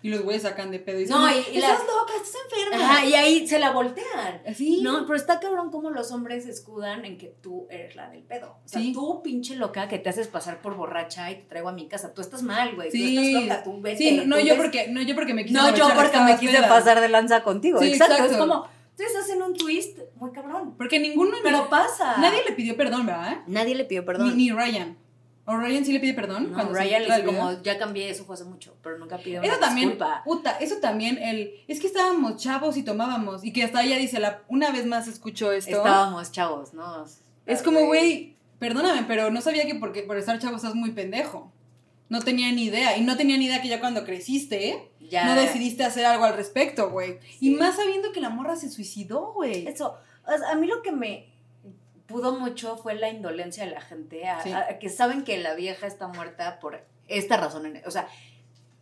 Y 0.00 0.10
los 0.10 0.22
güeyes 0.22 0.42
sacan 0.44 0.70
de 0.70 0.78
pedo 0.78 0.98
y 0.98 1.02
dicen, 1.02 1.16
No, 1.16 1.28
y- 1.28 1.34
y 1.52 1.58
estás 1.58 1.80
la- 1.80 1.84
loca, 1.86 2.12
estás 2.22 2.40
enferma. 2.44 2.84
ajá, 2.92 3.04
y 3.04 3.14
ahí 3.14 3.48
se 3.48 3.58
la 3.58 3.72
voltean. 3.72 4.42
Sí. 4.54 4.80
No, 4.80 5.04
pero 5.06 5.16
está 5.16 5.40
cabrón 5.40 5.72
como 5.72 5.90
los 5.90 6.12
hombres 6.12 6.46
escudan 6.46 7.04
en 7.04 7.18
que 7.18 7.34
tú 7.42 7.66
eres 7.68 7.96
la 7.96 8.08
del 8.08 8.22
pedo. 8.22 8.58
O 8.64 8.68
sea, 8.68 8.80
Sí. 8.80 8.92
tú, 8.92 9.22
pinche 9.24 9.56
loca, 9.56 9.88
que 9.88 9.98
te 9.98 10.08
haces 10.08 10.28
pasar 10.28 10.60
por 10.62 10.76
borracha 10.76 11.30
y 11.32 11.36
te 11.36 11.42
traigo 11.48 11.68
a 11.68 11.72
mi 11.72 11.88
casa. 11.88 12.14
Tú 12.14 12.20
estás 12.20 12.44
mal, 12.44 12.76
güey. 12.76 12.92
Sí. 12.92 13.16
Tú 13.16 13.20
estás 13.22 13.42
loca, 13.42 13.62
tú 13.64 13.80
vete. 13.80 13.98
Sí, 13.98 14.22
no, 14.24 14.36
tú 14.36 14.42
yo 14.42 14.54
ves- 14.54 14.62
porque, 14.62 14.86
no 14.88 15.02
yo 15.02 15.14
porque 15.16 15.34
me 15.34 15.44
quise 15.44 15.54
No, 15.58 15.74
yo 15.74 15.88
porque 15.94 16.20
me 16.20 16.38
quise 16.38 16.60
pasar 16.62 17.00
de 17.00 17.08
lanza 17.08 17.42
contigo. 17.42 17.80
Sí, 17.80 17.88
exacto. 17.88 18.14
exacto. 18.14 18.32
Es 18.34 18.38
como, 18.38 18.68
tú 18.96 19.02
estás 19.02 19.28
en 19.30 19.42
un 19.42 19.54
twist 19.54 19.98
muy 20.14 20.30
cabrón. 20.30 20.76
Porque 20.76 21.00
ninguno, 21.00 21.38
Pero 21.42 21.68
pasa. 21.68 22.18
nadie 22.18 22.44
le 22.48 22.52
pidió 22.54 22.76
perdón, 22.76 23.06
¿verdad? 23.06 23.38
Nadie 23.48 23.74
le 23.74 23.84
pidió 23.84 24.04
Ni, 24.18 24.30
ni 24.30 24.50
Ryan. 24.52 24.96
¿O 25.50 25.56
Ryan 25.56 25.82
sí 25.82 25.94
le 25.94 26.00
pide 26.00 26.12
perdón? 26.12 26.50
No, 26.50 26.54
cuando 26.54 26.74
se 26.74 26.80
Ryan 26.80 27.08
le 27.08 27.24
como, 27.24 27.62
ya 27.62 27.78
cambié, 27.78 28.10
eso 28.10 28.26
fue 28.26 28.34
hace 28.34 28.44
mucho, 28.44 28.76
pero 28.82 28.98
nunca 28.98 29.16
pidió 29.16 29.40
una 29.40 29.48
Eso 29.48 29.58
también, 29.58 29.88
disculpa. 29.88 30.22
puta, 30.22 30.58
eso 30.58 30.76
también, 30.76 31.16
el, 31.16 31.54
es 31.66 31.80
que 31.80 31.86
estábamos 31.86 32.36
chavos 32.36 32.76
y 32.76 32.82
tomábamos, 32.82 33.42
y 33.42 33.54
que 33.54 33.64
hasta 33.64 33.82
ella 33.82 33.96
dice, 33.96 34.20
la, 34.20 34.42
una 34.48 34.70
vez 34.70 34.84
más 34.84 35.08
escucho 35.08 35.50
esto, 35.50 35.78
Estábamos 35.78 36.30
chavos, 36.32 36.74
¿no? 36.74 37.06
es 37.46 37.62
como, 37.62 37.86
güey, 37.86 38.36
perdóname, 38.58 39.04
pero 39.08 39.30
no 39.30 39.40
sabía 39.40 39.64
que 39.64 39.74
porque, 39.76 40.02
por 40.02 40.18
estar 40.18 40.38
chavo 40.38 40.56
estás 40.56 40.74
muy 40.74 40.90
pendejo. 40.90 41.50
No 42.10 42.20
tenía 42.20 42.52
ni 42.52 42.64
idea, 42.64 42.98
y 42.98 43.02
no 43.02 43.16
tenía 43.16 43.38
ni 43.38 43.46
idea 43.46 43.62
que 43.62 43.68
ya 43.68 43.80
cuando 43.80 44.04
creciste, 44.04 44.90
Ya. 45.00 45.24
no 45.24 45.34
decidiste 45.34 45.82
hacer 45.82 46.04
algo 46.04 46.24
al 46.24 46.34
respecto, 46.36 46.90
güey. 46.90 47.20
Y 47.40 47.54
más 47.54 47.76
sabiendo 47.76 48.12
que 48.12 48.20
la 48.20 48.28
morra 48.28 48.56
se 48.56 48.68
suicidó, 48.70 49.32
güey. 49.32 49.66
Eso, 49.66 49.96
o 50.26 50.38
sea, 50.38 50.50
a 50.50 50.54
mí 50.56 50.66
lo 50.66 50.82
que 50.82 50.92
me 50.92 51.26
pudo 52.08 52.32
mucho 52.38 52.76
fue 52.76 52.94
la 52.94 53.08
indolencia 53.10 53.64
de 53.64 53.70
la 53.70 53.80
gente, 53.80 54.26
a, 54.26 54.42
Sí. 54.42 54.50
a- 54.52 54.78
que 54.80 54.88
saben 54.88 55.22
que 55.22 55.38
la 55.38 55.54
vieja 55.54 55.86
está 55.86 56.08
muerta 56.08 56.58
por 56.58 56.82
esta 57.06 57.36
razón. 57.36 57.80
O 57.86 57.90
sea, 57.92 58.08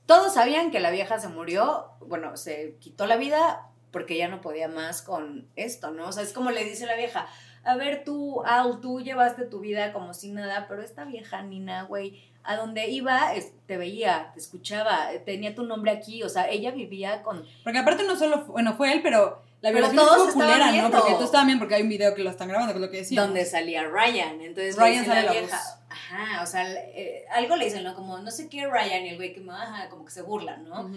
todos 0.06 0.32
sabían 0.34 0.70
que 0.70 0.80
la 0.80 0.90
vieja 0.90 1.18
se 1.20 1.28
murió, 1.28 1.90
bueno, 2.00 2.36
se 2.38 2.76
quitó 2.80 3.06
la 3.06 3.16
vida 3.16 3.68
porque 3.90 4.16
ya 4.16 4.28
no 4.28 4.40
podía 4.40 4.68
más 4.68 5.02
con 5.02 5.48
esto, 5.56 5.90
¿no? 5.90 6.08
O 6.08 6.12
sea, 6.12 6.22
es 6.22 6.32
como 6.32 6.50
le 6.50 6.64
dice 6.64 6.86
la 6.86 6.94
vieja, 6.96 7.26
a 7.66 7.76
ver 7.76 8.04
tú, 8.04 8.42
Al, 8.44 8.80
tú 8.80 9.00
llevaste 9.00 9.44
tu 9.44 9.60
vida 9.60 9.92
como 9.92 10.14
si 10.14 10.30
nada, 10.30 10.66
pero 10.68 10.82
esta 10.82 11.04
vieja 11.04 11.42
Nina, 11.42 11.82
güey, 11.82 12.22
a 12.44 12.56
donde 12.56 12.88
iba, 12.88 13.32
te 13.66 13.76
veía, 13.76 14.30
te 14.32 14.40
escuchaba, 14.40 15.08
tenía 15.24 15.54
tu 15.54 15.64
nombre 15.64 15.90
aquí, 15.90 16.22
o 16.22 16.28
sea, 16.28 16.48
ella 16.48 16.70
vivía 16.70 17.22
con 17.22 17.44
Porque 17.64 17.78
aparte 17.78 18.04
no 18.04 18.16
solo, 18.16 18.44
bueno, 18.44 18.74
fue 18.76 18.92
él, 18.92 19.00
pero 19.02 19.42
la 19.60 19.70
Pero 19.70 19.88
violación 19.88 19.96
todos 19.96 20.28
estuvo 20.28 20.42
estaban 20.42 20.68
culera, 20.68 20.82
¿no? 20.82 20.90
Porque 20.92 21.12
todos 21.12 21.24
estaban 21.24 21.46
bien, 21.48 21.58
porque 21.58 21.74
hay 21.74 21.82
un 21.82 21.88
video 21.88 22.14
que 22.14 22.22
lo 22.22 22.30
están 22.30 22.48
grabando, 22.48 22.72
que 22.72 22.78
es 22.78 22.84
lo 22.84 22.90
que 22.90 22.98
decía. 22.98 23.20
donde 23.20 23.44
salía 23.44 23.84
Ryan. 23.88 24.40
Entonces 24.40 24.76
Ryan 24.76 25.04
sale 25.04 25.22
la 25.24 25.32
vieja. 25.32 25.60
Ajá, 25.88 26.42
o 26.42 26.46
sea, 26.46 26.72
eh, 26.72 27.24
algo 27.32 27.56
le 27.56 27.64
dicen, 27.64 27.82
¿no? 27.82 27.94
Como 27.94 28.18
no 28.18 28.30
sé 28.30 28.48
qué 28.48 28.68
Ryan 28.68 29.06
y 29.06 29.08
el 29.08 29.16
güey 29.16 29.34
que 29.34 29.44
ajá, 29.50 29.88
como 29.88 30.04
que 30.04 30.12
se 30.12 30.22
burlan, 30.22 30.68
¿no? 30.68 30.88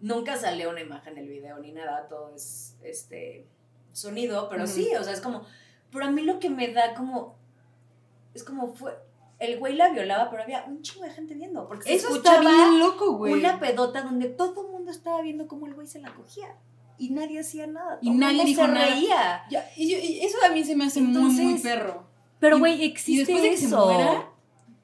Nunca 0.00 0.36
salió 0.36 0.70
una 0.70 0.80
imagen 0.80 1.14
del 1.14 1.28
video 1.28 1.58
ni 1.60 1.72
nada, 1.72 2.08
todo 2.08 2.34
es 2.34 2.76
este 2.82 3.46
sonido, 3.92 4.48
pero 4.50 4.66
sí, 4.66 4.90
o 4.98 5.02
sea, 5.02 5.14
es 5.14 5.20
como. 5.20 5.46
Pero 5.92 6.04
a 6.04 6.10
mí 6.10 6.22
lo 6.22 6.38
que 6.38 6.50
me 6.50 6.68
da 6.72 6.94
como. 6.94 7.36
Es 8.34 8.44
como 8.44 8.68
fue. 8.74 8.96
El 9.38 9.58
güey 9.58 9.74
la 9.74 9.88
violaba, 9.90 10.28
pero 10.30 10.42
había 10.42 10.64
un 10.66 10.82
chingo 10.82 11.04
de 11.06 11.10
gente 11.12 11.34
viendo. 11.34 11.66
Porque 11.66 11.84
se 11.84 11.94
Eso 11.94 12.14
está 12.16 12.34
escuchaba 12.34 12.54
bien 12.68 12.78
loco, 12.78 13.16
güey. 13.16 13.32
una 13.32 13.58
pedota 13.58 14.02
donde 14.02 14.26
todo 14.28 14.66
el 14.66 14.72
mundo 14.72 14.90
estaba 14.90 15.22
viendo 15.22 15.48
cómo 15.48 15.66
el 15.66 15.74
güey 15.74 15.86
se 15.86 15.98
la 16.00 16.12
cogía. 16.14 16.54
Y 16.98 17.08
nadie 17.10 17.40
hacía 17.40 17.66
nada. 17.66 17.98
Y 18.02 18.10
nadie 18.10 18.44
dijo 18.44 18.60
se 18.66 18.68
nada. 18.68 18.86
reía. 18.86 19.42
Ya, 19.50 19.66
y, 19.76 19.90
yo- 19.90 19.98
y 19.98 20.20
eso 20.20 20.36
también 20.42 20.66
se 20.66 20.76
me 20.76 20.84
hace 20.84 21.00
muy, 21.00 21.30
muy 21.32 21.58
perro. 21.58 22.04
Pero, 22.38 22.56
Y- 22.56 22.60
güey, 22.60 22.82
y 22.82 22.84
existe 22.84 23.32
después 23.32 23.42
de 23.60 23.66
eso. 23.66 23.86
muera- 23.86 24.28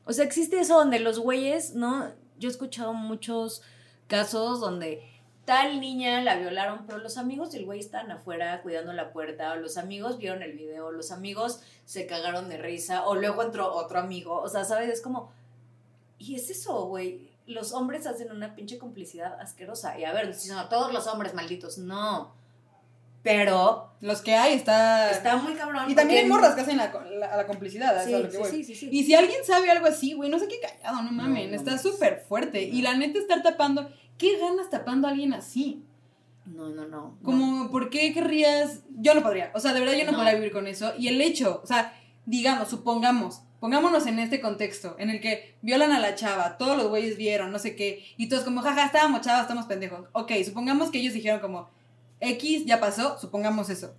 O 0.07 0.13
sea, 0.15 0.25
existe 0.25 0.59
eso 0.59 0.79
donde 0.79 1.01
los 1.01 1.19
güeyes, 1.19 1.75
¿no? 1.75 2.11
Yo 2.39 2.49
he 2.49 2.53
escuchado 2.53 2.95
muchos 2.95 3.61
casos 4.07 4.61
donde 4.61 5.03
tal 5.47 5.81
niña 5.81 6.21
la 6.23 6.35
violaron, 6.37 6.85
pero 6.87 6.99
los 6.99 7.17
amigos 7.17 7.53
del 7.53 7.65
güey 7.65 7.81
estaban 7.81 8.11
afuera 8.11 8.61
cuidando 8.63 8.93
la 8.93 9.13
puerta, 9.13 9.53
o 9.53 9.57
los 9.57 9.79
amigos 9.79 10.19
vieron 10.19 10.43
el 10.43 10.53
video, 10.53 10.91
los 10.93 11.11
amigos 11.13 11.61
se 11.87 12.07
cagaron 12.07 12.51
de 12.51 12.59
risa, 12.59 13.07
o 13.07 13.15
luego 13.15 13.43
entró 13.43 13.73
otro 13.73 13.99
amigo, 14.01 14.35
o 14.43 14.49
sea, 14.49 14.65
¿sabes? 14.65 14.91
Es 14.91 15.01
como, 15.01 15.33
y 16.19 16.35
es 16.35 16.51
eso, 16.51 16.87
güey, 16.87 17.31
los 17.47 17.73
hombres 17.73 18.07
hacen 18.07 18.33
una 18.33 18.55
pinche 18.55 18.77
complicidad 18.77 19.41
asquerosa, 19.41 19.99
y 19.99 20.05
a 20.05 20.13
ver, 20.13 20.35
si 20.35 20.49
son 20.49 20.69
todos 20.69 20.93
los 20.93 21.07
hombres 21.07 21.33
malditos, 21.33 21.79
no, 21.79 22.35
pero 23.23 23.91
Los 24.01 24.23
que 24.23 24.37
hay 24.37 24.53
está... 24.55 25.11
está 25.11 25.35
muy 25.35 25.55
cabrón. 25.55 25.91
Y 25.91 25.97
también 25.97 26.21
hay 26.23 26.31
morras 26.31 26.55
que 26.55 26.61
hacen 26.61 26.77
la, 26.77 26.93
la, 27.19 27.37
la 27.37 27.47
complicidad, 27.49 28.05
Sí, 28.05 28.13
eso 28.13 28.19
es 28.19 28.23
a 28.23 28.25
lo 28.25 28.31
que 28.31 28.37
sí, 28.37 28.39
voy. 28.39 28.51
sí, 28.51 28.65
sí, 28.65 28.75
sí. 28.77 28.89
Y 28.93 29.03
si 29.03 29.17
alguien 29.17 29.45
sabe 29.45 29.69
algo 29.69 29.87
así, 29.87 30.13
güey, 30.13 30.31
no 30.31 30.39
sé 30.39 30.47
qué 30.47 30.61
callado, 30.61 31.03
no 31.03 31.11
mamen, 31.11 31.51
no 31.51 31.57
está 31.57 31.77
súper 31.77 32.21
fuerte. 32.29 32.63
Y 32.63 32.83
la 32.83 32.95
neta 32.97 33.19
estar 33.19 33.43
tapando, 33.43 33.91
¿qué 34.19 34.39
ganas 34.39 34.71
tapando 34.71 35.09
a 35.09 35.11
alguien 35.11 35.33
así? 35.35 35.83
No, 36.45 36.69
no, 36.69 36.87
no. 36.87 36.89
no. 36.89 37.19
Como, 37.23 37.71
¿por 37.71 37.91
qué 37.91 38.13
querrías? 38.13 38.83
Yo 38.99 39.15
no 39.15 39.23
podría, 39.23 39.51
o 39.55 39.61
sea, 39.61 39.73
de 39.73 39.81
verdad 39.81 39.95
yo 39.95 40.05
no, 40.05 40.13
No. 40.13 40.19
podría 40.19 40.35
vivir 40.35 40.53
con 40.53 40.67
eso. 40.67 40.93
Y 40.99 41.09
el 41.09 41.21
hecho, 41.21 41.61
o 41.63 41.67
sea, 41.67 41.93
digamos, 42.25 42.69
supongamos, 42.69 43.43
pongámonos 43.61 44.07
en 44.07 44.19
este 44.19 44.41
contexto, 44.41 44.95
en 44.99 45.11
el 45.11 45.21
que 45.21 45.57
violan 45.63 45.93
a 45.93 45.99
la 45.99 46.15
chava, 46.15 46.57
todos 46.57 46.77
los 46.77 46.89
güeyes 46.89 47.17
vieron, 47.17 47.51
no 47.51 47.59
sé 47.59 47.75
qué, 47.75 48.05
y 48.17 48.29
todos 48.29 48.45
como, 48.45 48.61
jaja, 48.63 48.87
estábamos 48.87 49.23
chavas, 49.23 49.43
estamos 49.43 49.67
pendejos. 49.67 50.07
Ok, 50.13 50.33
supongamos 50.45 50.91
que 50.91 50.99
ellos 50.99 51.15
dijeron 51.15 51.41
como, 51.41 51.69
X 52.21 52.65
ya 52.65 52.81
pasó, 52.81 53.19
supongamos 53.19 53.69
eso. 53.69 53.95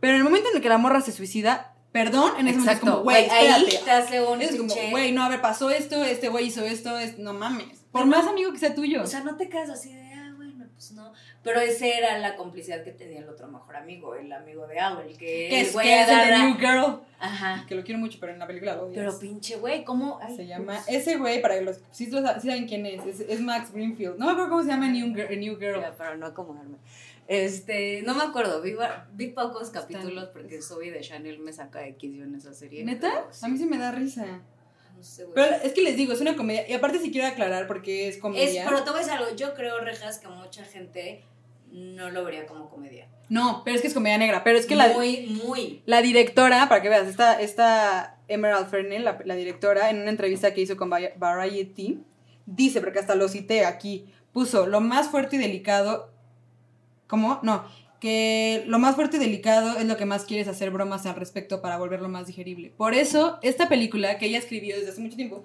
Pero 0.00 0.14
en 0.14 0.18
el 0.18 0.24
momento 0.24 0.48
en 0.50 0.56
el 0.56 0.62
que 0.62 0.68
la 0.68 0.78
morra 0.78 1.00
se 1.00 1.12
suicida, 1.12 1.74
perdón, 1.92 2.32
en 2.38 2.48
ese 2.48 2.58
momento 2.58 2.58
es 2.58 2.76
Exacto, 2.78 2.90
como, 2.90 3.02
güey, 3.04 3.28
ahí 3.28 3.68
te 3.84 3.90
hace 3.90 4.22
un 4.22 4.40
Es 4.40 4.56
como, 4.56 4.74
güey, 4.90 5.12
no, 5.12 5.22
a 5.22 5.28
ver, 5.28 5.40
pasó 5.42 5.70
esto, 5.70 6.02
este 6.02 6.28
güey 6.28 6.46
hizo 6.46 6.64
esto, 6.64 6.98
es, 6.98 7.18
no 7.18 7.34
mames. 7.34 7.81
Por 7.92 8.06
más 8.06 8.26
amigo 8.26 8.52
que 8.52 8.58
sea 8.58 8.74
tuyo. 8.74 9.02
O 9.02 9.06
sea, 9.06 9.22
no 9.22 9.36
te 9.36 9.48
quedas 9.48 9.70
así 9.70 9.94
de, 9.94 10.02
ah, 10.14 10.32
bueno, 10.36 10.64
pues 10.72 10.92
no. 10.92 11.12
Pero 11.42 11.60
esa 11.60 11.86
era 11.86 12.18
la 12.18 12.36
complicidad 12.36 12.82
que 12.82 12.92
tenía 12.92 13.18
el 13.20 13.28
otro 13.28 13.48
mejor 13.48 13.76
amigo, 13.76 14.14
el 14.14 14.32
amigo 14.32 14.66
de 14.66 14.78
Al, 14.78 15.06
el 15.06 15.16
que, 15.18 15.48
que 15.48 15.60
es, 15.60 15.72
güey 15.72 15.86
que 15.86 16.02
es 16.02 16.08
el 16.08 16.28
de 16.30 16.38
New 16.38 16.56
Girl. 16.56 17.00
Ajá. 17.18 17.64
Que 17.68 17.74
lo 17.74 17.84
quiero 17.84 18.00
mucho, 18.00 18.18
pero 18.20 18.32
en 18.32 18.38
la 18.38 18.46
película 18.46 18.76
lo 18.76 18.86
odias. 18.86 18.96
Pero 19.04 19.18
pinche 19.18 19.56
güey, 19.56 19.84
¿cómo? 19.84 20.18
Ay, 20.22 20.36
Se 20.36 20.46
llama. 20.46 20.78
ups. 20.78 20.88
Ese 20.88 21.16
güey, 21.18 21.42
para 21.42 21.54
que 21.56 21.62
los. 21.62 21.76
Sí, 21.90 22.06
sí 22.06 22.10
saben 22.10 22.66
quién 22.66 22.86
es, 22.86 23.04
es. 23.06 23.20
es 23.20 23.40
Max 23.40 23.72
Greenfield. 23.72 24.18
No 24.18 24.26
me 24.26 24.32
acuerdo 24.32 24.50
cómo 24.50 24.62
se 24.62 24.68
llama 24.68 24.88
New 24.88 25.14
Girl. 25.14 25.38
New 25.38 25.58
Girl. 25.58 25.80
Ya, 25.80 25.92
para 25.92 26.16
no 26.16 26.26
acomodarme. 26.26 26.78
Este, 27.28 28.02
no 28.02 28.14
me 28.14 28.24
acuerdo, 28.24 28.60
vi, 28.60 28.74
vi 29.12 29.28
pocos 29.28 29.70
capítulos 29.70 30.28
porque 30.32 30.60
Zoe 30.60 30.90
de 30.90 31.00
Chanel 31.00 31.38
me 31.38 31.52
saca 31.52 31.86
X 31.86 32.12
yo 32.14 32.24
en 32.24 32.34
esa 32.34 32.52
serie. 32.52 32.84
¿Neta? 32.84 33.10
pero 33.10 33.28
sí. 33.32 33.46
A 33.46 33.48
mí 33.48 33.58
sí 33.58 33.66
me 33.66 33.78
da 33.78 33.92
risa. 33.92 34.40
No 35.02 35.08
sé, 35.08 35.24
güey. 35.24 35.34
Pero 35.34 35.56
es 35.64 35.72
que 35.72 35.82
les 35.82 35.96
digo, 35.96 36.12
es 36.12 36.20
una 36.20 36.36
comedia. 36.36 36.68
Y 36.68 36.74
aparte, 36.74 37.00
si 37.00 37.10
quiero 37.10 37.26
aclarar 37.26 37.66
porque 37.66 38.06
es 38.06 38.14
Es, 38.16 38.20
comedia. 38.20 38.64
pero 38.68 38.84
te 38.84 38.90
voy 38.90 39.00
a 39.00 39.02
decir 39.02 39.18
algo, 39.18 39.34
yo 39.34 39.52
creo, 39.54 39.80
Rejas, 39.80 40.18
que 40.18 40.28
mucha 40.28 40.62
gente 40.64 41.24
no 41.72 42.08
lo 42.10 42.22
vería 42.24 42.46
como 42.46 42.70
comedia. 42.70 43.08
No, 43.28 43.62
pero 43.64 43.74
es 43.74 43.82
que 43.82 43.88
es 43.88 43.94
comedia 43.94 44.16
negra. 44.18 44.44
Pero 44.44 44.58
es 44.58 44.66
que 44.66 44.76
la, 44.76 44.88
Muy, 44.88 45.40
muy. 45.44 45.82
la 45.86 46.02
directora, 46.02 46.68
para 46.68 46.82
que 46.82 46.88
veas, 46.88 47.08
esta, 47.08 47.40
esta 47.40 48.18
Emerald 48.28 48.68
Fernell, 48.70 49.02
la, 49.04 49.18
la 49.24 49.34
directora, 49.34 49.90
en 49.90 50.00
una 50.02 50.10
entrevista 50.10 50.54
que 50.54 50.60
hizo 50.60 50.76
con 50.76 50.88
Vari- 50.88 51.14
Variety, 51.16 51.98
dice, 52.46 52.80
porque 52.80 53.00
hasta 53.00 53.16
lo 53.16 53.26
cité 53.28 53.64
aquí, 53.64 54.06
puso 54.32 54.66
lo 54.68 54.80
más 54.80 55.08
fuerte 55.08 55.34
y 55.34 55.38
delicado. 55.40 56.10
¿Cómo? 57.08 57.40
No. 57.42 57.64
Que 58.02 58.64
lo 58.66 58.80
más 58.80 58.96
fuerte 58.96 59.16
y 59.16 59.20
delicado 59.20 59.78
es 59.78 59.86
lo 59.86 59.96
que 59.96 60.06
más 60.06 60.24
quieres 60.24 60.48
hacer 60.48 60.72
bromas 60.72 61.06
al 61.06 61.14
respecto 61.14 61.62
para 61.62 61.78
volverlo 61.78 62.08
más 62.08 62.26
digerible. 62.26 62.74
Por 62.76 62.94
eso, 62.94 63.38
esta 63.42 63.68
película 63.68 64.18
que 64.18 64.26
ella 64.26 64.38
escribió 64.38 64.74
desde 64.74 64.90
hace 64.90 65.00
mucho 65.00 65.14
tiempo, 65.14 65.44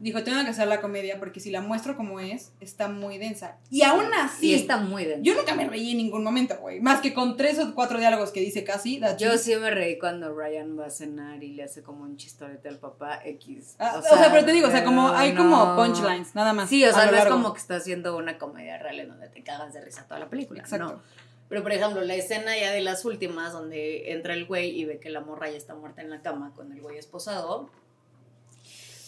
dijo, 0.00 0.24
tengo 0.24 0.42
que 0.42 0.50
hacer 0.50 0.66
la 0.66 0.80
comedia 0.80 1.20
porque 1.20 1.38
si 1.38 1.52
la 1.52 1.60
muestro 1.60 1.96
como 1.96 2.18
es, 2.18 2.50
está 2.58 2.88
muy 2.88 3.18
densa. 3.18 3.58
Y 3.70 3.82
aún 3.82 4.12
así, 4.14 4.48
Y 4.48 4.54
está 4.54 4.78
muy 4.78 5.04
denso. 5.04 5.22
yo 5.22 5.36
nunca 5.36 5.54
me 5.54 5.68
reí 5.68 5.92
en 5.92 5.98
ningún 5.98 6.24
momento, 6.24 6.56
güey. 6.60 6.80
Más 6.80 7.00
que 7.00 7.14
con 7.14 7.36
tres 7.36 7.60
o 7.60 7.72
cuatro 7.72 8.00
diálogos 8.00 8.32
que 8.32 8.40
dice 8.40 8.64
casi. 8.64 9.00
Yo 9.16 9.34
it. 9.34 9.38
sí 9.38 9.54
me 9.54 9.70
reí 9.70 9.96
cuando 9.96 10.34
Ryan 10.34 10.76
va 10.76 10.86
a 10.86 10.90
cenar 10.90 11.44
y 11.44 11.52
le 11.52 11.62
hace 11.62 11.84
como 11.84 12.02
un 12.02 12.16
chistorete 12.16 12.68
al 12.68 12.80
papá 12.80 13.20
X. 13.24 13.76
Ah, 13.78 14.00
o, 14.00 14.02
sea, 14.02 14.32
pero 14.32 14.44
te 14.44 14.50
digo, 14.50 14.66
o 14.66 14.72
sea, 14.72 14.84
como 14.84 15.10
hay 15.10 15.34
no. 15.34 15.44
como 15.44 15.76
punchlines, 15.76 16.34
nada 16.34 16.52
más. 16.52 16.68
Sí, 16.68 16.84
o 16.84 16.92
sea, 16.92 17.08
no 17.12 17.16
es 17.16 17.26
como 17.26 17.52
que 17.52 17.60
está 17.60 17.76
haciendo 17.76 18.16
una 18.16 18.38
comedia 18.38 18.76
real 18.78 18.98
en 18.98 19.08
donde 19.08 19.28
te 19.28 19.44
cagas 19.44 19.72
de 19.72 19.82
risa 19.82 20.04
toda 20.08 20.18
la 20.18 20.28
película. 20.28 20.62
Exacto. 20.62 20.94
No. 20.94 21.25
Pero, 21.48 21.62
por 21.62 21.72
ejemplo, 21.72 22.00
la 22.02 22.14
escena 22.14 22.56
ya 22.58 22.72
de 22.72 22.80
las 22.80 23.04
últimas, 23.04 23.52
donde 23.52 24.12
entra 24.12 24.34
el 24.34 24.46
güey 24.46 24.70
y 24.70 24.84
ve 24.84 24.98
que 24.98 25.10
la 25.10 25.20
morra 25.20 25.48
ya 25.48 25.56
está 25.56 25.74
muerta 25.74 26.02
en 26.02 26.10
la 26.10 26.20
cama 26.20 26.52
con 26.54 26.72
el 26.72 26.80
güey 26.80 26.98
esposado, 26.98 27.70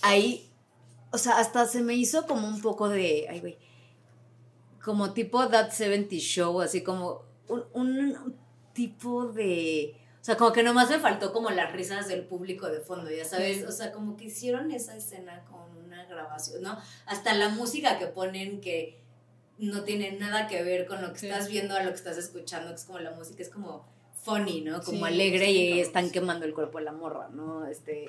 ahí, 0.03 0.49
o 1.11 1.19
sea, 1.19 1.39
hasta 1.39 1.67
se 1.67 1.83
me 1.83 1.95
hizo 1.95 2.27
como 2.27 2.47
un 2.47 2.61
poco 2.61 2.89
de, 2.89 3.27
ay, 3.29 3.41
güey, 3.41 3.59
como 4.83 5.13
tipo 5.13 5.49
That 5.49 5.73
70 5.73 6.17
Show, 6.17 6.61
así 6.61 6.83
como 6.83 7.23
un, 7.49 7.65
un 7.75 8.37
tipo 8.73 9.27
de... 9.27 9.97
O 10.21 10.25
sea, 10.29 10.37
como 10.37 10.53
que 10.53 10.63
nomás 10.63 10.91
me 10.91 10.99
faltó 10.99 11.33
como 11.33 11.51
las 11.51 11.73
risas 11.73 12.07
del 12.07 12.25
público 12.25 12.69
de 12.69 12.81
fondo, 12.81 13.11
ya 13.11 13.25
sabes, 13.25 13.65
o 13.65 13.73
sea, 13.73 13.93
como 13.93 14.17
que 14.17 14.25
hicieron 14.25 14.71
esa 14.71 14.97
escena 14.97 15.45
con 15.47 15.85
una 15.85 16.05
grabación, 16.05 16.63
¿no? 16.63 16.79
Hasta 17.07 17.35
la 17.35 17.49
música 17.49 17.99
que 17.99 18.07
ponen 18.07 18.61
que 18.61 19.01
no 19.59 19.83
tiene 19.85 20.13
nada 20.13 20.47
que 20.47 20.63
ver 20.63 20.87
con 20.87 21.03
lo 21.03 21.13
que 21.13 21.19
Sí. 21.19 21.27
estás 21.29 21.49
viendo 21.49 21.75
a 21.75 21.83
lo 21.83 21.91
que 21.91 21.97
estás 21.97 22.17
escuchando, 22.19 22.69
que 22.71 22.75
es 22.77 22.85
como 22.85 22.99
la 23.01 23.11
música 23.13 23.43
es 23.43 23.49
como 23.51 23.85
funny, 24.23 24.61
¿no? 24.63 24.81
Como 24.83 24.99
Sí, 24.99 25.13
alegre 25.13 25.47
sí, 25.47 25.51
y 25.51 25.69
cabrón, 25.71 25.87
están 25.87 26.05
sí. 26.07 26.13
quemando 26.13 26.45
el 26.47 26.55
cuerpo 26.55 26.79
de 26.79 26.85
la 26.85 26.93
morra, 26.93 27.29
¿no? 27.33 27.67
Este, 27.67 28.09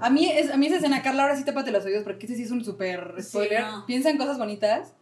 A 0.00 0.08
mí, 0.08 0.26
es, 0.26 0.50
a 0.50 0.56
mí 0.56 0.66
esa 0.66 0.76
escena, 0.76 1.02
Carla, 1.02 1.22
ahora 1.24 1.36
sí 1.36 1.44
tápate 1.44 1.70
los 1.70 1.84
oídos 1.84 2.02
porque 2.02 2.24
ese 2.26 2.34
sí 2.36 2.44
es 2.44 2.50
un 2.50 2.64
súper 2.64 3.14
Sí, 3.18 3.24
spoiler. 3.24 3.60
no. 3.62 3.84
Piensa 3.86 4.08
en 4.10 4.16
cosas 4.18 4.38
bonitas. 4.38 4.94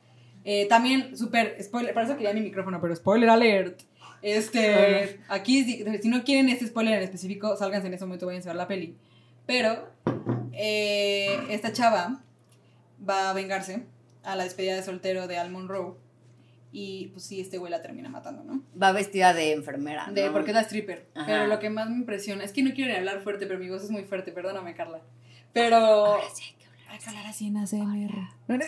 Eh, 0.45 0.67
también 0.69 1.17
súper 1.17 1.63
spoiler, 1.63 1.93
para 1.95 2.07
eso 2.07 2.17
quería 2.17 2.33
mi 2.33 2.41
micrófono, 2.41 2.81
pero 2.81 2.97
spoiler 2.97 3.29
alert. 3.31 3.83
Este, 4.23 5.21
aquí, 5.29 5.63
si, 5.65 5.85
si 6.03 6.09
no 6.09 6.25
quieren 6.25 6.49
este 6.49 6.67
spoiler 6.67 6.95
en 6.95 7.03
específico, 7.05 7.57
sálganse 7.57 7.87
en 7.87 7.95
ese 7.95 8.05
momento, 8.05 8.27
vayan 8.27 8.43
a 8.43 8.47
ver 8.47 8.57
la 8.57 8.67
peli. 8.69 8.97
Pero, 9.47 9.89
eh, 10.53 11.39
esta 11.51 11.73
chava 11.73 12.23
va 13.09 13.31
a 13.31 13.33
vengarse 13.33 13.85
a 14.23 14.37
la 14.37 14.45
despedida 14.45 14.75
de 14.75 14.83
soltero 14.83 15.27
de 15.27 15.39
Al 15.39 15.51
Monroe. 15.51 15.95
Y 16.73 17.09
pues 17.09 17.25
sí, 17.25 17.41
este 17.41 17.59
güey 17.59 17.71
la 17.71 17.83
termina 17.83 18.09
matando, 18.09 18.45
¿no? 18.45 18.62
va 18.81 18.93
vestida 18.93 19.35
de 19.35 19.53
enfermera, 19.53 20.07
¿no? 20.07 20.12
De, 20.12 20.31
porque 20.31 20.51
es 20.53 20.55
la 20.55 20.61
stripper. 20.62 21.09
Ajá. 21.14 21.27
Pero 21.27 21.47
lo 21.49 21.59
que 21.59 21.68
más 21.68 21.91
me 21.91 21.97
impresiona, 21.97 22.45
es 22.45 22.53
que 22.53 22.62
no 22.62 22.73
quiero 22.75 22.93
ni 22.93 22.97
hablar 22.97 23.23
fuerte, 23.23 23.47
pero 23.47 23.59
mi 23.59 23.68
voz 23.68 23.83
es 23.83 23.91
muy 23.91 24.05
fuerte, 24.05 24.31
perdóname, 24.31 24.75
Carla. 24.75 25.01
Pero. 25.53 25.77
Ahora 25.77 26.23
sí 26.33 26.45
hay 26.45 26.53
que 26.55 26.66
hablar. 26.66 26.85
Hay 26.91 26.99
que 27.01 27.09
hablar 27.09 27.27
así 27.27 27.47
en 27.49 27.57
ASMR. 27.57 28.14
No, 28.47 28.57
no. 28.57 28.64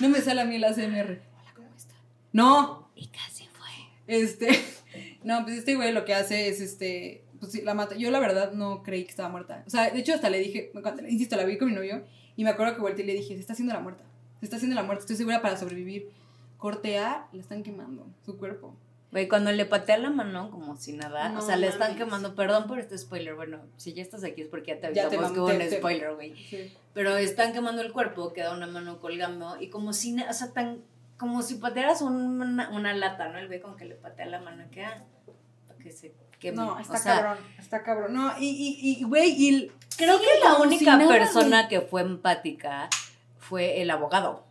No 0.00 0.08
me 0.08 0.20
sale 0.20 0.40
a 0.40 0.44
mí 0.46 0.56
el 0.56 0.64
ASMR. 0.64 1.20
Hola, 1.20 1.52
¿cómo 1.54 1.68
está? 1.76 1.94
No, 2.32 2.90
Y 2.94 3.08
casi 3.08 3.46
fue. 3.46 3.68
este. 4.06 4.48
No, 5.22 5.42
pues 5.44 5.58
este 5.58 5.74
güey 5.74 5.92
lo 5.92 6.04
que 6.04 6.14
hace 6.14 6.48
es 6.48 6.60
este. 6.60 7.22
Pues 7.38 7.52
sí, 7.52 7.60
la 7.62 7.74
mata. 7.74 7.94
Yo 7.96 8.10
la 8.10 8.20
verdad 8.20 8.52
no 8.52 8.82
creí 8.82 9.04
que 9.04 9.10
estaba 9.10 9.28
muerta. 9.28 9.62
O 9.66 9.70
sea, 9.70 9.90
de 9.90 9.98
hecho 9.98 10.14
hasta 10.14 10.30
le 10.30 10.38
dije, 10.38 10.72
insisto, 11.08 11.36
la 11.36 11.44
vi 11.44 11.58
con 11.58 11.68
mi 11.68 11.74
novio 11.74 12.04
y 12.36 12.42
me 12.44 12.50
acuerdo 12.50 12.74
que 12.74 12.80
volteé 12.80 13.04
y 13.04 13.08
le 13.08 13.14
dije, 13.14 13.34
se 13.34 13.40
está 13.40 13.52
haciendo 13.52 13.74
la 13.74 13.80
muerta. 13.80 14.04
Se 14.40 14.46
está 14.46 14.56
haciendo 14.56 14.74
la 14.76 14.82
muerta, 14.82 15.00
estoy 15.02 15.16
segura 15.16 15.42
para 15.42 15.56
sobrevivir. 15.56 16.10
Cortea, 16.58 17.26
la 17.32 17.40
están 17.40 17.62
quemando, 17.62 18.06
su 18.26 18.36
cuerpo. 18.36 18.74
Güey, 19.10 19.26
cuando 19.28 19.50
le 19.52 19.64
patea 19.64 19.96
la 19.96 20.10
mano 20.10 20.50
como 20.50 20.76
si 20.76 20.92
nada, 20.92 21.30
No 21.30 21.38
o 21.38 21.42
sea, 21.42 21.56
le 21.56 21.66
están 21.68 21.92
mames. 21.92 21.96
quemando, 22.04 22.34
perdón 22.34 22.66
por 22.66 22.78
este 22.78 22.98
spoiler, 22.98 23.34
bueno, 23.36 23.58
si 23.78 23.94
ya 23.94 24.02
estás 24.02 24.22
aquí 24.22 24.42
es 24.42 24.48
porque 24.48 24.72
ya 24.72 24.80
te 24.80 24.94
Ya 24.94 25.08
te 25.08 25.16
avisamos 25.16 25.32
que 25.32 25.40
hubo 25.40 25.46
un 25.46 25.70
spoiler, 25.78 26.14
güey. 26.14 26.34
Sí. 26.50 26.74
Pero 26.92 27.16
están 27.16 27.52
quemando 27.54 27.80
el 27.80 27.92
cuerpo, 27.92 28.32
queda 28.34 28.52
una 28.54 28.66
mano 28.66 29.00
colgando 29.00 29.56
y 29.60 29.70
como 29.70 29.92
si, 29.94 30.20
o 30.20 30.32
sea, 30.34 30.52
tan, 30.52 30.82
como 31.16 31.40
si 31.42 31.54
patearas 31.54 32.02
un- 32.02 32.40
una, 32.42 32.68
una 32.70 32.92
lata, 32.92 33.28
¿no? 33.30 33.38
El 33.38 33.46
güey 33.46 33.60
con 33.60 33.76
que 33.76 33.86
le 33.86 33.94
patea 33.94 34.26
la 34.26 34.40
mano, 34.40 34.64
que 34.70 34.84
ah, 34.84 35.02
para 35.68 35.78
que 35.80 35.90
se 35.90 36.12
queme. 36.38 36.56
No, 36.58 36.74
O 36.74 36.78
está 36.78 36.98
sea, 36.98 37.14
cabrón, 37.22 37.38
está 37.58 37.82
cabrón. 37.82 38.12
No, 38.12 38.38
y, 38.38 38.46
y, 38.46 38.98
y, 39.00 39.04
güey, 39.04 39.30
y 39.30 39.48
el- 39.48 39.72
Creo 39.96 40.18
que 40.20 40.26
la 40.44 40.56
única 40.58 40.98
persona 41.08 41.66
que 41.68 41.80
fue 41.80 42.02
empática 42.02 42.90
fue 43.48 43.80
el 43.82 43.90
abogado, 43.90 44.44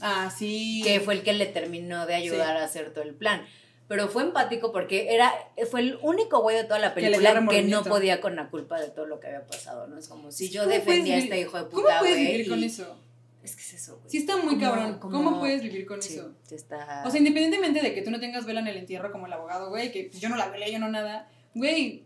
Ah, 0.00 0.30
sí. 0.36 0.82
que 0.84 1.00
fue 1.00 1.14
el 1.14 1.22
que 1.22 1.32
le 1.32 1.46
terminó 1.46 2.06
de 2.06 2.14
ayudar 2.14 2.56
a 2.56 2.64
hacer 2.64 2.92
todo 2.92 3.04
el 3.04 3.14
plan. 3.14 3.44
Pero 3.88 4.08
fue 4.08 4.24
empático 4.24 4.72
porque 4.72 5.14
era 5.14 5.32
fue 5.70 5.80
el 5.80 5.98
único 6.02 6.40
güey 6.42 6.56
de 6.56 6.64
toda 6.64 6.80
la 6.80 6.92
Que 6.92 7.02
película 7.02 7.28
que, 7.28 7.34
no 7.34 7.40
remordimiento. 7.40 7.84
podía 7.88 8.20
con 8.20 8.34
la 8.34 8.48
culpa 8.50 8.80
de 8.80 8.88
todo 8.88 9.06
lo 9.06 9.20
que 9.20 9.28
había 9.28 9.46
pasado, 9.46 9.86
¿no? 9.86 9.96
Es 9.96 10.08
como 10.08 10.32
si 10.32 10.50
yo 10.50 10.62
¿Cómo 10.62 10.70
puedes 10.72 10.86
defendía 10.86 11.14
a 11.14 11.18
este 11.18 11.40
hijo 11.40 11.56
de 11.56 11.68
¿Cómo 11.70 11.82
puta, 11.82 11.98
puedes 12.00 12.16
güey. 12.16 12.32
vivir 12.32 12.48
con 12.48 12.64
eso? 12.64 12.96
Es 13.44 13.54
que 13.54 13.62
es 13.62 13.74
eso, 13.74 13.96
güey. 13.98 14.10
Sí 14.10 14.18
está 14.18 14.36
muy 14.38 14.56
Como- 14.56 14.60
cabrón. 14.60 14.98
como- 14.98 15.16
¿Cómo 15.16 15.38
puedes 15.38 15.62
vivir 15.62 15.86
con 15.86 16.02
Sí, 16.02 16.14
eso? 16.14 16.32
sí 16.48 16.56
está... 16.56 17.04
O 17.06 17.10
sea, 17.10 17.18
independientemente 17.18 17.80
de 17.80 17.94
que 17.94 18.02
tú 18.02 18.10
no 18.10 18.18
tengas 18.18 18.44
vela 18.44 18.58
en 18.58 18.66
el 18.66 18.76
entierro 18.78 19.12
como 19.12 19.26
el 19.26 19.32
abogado, 19.32 19.68
güey, 19.70 19.92
que 19.92 20.08
pues, 20.10 20.20
yo 20.20 20.28
no 20.28 20.34
la 20.36 20.48
velé, 20.48 20.72
yo 20.72 20.80
no 20.80 20.88
nada. 20.90 21.28
Güey, 21.54 22.02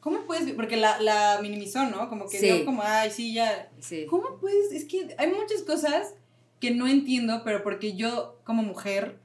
¿cómo 0.00 0.26
puedes 0.26 0.50
Porque 0.52 0.76
la, 0.76 1.00
la 1.00 1.38
minimizó, 1.42 1.84
¿no? 1.86 2.08
Como 2.08 2.28
que 2.28 2.38
Sí. 2.38 2.46
dio 2.46 2.64
como, 2.64 2.82
ay, 2.84 3.10
sí, 3.10 3.32
ya. 3.34 3.70
sí. 3.80 4.06
¿Cómo 4.08 4.38
puedes? 4.40 4.72
Es 4.72 4.84
que 4.84 5.14
hay 5.18 5.28
muchas 5.32 5.62
cosas 5.62 6.14
que 6.60 6.70
no 6.72 6.86
entiendo, 6.86 7.42
pero 7.44 7.62
porque 7.62 7.94
yo, 7.94 8.38
como 8.44 8.62
mujer, 8.62 9.18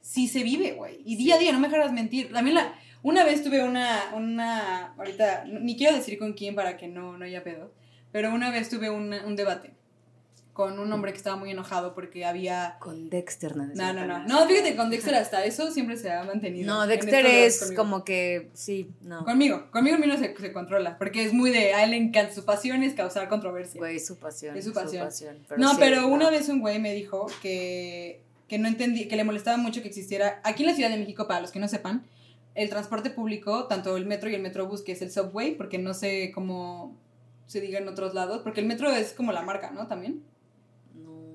sí 0.00 0.28
se 0.28 0.42
vive, 0.42 0.72
güey. 0.72 1.00
Y 1.04 1.16
día 1.16 1.34
a 1.36 1.38
día, 1.38 1.52
no 1.52 1.60
me 1.60 1.68
dejarás 1.68 1.92
mentir. 1.92 2.32
También 2.32 2.54
la. 2.56 2.74
Una 3.02 3.24
vez 3.24 3.42
tuve 3.42 3.62
una. 3.64 4.12
una 4.14 4.92
ahorita, 4.98 5.44
ni 5.46 5.76
quiero 5.76 5.96
decir 5.96 6.18
con 6.18 6.34
quién 6.34 6.54
para 6.54 6.76
que 6.76 6.86
no, 6.88 7.16
no 7.16 7.24
haya 7.24 7.42
pedo. 7.42 7.72
Pero 8.12 8.32
una 8.34 8.50
vez 8.50 8.68
tuve 8.68 8.90
un, 8.90 9.12
un 9.12 9.36
debate 9.36 9.72
con 10.60 10.78
un 10.78 10.92
hombre 10.92 11.12
que 11.12 11.16
estaba 11.16 11.36
muy 11.36 11.50
enojado 11.50 11.94
porque 11.94 12.26
había... 12.26 12.76
Con 12.80 13.08
Dexter, 13.08 13.56
no. 13.56 13.64
No, 13.64 13.94
no, 13.94 14.06
no. 14.06 14.26
No, 14.26 14.46
fíjate, 14.46 14.76
con 14.76 14.90
Dexter 14.90 15.14
hasta 15.14 15.42
eso 15.46 15.70
siempre 15.72 15.96
se 15.96 16.12
ha 16.12 16.22
mantenido. 16.22 16.66
No, 16.66 16.86
Dexter 16.86 17.24
es 17.24 17.72
como 17.74 18.04
que, 18.04 18.50
sí, 18.52 18.90
no. 19.00 19.24
Conmigo, 19.24 19.70
conmigo 19.70 19.96
mío 19.96 20.18
se, 20.18 20.36
se 20.36 20.52
controla, 20.52 20.98
porque 20.98 21.24
es 21.24 21.32
muy 21.32 21.50
de, 21.50 21.72
a 21.72 21.84
él 21.84 21.92
le 21.92 21.96
encanta, 21.96 22.34
su 22.34 22.44
pasión 22.44 22.82
es 22.82 22.92
causar 22.92 23.30
controversia. 23.30 23.78
Güey, 23.78 23.98
su 24.00 24.18
pasión. 24.18 24.54
Es 24.54 24.66
su 24.66 24.74
pasión. 24.74 25.08
pero 25.48 25.58
no, 25.58 25.70
sí, 25.70 25.76
pero 25.78 26.02
no. 26.02 26.08
una 26.08 26.28
vez 26.28 26.50
un 26.50 26.60
güey 26.60 26.78
me 26.78 26.92
dijo 26.92 27.26
que, 27.40 28.20
que 28.46 28.58
no 28.58 28.68
entendí, 28.68 29.08
que 29.08 29.16
le 29.16 29.24
molestaba 29.24 29.56
mucho 29.56 29.80
que 29.80 29.88
existiera, 29.88 30.42
aquí 30.44 30.64
en 30.64 30.68
la 30.68 30.74
Ciudad 30.74 30.90
de 30.90 30.98
México, 30.98 31.26
para 31.26 31.40
los 31.40 31.52
que 31.52 31.58
no 31.58 31.68
sepan, 31.68 32.04
el 32.54 32.68
transporte 32.68 33.08
público, 33.08 33.64
tanto 33.66 33.96
el 33.96 34.04
metro 34.04 34.28
y 34.28 34.34
el 34.34 34.42
metrobús, 34.42 34.82
que 34.82 34.92
es 34.92 35.00
el 35.00 35.10
subway, 35.10 35.54
porque 35.54 35.78
no 35.78 35.94
sé 35.94 36.32
cómo 36.34 36.94
se 37.46 37.62
diga 37.62 37.78
en 37.78 37.88
otros 37.88 38.12
lados, 38.12 38.42
porque 38.42 38.60
el 38.60 38.66
metro 38.66 38.90
es 38.90 39.14
como 39.14 39.32
la 39.32 39.40
marca, 39.40 39.70
¿no? 39.70 39.86
También. 39.86 40.22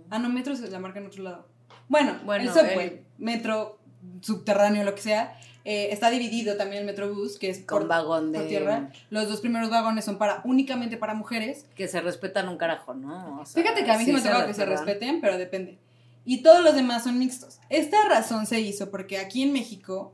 Ah, 0.10 0.20
no, 0.20 0.30
metro 0.30 0.53
es 0.53 0.60
la 0.62 0.80
marca 0.80 0.99
en 0.99 1.08
otro 1.08 1.24
lado. 1.24 1.47
Bueno, 1.88 2.18
Bueno, 2.26 2.43
el 2.43 2.49
subway, 2.49 2.88
el- 2.88 3.06
metro, 3.18 3.80
subterráneo, 4.22 4.84
lo 4.84 4.95
que 4.95 5.01
sea, 5.01 5.38
eh, 5.66 5.89
está 5.91 6.10
dividido 6.12 6.58
también 6.58 6.82
el 6.82 6.86
metrobús, 6.86 7.38
que 7.39 7.49
es 7.49 7.60
Con 7.60 7.80
por, 7.80 7.88
vagón 7.88 8.32
por 8.32 8.41
de. 8.43 8.47
tierra. 8.47 8.91
Los 9.10 9.28
dos 9.28 9.41
primeros 9.41 9.70
vagones 9.70 10.06
son 10.06 10.18
para 10.18 10.41
únicamente 10.43 10.97
para 10.97 11.14
mujeres. 11.16 11.66
Que 11.76 11.88
se 11.88 12.01
respetan 12.01 12.47
un 12.49 12.58
carajo, 12.58 12.93
¿no? 12.93 13.41
O 13.41 13.45
sea, 13.45 13.62
Fíjate 13.64 13.84
que 13.84 13.91
a 13.91 13.97
mí 13.97 14.06
sí, 14.06 14.12
me 14.14 14.20
se 14.22 14.30
toca 14.30 14.45
que 14.45 14.53
se 14.53 14.66
respeten, 14.66 15.22
pero 15.22 15.38
depende. 15.38 15.80
Y 16.24 16.41
todos 16.43 16.64
los 16.64 16.76
demás 16.76 17.03
son 17.03 17.18
mixtos. 17.20 17.60
Esta 17.70 17.97
razón 18.10 18.45
se 18.47 18.60
hizo 18.60 18.89
porque 18.91 19.18
aquí 19.20 19.43
en 19.43 19.53
México 19.53 20.14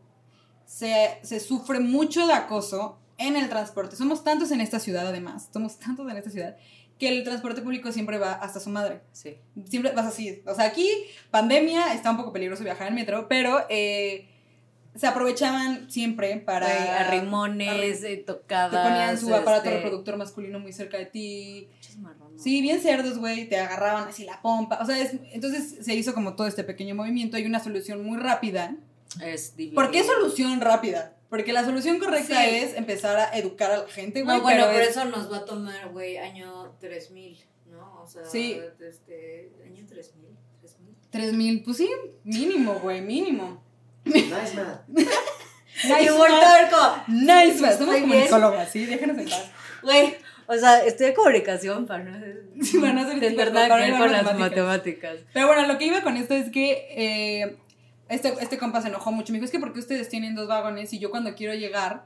se, 0.66 1.20
se 1.22 1.40
sufre 1.40 1.80
mucho 1.80 2.28
de 2.28 2.34
acoso 2.34 2.98
en 3.18 3.36
el 3.36 3.50
transporte. 3.50 3.96
Somos 3.96 4.24
tantos 4.24 4.52
en 4.52 4.62
esta 4.62 4.80
ciudad, 4.80 5.08
además, 5.08 5.50
somos 5.54 5.78
tantos 5.80 6.10
en 6.10 6.18
esta 6.18 6.30
ciudad, 6.30 6.56
que 7.02 7.10
el 7.10 7.24
transporte 7.24 7.64
público 7.64 7.92
siempre 7.92 8.20
va 8.20 8.34
hasta 8.34 8.60
su 8.60 8.70
madre. 8.70 9.02
Sí. 9.12 9.36
Siempre 9.68 9.92
vas 9.92 10.06
así. 10.06 10.44
O 10.46 10.54
sea, 10.54 10.66
aquí, 10.66 10.88
pandemia, 11.32 11.96
está 11.96 12.12
un 12.12 12.18
poco 12.18 12.32
peligroso 12.32 12.64
viajar 12.64 12.88
en 12.90 12.94
metro, 12.94 13.28
pero 13.28 13.66
eh, 13.70 14.28
se 14.94 15.08
aprovechaban 15.08 15.90
siempre 15.90 16.38
para... 16.38 16.68
Güey, 16.68 16.88
arrimones, 16.90 18.02
arri- 18.04 18.06
eh, 18.06 18.18
Te 18.18 18.24
tocadas. 18.24 18.88
ponían 18.88 19.18
su 19.18 19.34
aparato 19.34 19.64
este, 19.70 19.78
reproductor 19.82 20.16
masculino 20.18 20.60
muy 20.60 20.74
cerca 20.74 21.00
de 21.00 21.08
ti. 21.08 21.70
pinches 21.72 21.98
marranos. 21.98 22.40
Sí, 22.44 22.62
bien 22.62 22.80
cerdos, 22.80 23.18
güey, 23.18 23.50
te 23.50 23.58
agarraban 23.58 24.08
así 24.10 24.24
la 24.24 24.40
pompa. 24.40 24.78
O 24.80 24.86
sea, 24.86 25.00
es- 25.00 25.16
entonces 25.34 25.84
se 25.84 25.96
hizo 25.96 26.14
como 26.14 26.36
todo 26.36 26.46
este 26.46 26.64
pequeño 26.64 26.94
movimiento 26.94 27.38
y 27.40 27.46
una 27.48 27.60
solución 27.64 28.04
muy 28.06 28.20
rápida. 28.20 28.76
Es 29.26 29.56
dividir. 29.56 29.74
¿Por 29.76 29.90
qué 29.90 30.04
solución 30.04 30.62
rápida? 30.62 31.16
Porque 31.32 31.52
la 31.54 31.64
solución 31.66 31.98
correcta 31.98 32.44
Sí. 32.44 32.56
es 32.58 32.76
empezar 32.76 33.18
a 33.18 33.36
educar 33.40 33.72
a 33.72 33.78
la 33.80 33.88
gente, 33.88 34.22
güey. 34.22 34.38
No, 34.38 34.44
bueno, 34.44 34.66
pero 34.68 34.74
por 34.74 34.82
es- 34.84 34.90
eso 34.90 35.06
nos 35.06 35.32
va 35.32 35.38
a 35.38 35.46
tomar, 35.46 35.90
güey, 35.90 36.18
año 36.18 36.76
3000, 36.80 37.44
¿no? 37.72 38.02
O 38.04 38.08
sea, 38.08 38.24
Sí. 38.26 38.60
este, 38.88 39.50
año 39.66 39.84
3000, 39.88 40.38
3000. 40.60 40.96
3000, 41.10 41.64
pues 41.64 41.78
sí, 41.78 41.90
mínimo, 42.26 42.74
güey, 42.84 43.02
mínimo. 43.02 43.64
Nice 44.06 44.54
man. 44.56 44.82
Voltear 46.18 46.70
como, 46.70 47.04
Nice, 47.08 47.62
man. 47.62 47.78
Somos 47.78 47.96
comunicólogas, 47.96 48.70
sí, 48.72 48.86
déjenos 48.86 49.18
en 49.18 49.26
paz. 49.30 49.52
güey, 49.84 50.16
o 50.48 50.56
sea, 50.58 50.84
estoy 50.86 51.08
de 51.08 51.14
comunicación 51.14 51.86
para 51.88 52.04
no 52.04 52.20
Sí, 52.64 52.78
para 52.78 52.94
no 52.94 53.02
hacer 53.02 53.20
tener 53.20 53.32
tipo- 53.32 53.54
nada 53.54 53.68
para 53.70 53.84
que 53.84 53.88
ir 53.90 53.94
ver 53.94 54.02
a 54.02 54.04
con 54.06 54.12
las 54.12 54.24
matemáticas. 54.24 54.66
matemáticas. 54.66 55.18
Pero 55.34 55.48
bueno, 55.48 55.66
lo 55.68 55.78
que 55.78 55.86
iba 55.86 56.02
con 56.02 56.18
esto 56.18 56.34
es 56.36 56.52
que 56.52 56.88
eh, 56.92 57.58
este, 58.12 58.34
este 58.42 58.58
compa 58.58 58.82
se 58.82 58.90
enojó 58.90 59.12
mucho. 59.12 59.32
Me 59.32 59.38
dijo, 59.40 59.46
es 59.46 59.52
que 59.52 59.60
porque 59.60 59.80
ustedes 59.80 60.10
tienen 60.10 60.36
dos 60.36 60.48
vagones 60.48 60.94
y 60.94 61.00
yo 61.00 61.10
cuando 61.10 61.34
quiero 61.34 61.54
llegar 61.54 62.06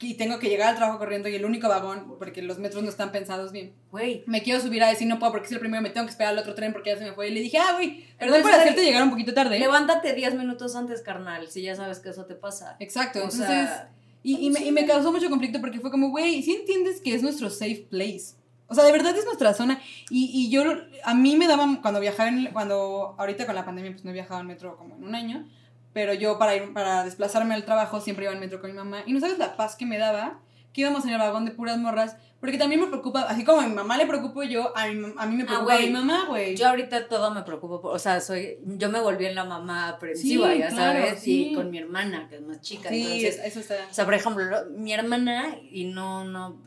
y 0.00 0.14
tengo 0.14 0.38
que 0.38 0.48
llegar 0.48 0.70
al 0.70 0.76
trabajo 0.76 0.98
corriendo 0.98 1.28
y 1.28 1.34
el 1.34 1.44
único 1.44 1.68
vagón, 1.68 2.16
porque 2.18 2.42
los 2.42 2.58
metros 2.58 2.82
no 2.82 2.90
están 2.90 3.12
pensados 3.12 3.52
bien, 3.52 3.72
Güey, 3.90 4.24
me 4.26 4.42
quiero 4.42 4.60
subir 4.60 4.82
a 4.82 4.88
decir 4.88 5.06
no 5.06 5.18
puedo 5.18 5.32
porque 5.32 5.46
es 5.46 5.52
el 5.52 5.60
primero, 5.60 5.82
me 5.82 5.90
tengo 5.90 6.06
que 6.06 6.10
esperar 6.10 6.32
al 6.32 6.38
otro 6.40 6.54
tren 6.54 6.72
porque 6.72 6.90
ya 6.90 6.98
se 6.98 7.04
me 7.04 7.12
fue. 7.12 7.28
Y 7.28 7.30
le 7.30 7.40
dije, 7.40 7.58
ah, 7.58 7.72
güey, 7.74 8.04
perdón 8.18 8.42
por 8.42 8.52
hacerte 8.52 8.84
llegar 8.84 9.02
un 9.02 9.10
poquito 9.10 9.32
tarde. 9.32 9.58
levántate 9.58 10.12
10 10.14 10.34
minutos 10.34 10.74
antes, 10.74 11.00
carnal, 11.00 11.48
si 11.48 11.62
ya 11.62 11.76
sabes 11.76 12.00
que 12.00 12.10
eso 12.10 12.26
te 12.26 12.34
pasa. 12.34 12.76
Exacto, 12.80 13.20
O 13.20 13.22
entonces... 13.22 13.46
sea, 13.46 13.90
y, 14.22 14.46
y 14.46 14.50
me, 14.50 14.64
y 14.64 14.72
me 14.72 14.86
causó 14.86 15.12
mucho 15.12 15.28
conflicto 15.28 15.60
porque 15.60 15.80
fue 15.80 15.90
como, 15.90 16.08
güey, 16.08 16.42
si 16.42 16.54
entiendes 16.54 17.00
que 17.00 17.14
es 17.14 17.22
nuestro 17.22 17.50
safe 17.50 17.86
place. 17.88 18.34
O 18.68 18.74
sea, 18.74 18.84
de 18.84 18.92
verdad 18.92 19.16
es 19.16 19.24
nuestra 19.24 19.52
zona. 19.54 19.80
Y, 20.10 20.30
y 20.32 20.50
yo, 20.50 20.62
a 21.04 21.14
mí 21.14 21.36
me 21.36 21.46
daban, 21.46 21.76
cuando 21.82 22.00
viajaba, 22.00 22.28
en, 22.28 22.46
cuando 22.52 23.14
ahorita 23.18 23.46
con 23.46 23.54
la 23.54 23.64
pandemia, 23.64 23.92
pues 23.92 24.04
no 24.04 24.10
he 24.10 24.14
viajado 24.14 24.40
en 24.40 24.46
metro 24.46 24.76
como 24.76 24.94
en 24.96 25.04
un 25.04 25.14
año. 25.14 25.46
Pero 25.92 26.12
yo 26.14 26.38
para 26.38 26.56
ir, 26.56 26.72
para 26.72 27.04
desplazarme 27.04 27.54
al 27.54 27.64
trabajo 27.64 28.00
siempre 28.00 28.24
iba 28.24 28.32
en 28.34 28.40
metro 28.40 28.60
con 28.60 28.70
mi 28.70 28.76
mamá. 28.76 29.02
Y 29.06 29.12
no 29.12 29.20
sabes 29.20 29.38
la 29.38 29.56
paz 29.56 29.76
que 29.76 29.86
me 29.86 29.98
daba 29.98 30.40
que 30.72 30.80
íbamos 30.80 31.04
en 31.04 31.10
el 31.10 31.18
vagón 31.18 31.44
de 31.44 31.52
puras 31.52 31.78
morras. 31.78 32.16
Porque 32.40 32.58
también 32.58 32.80
me 32.80 32.88
preocupa, 32.88 33.22
así 33.22 33.42
como 33.44 33.60
a 33.62 33.66
mi 33.66 33.72
mamá 33.74 33.96
le 33.96 34.06
preocupo 34.06 34.42
yo, 34.42 34.76
a, 34.76 34.86
mi, 34.88 35.14
a 35.16 35.24
mí 35.26 35.36
me 35.36 35.44
Ah, 35.44 35.46
preocupa 35.46 35.74
güey. 35.76 35.86
mi 35.86 35.92
mamá, 35.92 36.24
güey. 36.28 36.54
yo 36.56 36.68
ahorita 36.68 37.08
todo 37.08 37.30
me 37.30 37.42
preocupo, 37.42 37.80
por- 37.80 37.94
o 37.94 37.98
sea, 37.98 38.20
soy, 38.20 38.58
yo 38.66 38.90
me 38.90 39.00
volví 39.00 39.24
en 39.24 39.34
la 39.34 39.44
mamá 39.44 39.88
aprensiva, 39.88 40.52
Sí, 40.52 40.58
ya 40.58 40.68
claro, 40.68 41.00
sabes, 41.06 41.20
sí. 41.22 41.52
y 41.52 41.54
con 41.54 41.70
mi 41.70 41.78
hermana, 41.78 42.28
que 42.28 42.34
es 42.36 42.42
más 42.42 42.60
chica, 42.60 42.90
Sí, 42.90 43.00
entonces, 43.02 43.40
eso 43.46 43.60
está. 43.60 43.76
O 43.90 43.94
sea, 43.94 44.04
por 44.04 44.12
ejemplo, 44.12 44.44
lo- 44.44 44.66
mi 44.76 44.92
hermana, 44.92 45.56
y 45.70 45.84
no, 45.84 46.24
no, 46.24 46.60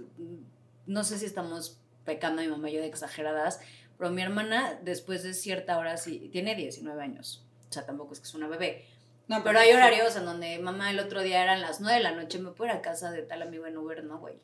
no 0.88 1.04
sé 1.04 1.20
si 1.20 1.26
estamos 1.26 1.78
pecando 2.08 2.42
mi 2.42 2.48
mamá 2.48 2.72
y 2.72 2.74
yo 2.74 2.82
de 2.82 2.88
exageradas, 2.88 3.60
pero 4.00 4.10
mi 4.10 4.24
hermana, 4.24 4.80
después 4.82 5.22
de 5.22 5.34
cierta 5.34 5.78
hora, 5.78 5.98
sí, 5.98 6.30
tiene 6.32 6.56
19 6.56 7.00
años. 7.04 7.44
O 7.70 7.74
sea, 7.74 7.86
tampoco 7.86 8.14
es 8.14 8.20
que 8.20 8.28
es 8.28 8.34
una 8.34 8.48
bebé. 8.48 8.86
No, 9.28 9.44
Pero 9.44 9.60
hay 9.60 9.74
horarios 9.74 10.16
en 10.16 10.24
donde 10.24 10.58
mamá 10.58 10.90
el 10.90 11.00
otro 11.00 11.22
día 11.22 11.44
eran 11.44 11.60
las 11.60 11.82
9 11.82 11.98
de 11.98 12.04
la 12.04 12.14
noche, 12.14 12.40
me 12.40 12.52
puedo 12.52 12.72
ir 12.72 12.78
a 12.78 12.82
casa 12.82 13.12
de 13.12 13.24
tal 13.24 13.42
amigo 13.42 13.66
en 13.68 13.78
Uber, 13.78 14.04
no, 14.06 14.20
güey. 14.20 14.40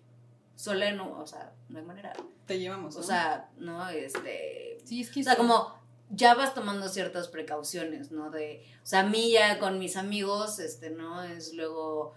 Sola 0.55 0.91
no, 0.91 1.19
o 1.19 1.25
sea, 1.25 1.53
no 1.69 1.79
hay 1.79 1.85
manera. 1.85 2.13
Te 2.45 2.59
llevamos. 2.59 2.95
O 2.95 2.99
¿no? 2.99 3.05
sea, 3.05 3.49
no, 3.57 3.89
este, 3.89 4.77
sí, 4.83 5.01
es 5.01 5.09
que. 5.09 5.21
o 5.21 5.23
sea, 5.23 5.37
como 5.37 5.73
ya 6.09 6.35
vas 6.35 6.53
tomando 6.53 6.89
ciertas 6.89 7.29
precauciones, 7.29 8.11
¿no? 8.11 8.29
De, 8.29 8.63
o 8.83 8.85
sea, 8.85 8.99
a 8.99 9.03
mí 9.03 9.31
ya 9.31 9.57
con 9.57 9.79
mis 9.79 9.95
amigos, 9.95 10.59
este, 10.59 10.89
¿no? 10.89 11.23
Es 11.23 11.53
luego, 11.53 12.13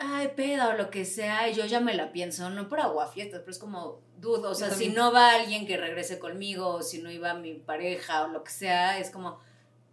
ay, 0.00 0.32
peda 0.36 0.68
o 0.68 0.72
lo 0.74 0.90
que 0.90 1.04
sea, 1.04 1.48
y 1.48 1.54
yo 1.54 1.64
ya 1.66 1.80
me 1.80 1.94
la 1.94 2.12
pienso, 2.12 2.50
no 2.50 2.68
por 2.68 2.80
aguafiestas, 2.80 3.40
pero 3.40 3.52
es 3.52 3.58
como, 3.58 4.00
dudo, 4.18 4.50
o 4.50 4.54
sea, 4.54 4.70
si 4.70 4.88
no 4.88 5.12
va 5.12 5.34
alguien 5.34 5.66
que 5.66 5.76
regrese 5.76 6.18
conmigo, 6.18 6.68
o 6.68 6.82
si 6.82 7.02
no 7.02 7.10
iba 7.10 7.34
mi 7.34 7.54
pareja 7.54 8.24
o 8.24 8.28
lo 8.28 8.42
que 8.44 8.50
sea, 8.52 8.98
es 8.98 9.10
como, 9.10 9.38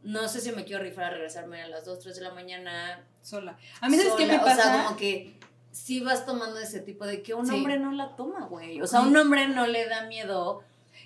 no 0.01 0.27
sé 0.27 0.41
si 0.41 0.51
me 0.51 0.65
quiero 0.65 0.83
rifar 0.83 1.05
a 1.05 1.09
regresarme 1.11 1.61
a 1.61 1.67
las 1.67 1.85
2, 1.85 1.99
3 1.99 2.15
de 2.15 2.21
la 2.21 2.33
mañana. 2.33 3.05
Sola. 3.21 3.57
A 3.79 3.87
mí, 3.89 3.97
¿sabes 3.97 4.13
qué 4.17 4.25
me 4.25 4.39
pasa? 4.39 4.51
O 4.51 4.55
sea, 4.73 4.83
como 4.83 4.97
que 4.97 5.39
sí 5.71 6.01
vas 6.01 6.25
tomando 6.25 6.59
ese 6.59 6.81
tipo 6.81 7.05
de 7.05 7.23
que 7.23 7.33
un 7.33 7.47
Sí. 7.47 7.53
hombre 7.53 7.79
no 7.79 7.91
la 7.93 8.15
toma, 8.15 8.45
güey. 8.47 8.81
O 8.81 8.87
sea, 8.87 9.01
un 9.01 9.15
hombre 9.15 9.47
no 9.47 9.65
le 9.65 9.87
da 9.87 10.05
miedo 10.07 10.61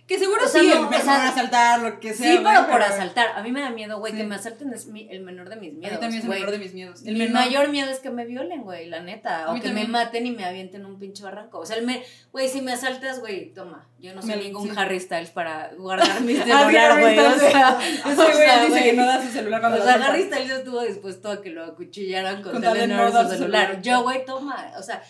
Que 0.07 0.17
seguro 0.17 0.45
O 0.45 0.47
sea, 0.47 0.61
sí, 0.61 0.69
no, 0.73 0.87
o 0.87 0.89
asaltar, 0.89 1.81
lo 1.81 1.99
que 1.99 2.13
sea. 2.13 2.31
Sí, 2.31 2.39
pero 2.41 2.65
por 2.67 2.81
asaltar. 2.81 3.27
A 3.35 3.43
mí 3.43 3.51
me 3.51 3.59
da 3.59 3.71
miedo, 3.71 3.99
güey, 3.99 4.13
Sí. 4.13 4.19
que 4.19 4.23
me 4.23 4.35
asalten 4.35 4.73
es 4.73 4.85
mi- 4.87 5.05
el 5.11 5.19
menor 5.21 5.49
de 5.49 5.57
mis 5.57 5.71
A 5.71 5.73
mí 5.73 5.79
miedos. 5.81 5.99
también 5.99 6.19
es 6.19 6.23
el 6.23 6.29
menor 6.29 6.51
de 6.51 6.59
mis 6.59 6.73
miedos. 6.73 7.01
El 7.05 7.13
Mi 7.13 7.19
menor. 7.19 7.33
mayor 7.33 7.67
miedo 7.69 7.89
es 7.91 7.99
que 7.99 8.09
me 8.09 8.25
violen, 8.25 8.61
güey, 8.63 8.87
la 8.87 9.01
neta. 9.01 9.51
O 9.51 9.55
que 9.55 9.61
también. 9.63 9.87
me 9.87 9.91
maten 9.91 10.25
y 10.25 10.31
me 10.31 10.45
avienten 10.45 10.85
un 10.85 10.97
pinche 10.97 11.23
barranco. 11.25 11.59
O 11.59 11.65
sea, 11.65 11.75
el 11.75 11.85
me, 11.85 12.03
güey, 12.31 12.47
si 12.47 12.61
me 12.61 12.71
asaltas, 12.71 13.19
güey, 13.19 13.53
toma. 13.53 13.85
Yo 13.99 14.15
no 14.15 14.21
soy 14.21 14.31
Me- 14.31 14.37
ningún 14.43 14.69
sí. 14.69 14.75
Harry 14.77 14.97
Styles 15.01 15.31
para 15.31 15.71
guardar 15.77 16.07
mi 16.21 16.37
Ah, 16.37 16.43
sí, 16.45 16.51
celular, 16.51 16.91
Harry 16.91 17.01
güey. 17.01 17.19
o 17.19 17.37
sea, 17.39 17.79
Ese 18.05 18.15
güey 18.15 18.67
dice 18.67 18.83
que 18.85 18.93
no 18.93 19.05
da 19.05 19.21
su 19.21 19.27
celular 19.29 19.59
cuando 19.59 19.81
O 19.81 19.83
sea. 19.83 19.95
Harry 19.95 20.23
Styles 20.23 20.49
estuvo 20.51 20.81
dispuesto 20.83 21.29
a 21.31 21.41
que 21.41 21.49
lo 21.49 21.65
acuchillaran 21.65 22.41
con, 22.41 22.53
Con 22.53 22.61
tal 22.61 22.77
de 22.77 22.87
no 22.87 23.11
dar 23.11 23.29
su 23.29 23.35
celular. 23.35 23.81
Yo, 23.81 24.03
güey, 24.03 24.23
toma. 24.23 24.71
O 24.77 24.81
sea, 24.83 25.03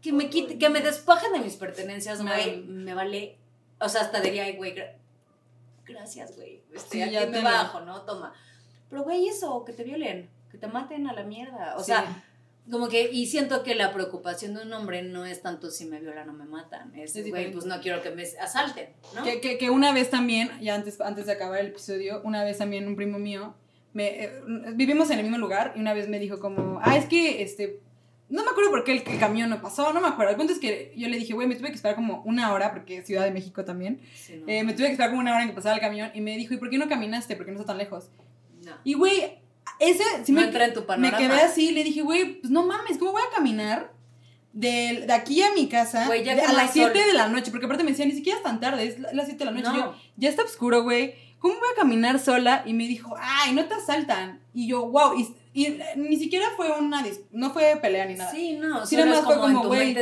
que 0.00 0.12
me 0.12 0.28
quite, 0.28 0.58
que 0.58 0.68
me 0.68 0.80
despojen 0.80 1.32
de 1.32 1.38
mis 1.38 1.54
pertenencias, 1.54 2.20
güey, 2.20 2.62
me 2.66 2.92
vale. 2.92 3.36
O 3.82 3.88
sea, 3.88 4.02
hasta 4.02 4.20
diría, 4.20 4.44
ay, 4.44 4.56
güey, 4.56 4.74
gra- 4.74 4.92
gracias, 5.86 6.36
güey. 6.36 6.62
Este, 6.72 6.96
Sí, 6.98 7.02
aquí 7.02 7.12
ya 7.12 7.26
me 7.26 7.38
te- 7.38 7.42
bajo, 7.44 7.80
¿no? 7.80 8.02
Toma. 8.02 8.32
Pero, 8.88 9.02
güey, 9.04 9.28
eso, 9.28 9.64
que 9.64 9.72
te 9.72 9.84
violen, 9.84 10.28
que 10.50 10.58
te 10.58 10.66
maten 10.66 11.08
a 11.08 11.12
la 11.12 11.22
mierda. 11.24 11.76
O 11.76 11.82
sea, 11.82 12.22
como 12.70 12.88
que, 12.88 13.10
y 13.10 13.26
siento 13.26 13.62
que 13.62 13.74
la 13.74 13.92
preocupación 13.92 14.54
de 14.54 14.62
un 14.62 14.72
hombre 14.72 15.02
no 15.02 15.24
es 15.24 15.42
tanto 15.42 15.70
si 15.70 15.86
me 15.86 15.98
violan 15.98 16.28
o 16.28 16.32
me 16.32 16.44
matan. 16.44 16.94
Es, 16.94 17.12
güey, 17.28 17.50
pues 17.52 17.64
no 17.64 17.80
quiero 17.80 18.02
que 18.02 18.10
me 18.10 18.22
asalten, 18.22 18.90
¿no? 19.14 19.24
Que, 19.24 19.40
que, 19.40 19.58
que 19.58 19.70
una 19.70 19.92
vez 19.92 20.10
también, 20.10 20.50
ya 20.60 20.74
antes, 20.74 21.00
antes 21.00 21.26
de 21.26 21.32
acabar 21.32 21.58
el 21.60 21.68
episodio, 21.68 22.20
una 22.24 22.44
vez 22.44 22.58
también 22.58 22.86
un 22.86 22.94
primo 22.96 23.18
mío, 23.18 23.54
me, 23.94 24.24
eh, 24.24 24.32
vivimos 24.74 25.10
en 25.10 25.18
el 25.18 25.24
mismo 25.24 25.38
lugar 25.38 25.72
y 25.76 25.80
una 25.80 25.92
vez 25.92 26.08
me 26.08 26.18
dijo 26.18 26.38
como, 26.38 26.78
ah, 26.82 26.96
es 26.96 27.06
que, 27.06 27.42
este, 27.42 27.80
no 28.32 28.44
me 28.44 28.50
acuerdo 28.50 28.70
por 28.70 28.82
qué 28.84 28.92
el, 28.92 29.02
el 29.06 29.18
camión 29.18 29.50
no 29.50 29.60
pasó, 29.62 29.92
no 29.92 30.00
me 30.00 30.08
acuerdo. 30.08 30.30
El 30.32 30.36
punto 30.36 30.52
es 30.52 30.58
que 30.58 30.92
yo 30.96 31.08
le 31.08 31.18
dije, 31.18 31.32
güey, 31.34 31.46
me 31.46 31.54
tuve 31.54 31.68
que 31.68 31.74
esperar 31.76 31.94
como 31.96 32.22
una 32.24 32.52
hora, 32.52 32.72
porque 32.72 32.98
es 32.98 33.06
Ciudad 33.06 33.24
de 33.24 33.30
México 33.30 33.64
también, 33.64 34.00
Sí, 34.14 34.36
no. 34.44 34.44
eh, 34.52 34.64
me 34.64 34.72
tuve 34.72 34.86
que 34.86 34.92
esperar 34.92 35.10
como 35.10 35.20
una 35.20 35.32
hora 35.32 35.42
en 35.42 35.48
que 35.50 35.54
pasara 35.54 35.74
el 35.76 35.80
camión 35.80 36.10
y 36.14 36.20
me 36.20 36.36
dijo, 36.36 36.54
¿y 36.54 36.56
por 36.56 36.70
qué 36.70 36.78
no 36.78 36.88
caminaste? 36.88 37.36
Porque 37.36 37.52
no 37.52 37.58
está 37.60 37.68
tan 37.72 37.78
lejos. 37.78 38.10
no. 38.64 38.72
Y, 38.84 38.94
güey, 38.94 39.38
ese, 39.78 40.02
no 40.28 40.40
me, 40.40 40.46
entra 40.46 40.64
en 40.64 40.74
tu 40.74 40.84
me 40.98 41.10
quedé 41.12 41.40
así, 41.40 41.70
le 41.72 41.84
dije, 41.84 42.02
güey, 42.02 42.40
pues 42.40 42.50
no 42.50 42.66
mames, 42.66 42.98
¿cómo 42.98 43.12
voy 43.12 43.22
a 43.30 43.34
caminar 43.34 43.92
de, 44.52 45.04
de 45.06 45.12
aquí 45.12 45.42
a 45.42 45.52
mi 45.52 45.68
casa 45.68 46.06
Güey, 46.06 46.24
ya 46.24 46.34
de- 46.34 46.42
a 46.42 46.52
las 46.52 46.72
7 46.72 46.92
sol. 46.98 47.06
de 47.06 47.12
la 47.14 47.28
noche? 47.28 47.50
Porque 47.50 47.66
aparte 47.66 47.84
me 47.84 47.90
decía, 47.90 48.04
ni 48.06 48.12
siquiera 48.12 48.38
es 48.38 48.42
tan 48.44 48.60
tarde, 48.60 48.86
es 48.86 48.98
la- 48.98 49.12
las 49.12 49.26
7 49.26 49.38
de 49.38 49.44
la 49.44 49.50
noche. 49.52 49.68
No. 49.68 49.76
Yo, 49.76 49.94
ya 50.16 50.28
está 50.28 50.42
oscuro, 50.42 50.82
güey. 50.82 51.14
¿Cómo 51.38 51.54
voy 51.54 51.68
a 51.72 51.76
caminar 51.80 52.18
sola? 52.18 52.62
Y 52.66 52.72
me 52.74 52.86
dijo, 52.86 53.14
ay, 53.18 53.52
no 53.54 53.64
te 53.66 53.74
asaltan. 53.74 54.40
Y 54.54 54.68
yo, 54.68 54.86
wow. 54.86 55.18
Y, 55.18 55.34
y 55.54 55.78
ni 55.96 56.16
siquiera 56.16 56.46
fue 56.56 56.70
una. 56.78 57.04
No 57.30 57.50
fue 57.52 57.76
pelea 57.80 58.06
ni 58.06 58.14
nada. 58.14 58.30
Sí, 58.30 58.52
no, 58.58 58.86
Sí, 58.86 58.96
nada 58.96 59.10
más 59.10 59.20
fue 59.24 59.38
como, 59.38 59.66
güey, 59.68 59.94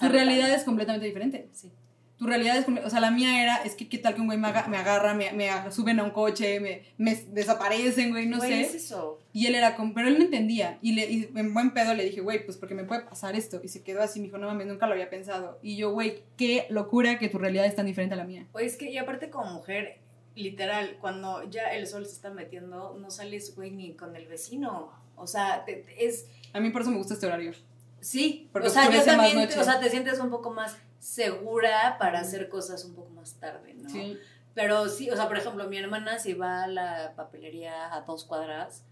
Tu 0.00 0.08
realidad 0.08 0.50
es 0.54 0.64
completamente 0.64 1.06
diferente. 1.06 1.48
Sí. 1.52 1.70
tu 2.18 2.28
realidad 2.28 2.56
es, 2.56 2.66
o 2.84 2.88
sea, 2.88 3.00
la 3.00 3.10
mía 3.10 3.42
era, 3.42 3.56
es 3.64 3.74
que 3.74 3.88
qué 3.88 3.98
tal 3.98 4.14
que 4.14 4.20
un 4.20 4.28
güey 4.28 4.38
me, 4.38 4.46
aga- 4.46 4.68
me 4.68 4.76
agarra, 4.76 5.12
me, 5.12 5.32
me 5.32 5.48
suben 5.72 5.98
a 5.98 6.04
un 6.04 6.12
coche, 6.12 6.60
me, 6.60 6.82
me 6.96 7.16
desaparecen, 7.16 8.10
güey, 8.10 8.26
no 8.26 8.36
Güey, 8.38 8.48
sé. 8.50 8.60
es 8.60 8.74
eso. 8.76 9.18
Y 9.32 9.46
él 9.46 9.56
era 9.56 9.74
como, 9.74 9.92
pero 9.92 10.06
él 10.06 10.18
no 10.18 10.24
entendía. 10.26 10.78
Y, 10.82 10.92
le, 10.92 11.10
y 11.10 11.28
en 11.34 11.52
buen 11.52 11.72
pedo 11.72 11.94
le 11.94 12.04
dije, 12.04 12.20
güey, 12.20 12.44
pues 12.44 12.56
porque 12.58 12.76
me 12.76 12.84
puede 12.84 13.00
pasar 13.00 13.34
esto. 13.34 13.60
Y 13.64 13.68
se 13.68 13.82
quedó 13.82 14.02
así, 14.02 14.20
me 14.20 14.26
dijo, 14.26 14.38
no 14.38 14.46
mames, 14.46 14.68
nunca 14.68 14.86
lo 14.86 14.92
había 14.92 15.10
pensado. 15.10 15.58
Y 15.62 15.76
yo, 15.76 15.90
güey, 15.90 16.22
qué 16.36 16.66
locura 16.70 17.18
que 17.18 17.28
tu 17.28 17.38
realidad 17.38 17.66
es 17.66 17.74
tan 17.74 17.86
diferente 17.86 18.14
a 18.14 18.18
la 18.18 18.24
mía. 18.24 18.46
Oye, 18.52 18.66
es 18.66 18.76
que, 18.76 18.88
y 18.88 18.98
aparte 18.98 19.28
como 19.28 19.50
mujer, 19.54 19.98
literal, 20.34 20.96
cuando 21.00 21.42
ya 21.50 21.72
el 21.72 21.86
sol 21.86 22.06
se 22.06 22.12
está 22.12 22.30
metiendo, 22.30 22.96
no 22.98 23.10
sales, 23.10 23.54
güey, 23.54 23.70
ni 23.70 23.94
con 23.94 24.16
el 24.16 24.26
vecino. 24.26 24.92
O 25.16 25.26
sea, 25.26 25.64
te- 25.64 25.76
te- 25.76 26.06
es... 26.06 26.26
A 26.52 26.60
mí 26.60 26.70
por 26.70 26.82
eso 26.82 26.90
me 26.90 26.96
gusta 26.98 27.14
este 27.14 27.26
horario. 27.26 27.52
Sí, 28.00 28.48
Porque 28.52 28.68
o 28.68 28.70
sea, 28.70 28.90
yo 28.90 28.96
más 28.96 29.04
también, 29.06 29.36
noche. 29.36 29.58
o 29.60 29.64
sea, 29.64 29.78
te 29.78 29.88
sientes 29.90 30.18
un 30.18 30.30
poco 30.30 30.50
más 30.50 30.76
segura 30.98 31.96
para 31.98 32.20
hacer 32.20 32.48
cosas 32.48 32.84
un 32.84 32.94
poco 32.94 33.10
más 33.10 33.34
tarde, 33.34 33.74
¿no? 33.74 33.88
Sí. 33.88 34.18
Pero 34.54 34.88
sí, 34.88 35.10
o 35.10 35.16
sea, 35.16 35.28
por 35.28 35.36
ejemplo, 35.38 35.68
mi 35.68 35.78
hermana 35.78 36.18
si 36.18 36.34
va 36.34 36.64
a 36.64 36.66
la 36.66 37.12
papelería 37.16 37.94
a 37.94 38.00
dos 38.02 38.24
cuadras, 38.24 38.84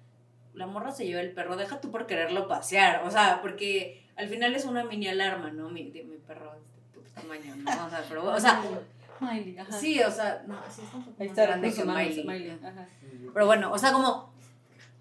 la 0.54 0.66
morra 0.66 0.90
se 0.92 1.06
lleva 1.06 1.20
el 1.20 1.32
perro, 1.32 1.56
deja 1.56 1.80
tú 1.80 1.90
por 1.90 2.06
quererlo 2.06 2.48
pasear, 2.48 3.02
o 3.04 3.10
sea, 3.10 3.40
porque 3.42 4.04
al 4.16 4.28
final 4.28 4.54
es 4.54 4.64
una 4.64 4.84
mini 4.84 5.08
alarma, 5.08 5.50
¿no? 5.50 5.68
Mi, 5.70 5.90
de 5.90 6.02
mi 6.04 6.16
perro 6.18 6.52
es 6.54 6.62
de 6.62 6.94
puto 7.00 7.10
tamaño, 7.14 7.56
¿no? 7.56 7.86
O 7.86 7.90
sea, 7.90 8.04
pero, 8.08 8.24
o 8.32 8.40
sea, 8.40 8.62
Miley, 9.20 9.58
ajá. 9.58 9.72
sí, 9.72 10.00
o 10.02 10.10
sea, 10.10 10.44
no, 10.46 10.58
sí 10.70 10.82
está 10.82 10.96
un 10.96 11.04
poco 11.04 11.16
Ahí 11.20 11.28
más 11.28 11.38
está, 11.38 11.46
grande 11.46 11.72
que 11.74 11.84
Miley. 11.84 12.24
Miley, 12.24 12.50
ajá. 12.64 12.88
Pero 13.32 13.46
bueno, 13.46 13.72
o 13.72 13.78
sea, 13.78 13.92
como, 13.92 14.32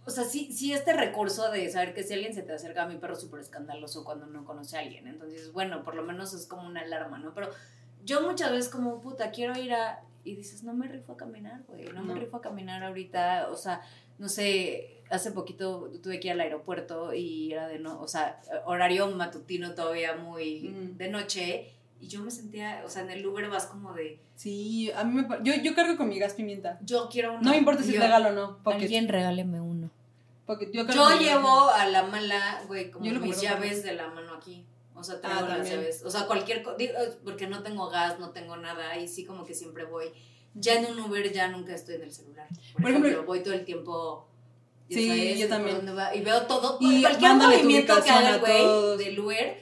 o 0.06 0.10
sea, 0.10 0.24
sí, 0.24 0.52
sí 0.52 0.74
este 0.74 0.94
recurso 0.94 1.52
de 1.52 1.70
saber 1.70 1.94
que 1.94 2.04
si 2.04 2.14
alguien 2.14 2.34
se 2.34 2.42
te 2.44 2.54
acerca 2.54 2.84
a 2.84 2.88
mi 2.88 2.98
perro 2.98 3.14
es 3.14 3.22
súper 3.22 3.40
escandaloso 3.42 4.04
cuando 4.04 4.26
no 4.28 4.46
conoce 4.46 4.78
a 4.78 4.82
alguien. 4.82 5.08
Entonces, 5.08 5.52
bueno, 5.54 5.84
por 5.84 5.96
lo 5.96 6.04
menos 6.04 6.34
es 6.34 6.48
como 6.48 6.68
una 6.68 6.82
alarma, 6.82 7.20
¿no? 7.20 7.34
Pero 7.34 7.50
yo 8.06 8.22
muchas 8.22 8.52
veces 8.52 8.70
como, 8.70 9.02
puta, 9.02 9.32
quiero 9.32 9.58
ir 9.58 9.74
a... 9.74 10.02
Y 10.26 10.36
dices, 10.36 10.64
no 10.64 10.74
me 10.74 10.88
rifo 10.88 11.14
a 11.14 11.18
caminar, 11.18 11.62
güey, 11.68 11.86
no, 11.86 12.02
No. 12.04 12.14
me 12.14 12.20
rifo 12.20 12.38
a 12.38 12.42
caminar 12.42 12.84
ahorita. 12.84 13.48
O 13.52 13.56
sea, 13.56 13.82
no 14.18 14.28
sé, 14.28 15.02
hace 15.10 15.32
poquito 15.32 15.90
tuve 16.04 16.20
que 16.20 16.28
ir 16.28 16.34
al 16.34 16.42
aeropuerto 16.42 17.14
y 17.14 17.54
era 17.54 17.68
de 17.70 17.80
no, 17.80 18.02
o 18.02 18.08
sea, 18.08 18.40
horario 18.66 19.08
matutino 19.12 19.74
todavía 19.76 20.16
muy 20.16 20.70
Mm. 20.70 20.98
de 20.98 21.10
noche. 21.10 21.74
Y 22.02 22.08
yo 22.08 22.22
me 22.22 22.32
sentía, 22.32 22.82
o 22.86 22.90
sea, 22.90 23.02
en 23.02 23.10
el 23.12 23.26
Uber 23.26 23.50
vas 23.50 23.66
como 23.66 23.94
de, 23.94 24.20
Sí, 24.36 24.90
a 24.96 25.04
mí 25.04 25.22
me 25.22 25.28
yo, 25.44 25.54
yo 25.62 25.76
cargo 25.76 25.98
con 25.98 26.08
mi 26.08 26.18
gas 26.18 26.34
pimienta. 26.34 26.80
yo 26.82 27.10
quiero 27.12 27.32
uno. 27.34 27.42
No 27.42 27.52
me 27.52 27.58
importa 27.58 27.84
si 27.84 27.92
yo, 27.94 28.00
legal 28.00 28.26
o 28.26 28.32
no. 28.32 28.58
Pocket. 28.64 28.78
Alguien 28.84 29.08
regáleme 29.10 29.60
uno. 29.60 29.90
Pocket. 30.46 30.70
Yo, 30.72 30.88
Yo 30.88 31.20
llevo 31.20 31.70
a 31.70 31.86
la 31.88 32.04
mala, 32.04 32.62
güey, 32.68 32.90
como 32.90 33.06
Yo 33.06 33.20
mis 33.20 33.42
llaves 33.42 33.84
de 33.84 33.94
la 33.94 34.08
mano 34.08 34.34
aquí. 34.36 34.66
O 34.96 35.04
sea, 35.04 35.20
tengo 35.22 35.36
Ah, 35.38 35.42
las 35.42 35.50
también. 35.58 35.76
llaves. 35.76 36.04
O 36.06 36.10
sea, 36.10 36.26
cualquier 36.26 36.64
cosa. 36.64 36.78
Porque 37.24 37.48
no 37.48 37.64
tengo 37.64 37.90
gas, 37.90 38.18
no 38.20 38.32
tengo 38.32 38.58
nada. 38.58 38.98
Y 38.98 39.08
sí, 39.08 39.26
como 39.26 39.46
que 39.46 39.54
siempre 39.54 39.84
voy. 39.86 40.06
Ya 40.56 40.74
en 40.80 40.86
un 40.92 41.00
Uber, 41.02 41.32
ya 41.32 41.48
nunca 41.50 41.76
estoy 41.76 41.96
en 41.96 42.02
el 42.04 42.12
celular. 42.12 42.48
Por, 42.74 42.82
Por 42.82 42.90
ejemplo, 42.92 43.10
ejemplo- 43.10 43.26
voy 43.28 43.44
todo 43.44 43.54
el 43.54 43.64
tiempo. 43.66 44.28
Sí, 44.90 45.08
sabes, 45.08 45.40
yo 45.40 45.48
también. 45.48 45.82
y 46.16 46.22
veo 46.22 46.42
todo. 46.48 46.78
Y 46.82 47.02
cualquier 47.02 47.36
movimiento 47.36 48.02
que 48.04 48.10
haga 48.10 48.38
güey 48.38 48.98
del 48.98 49.20
Uber, 49.20 49.62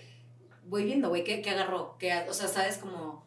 voy 0.68 0.84
viendo, 0.86 1.10
güey, 1.10 1.24
¿qué, 1.24 1.42
qué 1.42 1.50
agarró? 1.52 1.96
¿Qué 2.00 2.14
o 2.30 2.34
sea, 2.34 2.48
sabes 2.48 2.78
como. 2.78 3.26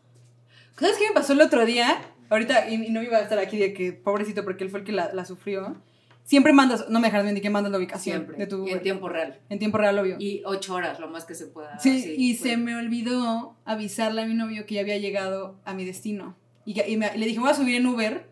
¿Sabes 0.78 0.96
qué 0.98 1.08
me 1.08 1.14
pasó 1.14 1.32
el 1.34 1.40
otro 1.40 1.64
día? 1.66 2.00
Ahorita, 2.30 2.68
y, 2.70 2.74
y 2.74 2.90
no 2.90 3.02
iba 3.02 3.18
a 3.18 3.20
estar 3.22 3.38
aquí 3.38 3.58
de 3.58 3.74
que, 3.74 3.92
pobrecito, 3.92 4.44
porque 4.44 4.64
él 4.64 4.70
fue 4.70 4.80
el 4.80 4.86
que 4.86 4.92
la, 4.92 5.12
la 5.12 5.24
sufrió. 5.24 5.76
Siempre 6.22 6.52
mandas, 6.52 6.88
no 6.88 7.00
me 7.00 7.08
dejarás 7.08 7.24
mentir 7.26 7.42
que 7.42 7.50
mandas 7.50 7.72
la 7.72 7.78
ubicación 7.78 8.18
Siempre. 8.18 8.36
de 8.38 8.46
tu 8.46 8.66
y 8.68 8.70
en 8.70 8.82
tiempo 8.82 9.08
real. 9.08 9.40
en 9.48 9.58
tiempo 9.58 9.78
real, 9.78 9.98
obvio. 9.98 10.16
Y 10.20 10.42
ocho 10.44 10.74
horas, 10.74 11.00
lo 11.00 11.08
más 11.08 11.24
que 11.24 11.34
se 11.34 11.46
pueda. 11.46 11.76
sí, 11.80 12.14
y 12.16 12.36
güey. 12.38 12.50
se 12.50 12.56
me 12.56 12.76
olvidó 12.76 13.56
avisarle 13.64 14.22
a 14.22 14.26
mi 14.26 14.34
novio 14.34 14.64
que 14.64 14.76
ya 14.76 14.82
había 14.82 14.96
llegado 14.98 15.56
a 15.64 15.74
mi 15.74 15.84
destino. 15.84 16.36
Y, 16.64 16.74
que- 16.74 16.88
y 16.88 16.96
me- 16.96 17.16
le 17.16 17.26
dije, 17.26 17.40
voy 17.40 17.50
a 17.50 17.54
subir 17.54 17.74
en 17.74 17.86
Uber. 17.86 18.26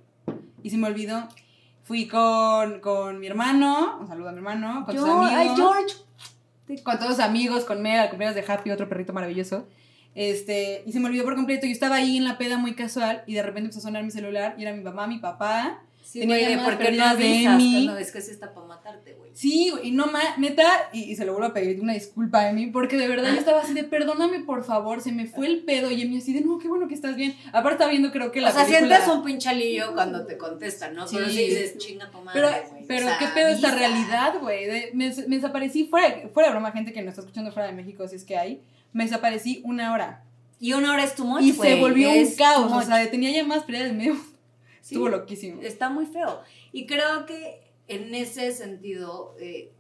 Y 0.63 0.71
se 0.71 0.77
me 0.77 0.87
olvidó. 0.87 1.27
Fui 1.83 2.07
con, 2.07 2.81
con 2.81 3.19
mi 3.19 3.27
hermano, 3.27 3.99
un 4.01 4.07
saludo 4.07 4.29
a 4.29 4.33
mi 4.33 4.39
hermano, 4.39 4.85
con 4.85 4.95
sus 4.95 5.05
George, 5.05 5.35
ay, 5.35 5.49
amigos. 5.49 5.59
George. 5.75 5.95
Con 6.83 6.99
todos 6.99 7.17
sus 7.17 7.21
amigos, 7.21 7.65
con 7.65 7.83
Mel, 7.83 7.99
al 7.99 8.09
cumpleaños 8.09 8.35
de 8.35 8.53
Happy, 8.53 8.71
otro 8.71 8.89
perrito 8.89 9.13
maravilloso. 9.13 9.67
Este, 10.15 10.83
y 10.87 10.93
se 10.93 11.01
me 11.01 11.07
olvidó 11.07 11.25
por 11.25 11.35
completo. 11.35 11.67
Yo 11.67 11.73
estaba 11.73 11.97
ahí 11.97 12.17
en 12.17 12.25
la 12.25 12.39
peda 12.39 12.59
muy 12.59 12.75
casual 12.75 13.23
y 13.27 13.35
de 13.35 13.43
repente 13.43 13.67
empezó 13.67 13.79
a 13.81 13.83
sonar 13.83 14.03
mi 14.03 14.11
celular 14.11 14.55
y 14.59 14.63
era 14.63 14.73
mi 14.73 14.83
mamá, 14.83 15.07
mi 15.07 15.19
papá. 15.19 15.83
Sí, 16.11 16.21
Tenía 16.21 16.37
de 16.37 16.43
llamadas 16.57 16.77
por 16.77 16.87
qué 16.87 16.93
no 16.93 17.05
de 17.05 17.11
avisas. 17.11 17.55
Emi. 17.55 17.87
No, 17.87 17.99
es 17.99 18.13
que 18.13 18.23
sí 18.23 18.31
está 18.31 18.55
para 18.55 18.67
matarte, 18.67 19.13
güey. 19.13 19.31
Sí, 19.35 19.69
güey, 19.71 19.89
y 19.89 19.91
no 19.91 20.07
más, 20.07 20.39
neta, 20.39 20.89
y, 20.91 21.03
y 21.03 21.17
se 21.17 21.27
lo 21.27 21.33
vuelvo 21.33 21.49
a 21.49 21.53
pedir 21.53 21.83
una 21.83 21.93
disculpa 21.93 22.41
a 22.41 22.49
Emi, 22.49 22.69
porque 22.69 22.97
de 22.97 23.07
verdad 23.09 23.31
yo 23.35 23.39
estaba 23.39 23.61
así 23.61 23.75
de, 23.75 23.85
perdóname 23.85 24.41
por 24.41 24.65
favor, 24.65 25.03
se 25.03 25.13
me 25.13 25.27
fue 25.27 25.47
el 25.47 25.65
pedo, 25.65 25.91
y 25.91 26.01
Emi 26.01 26.17
así 26.17 26.33
de, 26.33 26.41
no, 26.41 26.59
qué 26.59 26.67
bueno 26.67 26.89
que 26.89 26.95
estás 26.95 27.15
bien. 27.15 27.37
Aparte 27.49 27.73
estaba 27.73 27.91
viendo 27.91 28.11
creo 28.11 28.33
que 28.33 28.41
la 28.41 28.49
o 28.49 28.53
sea, 28.53 28.65
película... 28.65 28.97
sientes 28.97 29.15
un 29.15 29.23
pinche 29.23 29.51
alivio 29.51 29.93
cuando 29.93 30.25
te 30.25 30.39
contestan, 30.39 30.95
¿no? 30.95 31.07
Sí. 31.07 31.19
sí 31.29 31.37
dices, 31.45 31.77
chinga 31.77 32.11
tu 32.11 32.23
madre, 32.23 32.41
Pero, 32.41 32.85
pero 32.89 33.05
O 33.05 33.09
sea, 33.11 33.19
qué 33.19 33.27
pedo 33.35 33.49
esta 33.49 33.71
realidad, 33.73 34.41
güey. 34.41 34.65
de- 34.65 34.91
Me, 34.95 35.15
me 35.27 35.37
desaparecí 35.37 35.89
fuera, 35.89 36.27
fuera 36.33 36.49
de 36.49 36.55
broma, 36.55 36.73
gente 36.73 36.95
que 36.95 37.03
nos 37.03 37.11
está 37.11 37.21
escuchando 37.21 37.53
fuera 37.53 37.69
de 37.69 37.75
México, 37.75 38.09
si 38.09 38.17
es 38.17 38.25
que 38.25 38.39
hay. 38.39 38.63
Me 38.95 39.05
desaparecí 39.05 39.61
una 39.63 39.93
hora. 39.93 40.25
Y 40.59 40.73
una 40.73 40.91
hora 40.91 41.05
es 41.05 41.15
tu 41.15 41.27
much, 41.27 41.43
y 41.43 41.53
se 41.53 41.75
volvió 41.77 42.11
un 42.11 42.35
caos. 42.35 42.73
O 42.73 42.81
sea, 42.81 43.11
tenía 43.11 43.31
llamadas 43.31 43.65
perdidas 43.65 43.91
en 43.91 43.99
medio. 43.99 44.17
Sí, 44.89 44.95
Estuvo 44.95 45.09
loquísimo. 45.11 45.61
Está 45.63 45.91
muy 45.91 46.07
feo. 46.07 46.41
Y 46.73 46.87
creo 46.87 47.27
que 47.27 47.61
en 47.89 48.15
ese 48.15 48.53
sentido, 48.53 49.35
eh, 49.39 49.71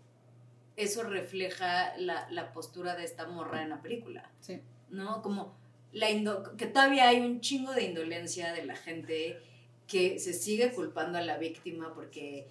eso 0.76 1.02
refleja 1.02 1.96
la, 1.96 2.28
la 2.30 2.52
postura 2.52 2.94
de 2.94 3.04
esta 3.04 3.26
morra 3.26 3.62
en 3.62 3.70
la 3.70 3.80
película. 3.80 4.30
Sí. 4.40 4.60
¿no? 4.90 5.22
Como 5.22 5.54
la 5.92 6.10
indo- 6.10 6.54
que 6.56 6.66
todavía 6.66 7.08
hay 7.08 7.20
un 7.20 7.40
chingo 7.40 7.72
de 7.72 7.84
indolencia 7.84 8.52
de 8.52 8.64
la 8.66 8.76
gente 8.76 9.38
que 9.86 10.18
se 10.18 10.32
sigue 10.34 10.72
culpando 10.72 11.16
a 11.18 11.22
la 11.22 11.38
víctima 11.38 11.94
porque, 11.94 12.46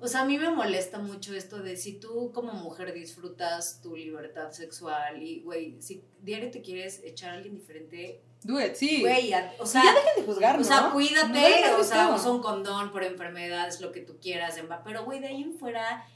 o 0.00 0.08
sea, 0.08 0.22
a 0.22 0.24
mí 0.24 0.36
me 0.38 0.50
molesta 0.50 0.98
mucho 0.98 1.34
esto 1.34 1.62
de 1.62 1.76
si 1.76 1.94
tú 2.00 2.32
como 2.32 2.52
mujer 2.52 2.92
disfrutas 2.92 3.80
tu 3.80 3.94
libertad 3.96 4.50
sexual 4.50 5.22
y, 5.22 5.40
güey, 5.42 5.76
si 5.80 6.02
diario 6.22 6.50
te 6.50 6.62
quieres 6.62 7.00
echar 7.04 7.30
a 7.30 7.34
alguien 7.34 7.54
diferente, 7.54 8.20
Do 8.46 8.60
it, 8.60 8.74
sí. 8.74 9.00
güey, 9.00 9.32
o 9.58 9.66
sea... 9.66 9.82
ya 9.82 9.92
dejen 9.92 10.16
de 10.16 10.22
juzgar, 10.22 10.54
O 10.54 10.58
¿no? 10.58 10.64
sea, 10.64 10.80
No 10.82 10.92
cuídate, 10.92 11.32
vale 11.32 11.74
o 11.74 11.82
sea, 11.82 12.14
usa 12.14 12.30
un 12.30 12.40
condón 12.40 12.92
por 12.92 13.02
enfermedades, 13.02 13.80
lo 13.80 13.90
que 13.90 14.00
tú 14.00 14.18
quieras, 14.20 14.56
pero 14.84 15.04
güey, 15.04 15.18
de 15.18 15.26
ahí 15.26 15.42
en 15.42 15.52
fuera, 15.52 16.06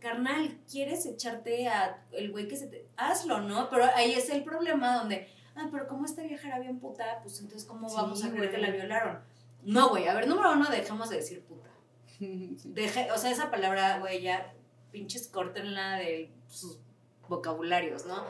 carnal, 0.00 0.58
quieres 0.68 1.06
echarte 1.06 1.68
a 1.68 2.04
el 2.10 2.32
güey 2.32 2.48
que 2.48 2.56
se 2.56 2.66
te... 2.66 2.88
Hazlo, 2.96 3.40
¿no? 3.40 3.70
Pero 3.70 3.84
ahí 3.94 4.12
es 4.12 4.28
el 4.30 4.42
problema 4.42 4.96
donde, 4.96 5.28
ah, 5.54 5.68
pero 5.70 5.86
como 5.86 6.04
esta 6.06 6.22
vieja 6.22 6.48
era 6.48 6.58
bien 6.58 6.80
puta, 6.80 7.20
pues 7.22 7.38
entonces, 7.40 7.68
¿cómo 7.68 7.88
Sí, 7.88 7.94
vamos 7.96 8.24
a 8.24 8.30
creer 8.30 8.50
que 8.50 8.58
la 8.58 8.70
violaron? 8.70 9.20
No, 9.62 9.90
güey, 9.90 10.08
a 10.08 10.14
ver, 10.14 10.26
número 10.26 10.52
uno, 10.52 10.68
dejemos 10.68 11.08
de 11.08 11.16
decir 11.16 11.44
puta. 11.44 11.70
Deje, 12.18 13.12
o 13.12 13.18
sea, 13.18 13.30
esa 13.30 13.50
palabra, 13.50 14.00
güey, 14.00 14.22
ya 14.22 14.52
pinches 14.90 15.28
córtenla 15.28 15.98
de 15.98 16.32
sus 16.48 16.80
vocabularios, 17.28 18.06
¿no? 18.06 18.24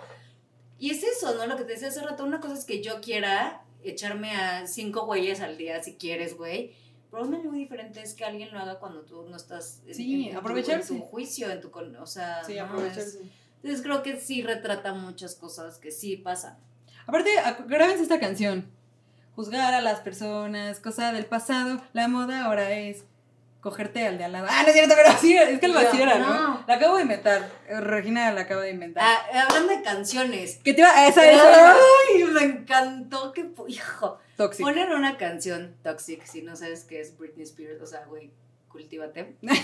Y 0.78 0.90
es 0.90 1.02
eso, 1.02 1.34
¿no? 1.34 1.46
Lo 1.46 1.56
que 1.56 1.64
te 1.64 1.72
decía 1.72 1.88
hace 1.88 2.02
rato, 2.02 2.24
una 2.24 2.40
cosa 2.40 2.54
es 2.54 2.64
que 2.64 2.82
yo 2.82 3.00
quiera 3.00 3.62
echarme 3.82 4.32
a 4.36 4.66
cinco 4.66 5.06
güeyes 5.06 5.40
al 5.40 5.56
día 5.56 5.82
si 5.82 5.94
quieres, 5.94 6.36
güey. 6.36 6.72
Pero 7.10 7.22
una 7.24 7.38
muy 7.38 7.58
diferente 7.60 8.02
es 8.02 8.14
que 8.14 8.24
alguien 8.24 8.52
lo 8.52 8.58
haga 8.58 8.78
cuando 8.78 9.02
tú 9.02 9.22
no 9.28 9.36
estás 9.36 9.80
en, 9.86 9.94
Sí, 9.94 10.14
en- 10.14 10.24
en 10.28 10.32
tu- 10.32 10.38
aprovecharse. 10.40 10.92
en 10.94 11.00
tu 11.00 11.06
juicio, 11.06 11.50
en 11.50 11.60
tu, 11.60 11.70
con- 11.70 11.96
o 11.96 12.06
sea, 12.06 12.44
Sí, 12.44 12.54
¿no? 12.56 12.64
aprovecharse. 12.64 13.00
Es- 13.02 13.18
entonces 13.62 13.82
creo 13.82 14.02
que 14.02 14.20
sí 14.20 14.42
retrata 14.42 14.92
muchas 14.92 15.34
cosas 15.34 15.78
que 15.78 15.90
sí 15.90 16.16
pasan. 16.16 16.58
Aparte, 17.06 17.30
grábense 17.68 18.02
esta 18.02 18.20
canción. 18.20 18.68
Juzgar 19.34 19.72
a 19.74 19.80
las 19.80 20.00
personas, 20.00 20.80
cosa 20.80 21.12
del 21.12 21.26
pasado. 21.26 21.80
La 21.92 22.08
moda 22.08 22.44
ahora 22.44 22.70
es 22.76 23.04
cogerte 23.66 24.06
al 24.06 24.16
de 24.16 24.22
al 24.22 24.30
lado. 24.30 24.46
Ah, 24.48 24.62
no 24.62 24.68
es 24.68 24.74
cierto, 24.74 24.94
pero 24.96 25.18
sí, 25.20 25.36
es 25.36 25.58
que 25.58 25.66
el 25.66 25.72
vacío 25.72 26.00
era, 26.00 26.18
¿no? 26.20 26.28
no. 26.28 26.64
La 26.68 26.74
acabo 26.74 26.96
de 26.96 27.02
inventar. 27.02 27.50
Eh, 27.68 27.80
Regina 27.80 28.30
la 28.32 28.42
acaba 28.42 28.62
de 28.62 28.70
inventar. 28.70 29.02
Ah, 29.04 29.42
hablando 29.48 29.76
de 29.76 29.82
canciones. 29.82 30.60
¿Qué 30.62 30.72
te 30.72 30.82
iba? 30.82 31.08
Esa 31.08 31.28
es 31.28 31.40
Ay, 31.42 32.24
me 32.26 32.42
encantó 32.42 33.32
que, 33.32 33.50
hijo, 33.66 34.20
Toxic. 34.36 34.64
Ponen 34.64 34.92
una 34.92 35.16
canción 35.16 35.74
Toxic, 35.82 36.24
si 36.26 36.42
no 36.42 36.54
sabes 36.54 36.84
qué 36.84 37.00
es 37.00 37.18
Britney 37.18 37.42
Spears, 37.42 37.82
o 37.82 37.86
sea, 37.86 38.04
güey, 38.04 38.30
cultívate. 38.68 39.34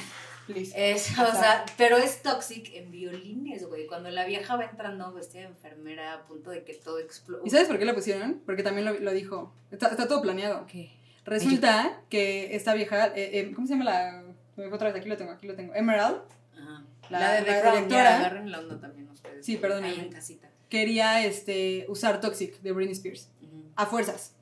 Es, 0.74 1.16
o 1.16 1.32
sea, 1.32 1.64
pero 1.78 1.96
es 1.96 2.20
Toxic 2.20 2.74
en 2.74 2.90
violines, 2.90 3.64
güey. 3.68 3.86
Cuando 3.86 4.10
la 4.10 4.24
vieja 4.24 4.56
va 4.56 4.64
entrando 4.64 5.12
vestida 5.12 5.42
de 5.42 5.46
enfermera 5.46 6.14
a 6.14 6.22
punto 6.26 6.50
de 6.50 6.64
que 6.64 6.74
todo 6.74 6.98
explote. 6.98 7.46
¿Y 7.46 7.50
sabes 7.50 7.68
por 7.68 7.78
qué 7.78 7.84
la 7.84 7.94
pusieron? 7.94 8.42
Porque 8.44 8.64
también 8.64 8.84
lo, 8.84 8.92
lo 8.98 9.12
dijo. 9.12 9.54
Está, 9.70 9.86
está 9.86 10.08
todo 10.08 10.20
planeado. 10.20 10.66
¿Qué? 10.66 10.90
Resulta 11.24 12.00
que 12.08 12.56
esta 12.56 12.74
vieja, 12.74 13.06
eh, 13.08 13.30
eh, 13.38 13.52
¿cómo 13.54 13.66
se 13.66 13.74
llama 13.74 13.84
la? 13.84 14.24
Otra 14.72 14.88
vez, 14.88 14.96
aquí 14.96 15.08
lo 15.08 15.16
tengo, 15.16 15.30
aquí 15.32 15.46
lo 15.46 15.54
tengo. 15.54 15.74
Emerald 15.74 16.18
Ajá. 16.56 16.84
La- 17.10 17.18
La, 17.20 17.32
de 17.32 17.40
la 17.42 17.58
directora- 17.74 17.88
ya, 17.88 18.16
agarren 18.18 18.50
la 18.50 18.58
onda 18.60 18.78
también 18.80 19.08
ustedes. 19.08 19.44
Sí, 19.44 19.58
en 19.62 20.10
casita. 20.10 20.50
quería 20.68 21.24
este, 21.24 21.84
usar 21.88 22.20
Toxic 22.20 22.60
de 22.60 22.72
Britney 22.72 22.92
Spears. 22.94 23.28
A 23.76 23.86
fuerzas. 23.86 24.34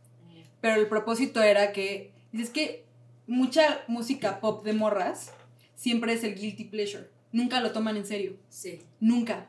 Pero 0.60 0.74
el 0.80 0.88
propósito 0.88 1.42
era 1.42 1.72
que, 1.72 2.12
dices 2.32 2.50
que 2.50 2.84
mucha 3.26 3.80
música 3.86 4.40
pop 4.40 4.64
de 4.64 4.72
morras 4.72 5.32
siempre 5.74 6.12
es 6.12 6.24
el 6.24 6.34
guilty 6.34 6.64
pleasure. 6.64 7.08
Nunca 7.32 7.60
lo 7.60 7.72
toman 7.72 7.96
en 7.96 8.04
serio. 8.06 8.36
Sí. 8.48 8.82
Nunca. 9.00 9.46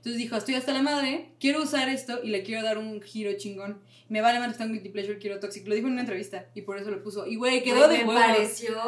Entonces 0.00 0.16
dijo, 0.18 0.34
estoy 0.36 0.54
hasta 0.54 0.72
la 0.72 0.80
madre, 0.80 1.28
quiero 1.38 1.62
usar 1.62 1.90
esto 1.90 2.20
y 2.22 2.30
le 2.30 2.42
quiero 2.42 2.62
dar 2.62 2.78
un 2.78 3.02
giro 3.02 3.32
chingón. 3.36 3.78
Me 4.08 4.22
vale 4.22 4.38
más 4.38 4.48
que 4.48 4.52
está 4.52 4.64
en 4.64 4.72
Guilty 4.72 4.88
Pleasure, 4.88 5.18
quiero 5.18 5.38
Toxic. 5.40 5.66
Lo 5.68 5.74
dijo 5.74 5.86
en 5.88 5.92
una 5.92 6.00
entrevista 6.00 6.46
y 6.54 6.62
por 6.62 6.78
eso 6.78 6.90
lo 6.90 7.02
puso. 7.02 7.26
Y 7.26 7.36
güey, 7.36 7.62
quedó 7.62 7.86
Güey, 7.86 7.98
de 7.98 8.04
Me 8.04 8.08
huevos. 8.08 8.24
pareció 8.24 8.80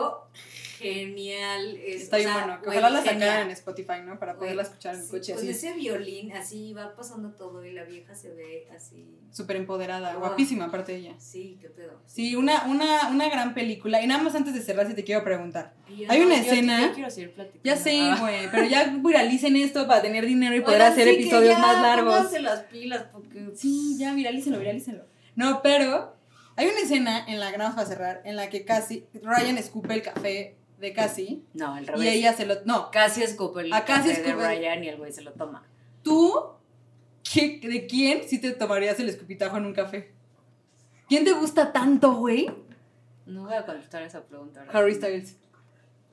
genial. 0.83 1.77
Es, 1.77 2.03
Está 2.03 2.17
bien 2.19 2.29
sea, 2.31 2.39
bueno. 2.47 2.61
Ojalá 2.67 2.91
la 2.91 3.03
sacaran 3.05 3.47
en 3.47 3.51
Spotify, 3.53 4.01
¿no? 4.05 4.19
Para 4.19 4.37
poderla 4.37 4.63
escuchar 4.63 4.95
en 4.95 5.01
el 5.01 5.07
sí, 5.07 5.11
coche 5.13 5.33
Con 5.35 5.43
así. 5.43 5.51
ese 5.51 5.73
violín, 5.73 6.33
así 6.33 6.73
va 6.73 6.95
pasando 6.95 7.31
todo 7.31 7.65
y 7.65 7.73
la 7.73 7.85
vieja 7.85 8.15
se 8.15 8.31
ve 8.35 8.69
así. 8.75 9.07
Súper 9.31 9.57
empoderada, 9.57 10.15
guapísima 10.17 10.67
aparte 10.67 10.93
de 10.93 10.99
ella. 10.99 11.15
Sí, 11.19 11.57
qué 11.61 11.69
pedo. 11.69 12.01
Sí, 12.07 12.37
una, 12.37 12.65
una, 12.67 13.09
una 13.09 13.29
gran 13.31 13.55
película. 13.55 14.03
Y 14.03 14.07
nada 14.07 14.23
más 14.23 14.35
antes 14.35 14.53
de 14.55 14.61
cerrar, 14.61 14.87
si 14.87 14.95
te 14.95 15.05
quiero 15.05 15.25
preguntar. 15.25 15.73
Yo 15.89 16.07
Hay 16.11 16.21
una 16.21 16.37
yo- 16.37 16.43
escena- 16.53 16.81
yo 16.89 16.93
quiero 16.93 17.11
seguir 17.11 17.33
platicando. 17.33 17.63
Ya 17.65 17.77
sé, 17.77 17.99
Ah. 18.01 18.17
güey, 18.21 18.51
pero 18.51 18.65
ya 18.65 18.85
viralicen 19.03 19.57
esto 19.57 19.87
para 19.87 20.03
tener 20.03 20.27
dinero 20.27 20.55
y 20.55 20.61
poder 20.61 20.81
Oigan, 20.83 20.93
hacer 20.93 21.09
sí, 21.09 21.15
episodios 21.15 21.55
ya 21.55 21.59
más 21.59 21.81
largos. 21.83 22.33
las 22.41 22.61
pilas 22.65 23.05
porque. 23.13 23.51
Sí, 23.55 23.97
ya, 23.99 24.13
viralícenlo, 24.15 24.59
viralícenlo. 24.59 25.05
No, 25.35 25.63
pero 25.63 26.15
hay 26.57 26.67
una 26.69 26.81
escena 26.81 27.25
en 27.27 27.41
la 27.41 27.51
que, 27.51 27.57
nada 27.57 27.75
para 27.75 27.87
cerrar, 27.89 28.21
en 28.27 28.37
la 28.37 28.51
que 28.51 28.67
casi 28.67 29.07
Ryan 29.23 29.57
escupe 29.57 29.95
el 29.95 30.03
café 30.03 30.57
de 30.83 30.93
Cassie 30.93 31.41
No, 31.55 31.77
el 31.79 31.85
y 31.85 31.87
revés. 31.87 32.15
ella 32.15 32.33
se 32.35 32.45
lo... 32.45 32.57
No, 32.67 32.91
Casi 32.91 33.23
escupe 33.23 33.63
el 33.63 33.73
A 33.73 33.85
café 33.85 34.09
de 34.09 34.15
escupe- 34.23 34.35
Ryan 34.47 34.85
y 34.85 34.89
el 34.89 34.97
güey 34.99 35.13
se 35.13 35.23
lo 35.23 35.33
toma. 35.33 35.65
tú, 36.03 36.35
¿qué- 37.33 37.59
¿de 37.63 37.87
quién 37.87 38.29
sí 38.29 38.39
te 38.41 38.51
tomarías 38.53 38.99
el 39.01 39.09
escupitajo 39.09 39.57
en 39.57 39.67
un 39.67 39.73
café? 39.75 40.13
¿Quién 41.09 41.25
te 41.25 41.33
gusta 41.33 41.73
tanto, 41.73 42.13
güey? 42.15 42.51
No 43.27 43.45
voy 43.45 43.55
a 43.55 43.65
contestar 43.65 44.03
esa 44.03 44.23
pregunta. 44.25 44.65
Harry 44.73 44.95
Styles. 44.95 45.37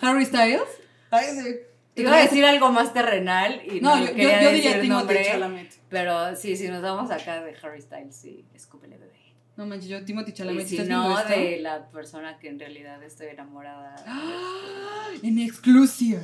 Harry 0.00 0.24
Styles. 0.24 0.62
Sí. 1.10 1.56
Te 1.94 2.02
iba 2.02 2.16
a 2.16 2.20
decir 2.20 2.44
algo 2.44 2.70
más 2.70 2.92
terrenal 2.92 3.60
y 3.66 3.80
No, 3.80 3.96
no, 3.96 4.02
yo, 4.04 4.10
yo, 4.10 4.14
quería 4.14 4.42
yo 4.42 4.48
decir 4.50 4.62
diría 4.64 4.80
Timothée 4.80 5.24
Chalamet. 5.24 5.74
Pero 5.88 6.36
sí, 6.36 6.56
si 6.56 6.68
nos 6.68 6.80
vamos 6.80 7.10
acá 7.10 7.42
de 7.42 7.56
Harry 7.62 7.82
Styles, 7.82 8.14
sí, 8.14 8.46
escúpele 8.54 8.96
bebé. 8.98 9.18
No 9.58 9.66
manches, 9.66 9.88
yo 9.88 10.04
Timothy 10.04 10.30
Y 10.30 10.34
Chalamet. 10.34 10.68
si 10.68 10.76
¿estás 10.76 10.88
no, 10.88 11.18
esto? 11.18 11.32
de 11.32 11.58
la 11.58 11.90
persona 11.90 12.38
que 12.38 12.48
en 12.48 12.60
realidad 12.60 13.02
estoy 13.02 13.26
enamorada. 13.26 13.96
¡Ah! 14.06 15.08
En 15.20 15.40
exclusiva. 15.40 16.20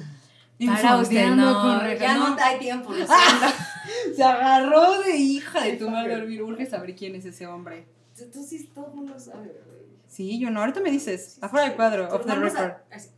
Para 0.65 0.99
usted, 0.99 1.31
no, 1.31 1.53
con 1.61 1.99
ya 1.99 2.15
no, 2.17 2.37
hay 2.41 2.59
tiempo, 2.61 2.93
lo. 2.93 3.05
Se 4.17 4.23
agarró 4.23 5.03
de 5.03 5.17
hija 5.17 5.65
de 5.65 5.73
tu 5.73 5.91
madre 5.91 6.15
dormir. 6.15 6.45
Urge 6.45 6.65
saber 6.65 6.95
quién 6.95 7.17
es 7.17 7.25
ese 7.25 7.49
hombre. 7.49 7.89
Tú, 8.17 8.41
sí, 8.41 8.71
todo 8.73 8.87
el 8.87 8.95
mundo 8.95 9.19
sabe. 9.19 9.53
Sí, 10.07 10.39
yo 10.39 10.51
no. 10.51 10.61
Ahorita 10.61 10.79
me 10.79 10.93
dices. 10.93 11.39
Afuera 11.41 11.67
del 11.67 11.75
cuadro. 11.75 12.15
Off 12.15 12.25
the 12.25 12.37
record. 12.37 12.75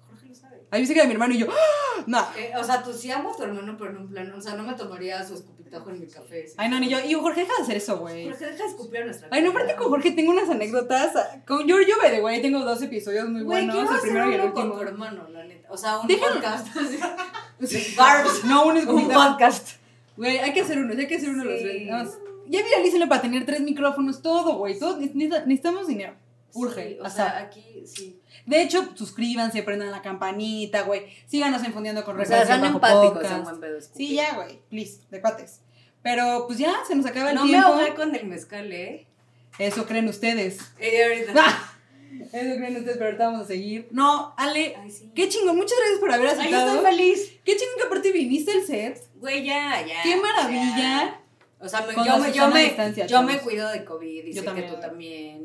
Jorge 0.09 0.29
lo 0.29 0.35
sabe. 0.35 0.63
Ahí 0.71 0.81
dice 0.81 0.95
que 0.95 1.01
era 1.01 1.09
mi 1.09 1.13
hermano 1.13 1.35
y 1.35 1.39
yo. 1.41 1.49
¡ah! 1.51 2.05
No. 2.07 2.27
Eh, 2.39 2.53
o 2.59 2.65
sea, 2.65 2.83
tú 2.83 2.91
sí 2.95 3.11
amo 3.11 3.35
a 3.35 3.37
tu 3.37 3.43
hermano, 3.43 3.77
pero 3.77 3.91
en 3.91 3.99
un 3.99 4.09
plan. 4.09 4.33
O 4.33 4.41
sea, 4.41 4.55
no 4.55 4.63
me 4.63 4.73
tomaría 4.73 5.23
su 5.23 5.45
escupitajo 5.67 5.91
en 5.91 6.01
mi 6.01 6.07
café. 6.07 6.47
sí. 6.49 6.55
Ay, 6.57 6.69
no, 6.69 6.81
ni 6.81 6.89
yo. 6.89 6.99
Y 7.05 7.15
Jorge, 7.15 7.41
deja 7.41 7.53
de 7.59 7.63
hacer 7.63 7.77
eso, 7.77 7.99
güey. 7.99 8.25
Jorge, 8.29 8.47
deja 8.47 8.63
de 8.65 8.69
escupir 8.71 9.03
a 9.03 9.05
nuestra 9.07 9.29
Ay, 9.31 9.43
no, 9.43 9.51
aparte 9.51 9.75
con 9.77 9.89
Jorge 9.89 10.13
tengo 10.13 10.31
unas 10.33 10.49
anécdotas. 10.49 11.13
Con 11.47 11.67
Giorgio 11.67 11.95
de 12.03 12.21
güey, 12.21 12.41
tengo 12.43 12.61
dos 12.61 12.81
episodios 12.83 13.29
muy 13.29 13.43
Güey, 13.43 13.67
buenos. 13.67 13.91
El 13.95 14.01
primero 14.01 14.31
y 14.31 14.35
el 14.35 14.41
uno 14.41 14.53
con 14.55 14.63
último. 14.65 14.81
tu 14.83 14.89
hermano, 14.89 15.29
la 15.31 15.45
neta. 15.45 15.69
O 15.71 15.77
sea, 15.77 15.99
un 15.99 16.07
Déjalo. 16.07 16.35
podcast. 16.35 16.69
Barbs. 17.97 18.45
No, 18.45 18.67
un 18.67 18.77
Un 18.89 19.09
podcast. 19.09 19.77
Güey, 20.17 20.39
hay 20.39 20.53
que 20.53 20.61
hacer 20.63 20.79
uno, 20.79 20.95
hay 20.97 21.07
que 21.07 21.17
hacer 21.17 21.31
uno 21.31 21.45
los 21.45 21.61
Sí. 21.61 21.85
Nada 21.87 22.05
más. 22.05 22.19
Ya 22.49 22.63
viralícenlo 22.63 23.09
para 23.09 23.23
tener 23.23 23.45
tres 23.45 23.61
micrófonos, 23.61 24.23
todo, 24.23 24.57
güey. 24.57 24.79
Todo, 24.79 24.99
necesita- 24.99 25.45
necesitamos 25.47 25.89
dinero. 25.89 26.15
Urge. 26.57 26.89
Sí, 26.89 26.99
o 27.01 27.05
o 27.07 27.11
sea, 27.11 27.15
sea, 27.31 27.39
aquí 27.39 27.83
sí. 27.87 28.21
de 28.47 28.63
hecho, 28.63 28.89
suscríbanse, 28.95 29.63
prendan 29.63 29.91
la 29.91 30.03
campanita, 30.03 30.83
güey. 30.83 31.03
Síganos 31.27 31.63
enfundiendo 31.65 32.05
con 32.05 32.19
O 32.21 32.25
sea, 32.25 32.45
sean 32.47 32.65
empáticos 32.65 33.25
en 33.31 33.45
buen 33.45 33.61
pedo. 33.61 33.79
escupir. 33.79 34.07
Sí, 34.09 34.15
ya, 34.15 34.35
güey. 34.35 34.61
Please, 34.71 35.01
de 35.11 35.21
cuates. 35.21 35.61
Pero 36.03 36.45
pues 36.47 36.59
ya, 36.59 36.75
se 36.87 36.95
nos 36.95 37.07
acaba 37.07 37.31
el 37.31 37.35
No 37.37 37.43
me 37.45 37.51
tiempo. 37.51 37.67
ahogué 37.69 37.95
con 37.95 38.15
el 38.15 38.27
mezcal, 38.27 38.73
¿eh? 38.73 39.07
Eso 39.59 39.87
creen 39.87 40.09
ustedes. 40.09 40.59
Eh, 40.79 41.05
ahorita. 41.05 41.33
¡Ah! 41.37 41.73
Eso 42.33 42.57
creen 42.57 42.77
ustedes, 42.77 42.97
pero 42.97 43.07
ahorita 43.07 43.27
vamos 43.27 43.43
a 43.43 43.47
seguir. 43.47 43.89
No, 43.91 44.33
Ale, 44.37 44.77
Ay, 44.79 44.91
sí. 44.91 45.11
qué 45.15 45.29
chingón. 45.29 45.57
Muchas 45.57 45.77
gracias 45.79 45.99
por 45.99 46.13
haber 46.13 46.29
Ay, 46.29 46.35
aceptado. 46.39 46.77
estoy 46.77 46.91
feliz. 46.93 47.33
Qué 47.45 47.57
chingón 47.57 47.75
que 47.79 47.87
aparte 47.87 48.13
viniste 48.13 48.53
al 48.53 48.63
set. 48.63 49.03
Güey, 49.17 49.45
ya, 49.45 49.85
ya. 49.87 50.03
Qué 50.03 50.17
maravilla. 50.17 50.77
ya. 50.79 51.21
O 51.59 51.69
sea, 51.69 51.81
me- 51.81 51.95
yo, 51.95 52.05
la 52.05 52.19
me, 52.19 52.33
yo, 52.33 52.49
me, 52.51 53.07
yo 53.09 53.23
me 53.23 53.39
cuido 53.39 53.69
de 53.71 53.85
COVID 53.85 54.25
y 54.27 54.33
Yo 54.35 54.41
sé 54.43 54.47
también. 54.47 54.69
que 54.69 54.75
tú 54.75 54.81
también. 54.81 55.45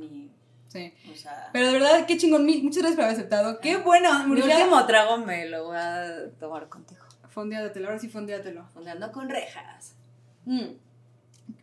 Sí. 0.72 0.94
o 1.12 1.16
sea, 1.18 1.50
Pero 1.52 1.68
de 1.68 1.74
verdad, 1.74 2.06
qué 2.06 2.18
chingón. 2.18 2.46
Muchas 2.46 2.78
gracias 2.84 2.96
por 2.96 3.04
haber 3.04 3.16
aceptado. 3.18 3.60
Qué 3.60 3.78
buena. 3.78 4.26
mi 4.26 4.40
último 4.42 4.86
trago 4.86 5.18
me 5.18 5.46
lo 5.48 5.66
voy 5.66 5.78
a 5.78 6.30
tomar 6.40 6.70
contigo. 6.70 7.02
Fondeatelo, 7.30 7.88
ahora 7.88 8.00
sí 8.00 8.08
fondeatelo. 8.10 8.66
Fondeando 8.74 9.12
con 9.12 9.30
rejas. 9.30 9.96
Mm. 10.46 10.74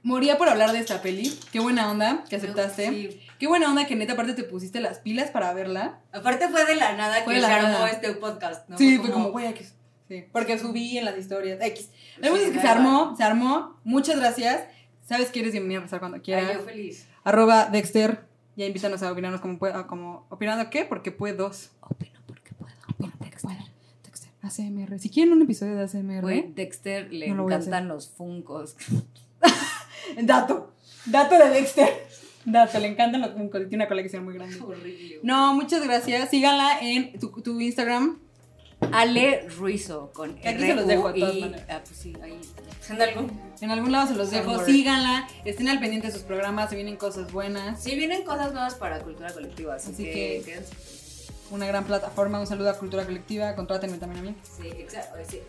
Moría 0.03 0.37
por 0.39 0.49
hablar 0.49 0.73
de 0.73 0.79
esta 0.79 1.01
peli. 1.03 1.33
Qué 1.53 1.61
buena 1.61 1.91
onda 1.91 2.25
que 2.29 2.37
aceptaste. 2.37 2.89
Sí. 2.91 3.21
Qué 3.39 3.47
buena 3.47 3.69
onda 3.71 3.87
que 3.87 3.97
neta 3.97 4.13
aparte 4.15 4.35
te 4.35 4.45
pusiste 4.45 4.81
las 4.81 4.99
pilas 4.99 5.31
para 5.31 5.53
verla. 5.55 6.01
Aparte 6.13 6.49
fue 6.49 6.65
de 6.65 6.75
la 6.77 6.95
nada 6.97 7.23
Fue 7.25 7.35
que 7.35 7.41
se 7.41 7.47
armó 7.47 7.87
este 7.87 8.13
podcast, 8.15 8.69
¿no? 8.69 8.77
sí, 8.77 8.99
fue 8.99 9.11
como, 9.11 9.31
güey, 9.31 9.47
X. 9.49 9.75
Sí, 10.09 10.25
porque 10.33 10.59
subí 10.59 10.97
en 10.99 11.05
las 11.05 11.17
historias. 11.19 11.59
X. 11.61 11.91
La 12.19 12.29
cosa 12.31 12.43
Sí, 12.43 12.49
es 12.49 12.53
que 12.53 12.57
da 12.57 12.63
se 12.63 12.69
igual. 12.69 12.87
armó, 12.87 13.17
se 13.17 13.23
armó. 13.23 13.81
Muchas 13.85 14.17
gracias. 14.19 14.65
Sabes 15.07 15.31
que 15.31 15.41
eres 15.41 15.53
bienvenida 15.53 15.81
a 15.81 15.83
pasar 15.83 15.99
cuando 16.01 16.17
Ay, 16.17 16.23
quieras. 16.23 16.53
yo 16.55 16.61
feliz. 16.61 17.07
Arroba 17.25 17.67
Dexter. 17.67 18.28
Ya 18.59 18.67
invítanos 18.67 19.05
a 19.05 19.13
opinarnos 19.13 19.41
como 19.41 19.57
pueda, 19.57 19.87
como 19.87 20.27
opinando 20.31 20.69
qué, 20.69 20.85
porque 20.85 21.13
puedo. 21.13 21.47
Opino 21.81 22.19
porque 22.27 22.51
puedo. 22.59 22.75
Opino 22.89 23.13
puedo. 23.41 23.57
Dexter, 24.03 24.31
ACMR. 24.43 24.99
Si 24.99 25.11
quieren 25.11 25.33
un 25.33 25.43
episodio 25.43 25.77
de 25.77 25.85
ACMR. 25.85 26.23
Güey, 26.23 26.53
Dexter 26.55 27.13
le 27.13 27.29
No 27.29 27.37
lo 27.37 27.45
encantan 27.45 27.87
los 27.87 28.09
funcos. 28.09 28.75
Dato. 30.25 30.75
Dato 31.07 31.39
de 31.39 31.51
Dexter. 31.51 31.89
Dato, 32.47 32.81
le 32.81 32.89
encantan 32.89 33.21
los 33.21 33.31
Funkos. 33.31 33.61
Tiene 33.69 33.85
una 33.85 33.89
colección 33.89 34.25
muy 34.25 34.35
grande. 34.35 34.59
Horrible. 34.61 35.21
No, 35.23 35.55
muchas 35.55 35.85
gracias. 35.85 36.29
Síganla 36.29 36.81
en 36.81 37.17
tu, 37.21 37.31
tu 37.41 37.61
Instagram. 37.61 38.19
Ale 38.93 39.49
Ruizo 39.49 40.11
con 40.12 40.39
Aquí 40.39 40.61
se 40.61 40.74
los 40.74 40.87
dejo, 40.87 41.12
de 41.12 41.20
todas 41.20 41.37
maneras. 41.37 41.66
Ah, 41.68 41.81
pues 41.85 41.99
sí, 41.99 42.14
ahí. 42.22 42.41
En 42.89 43.03
algún. 43.03 43.41
En 43.61 43.70
algún 43.70 43.93
lado 43.93 44.07
se 44.09 44.14
los 44.14 44.31
dejo. 44.31 44.64
Síganla. 44.64 45.29
Estén 45.45 45.68
al 45.68 45.81
pendiente 45.81 46.07
de 46.07 46.12
sus 46.12 46.22
programas. 46.22 46.70
Se 46.70 46.76
vienen 46.76 46.97
cosas 46.97 47.33
buenas. 47.33 47.83
Sí, 47.83 47.97
vienen 47.97 48.22
cosas 48.24 48.53
nuevas 48.53 48.74
para 48.74 49.01
cultura 49.01 49.33
colectiva, 49.33 49.74
así, 49.74 49.91
Así 49.93 50.05
que, 50.05 50.43
que-. 50.45 50.62
Una 51.51 51.66
gran 51.66 51.85
plataforma. 51.85 52.39
Un 52.41 52.47
saludo 52.47 52.70
a 52.70 52.74
Cultura 52.79 53.05
Colectiva. 53.05 53.55
Contrátenme 53.55 53.99
también 53.99 54.26
a 54.26 54.31
mí. 54.31 54.37
Sí, 54.43 54.68
exacto. 54.68 55.16
Sí. 55.29 55.41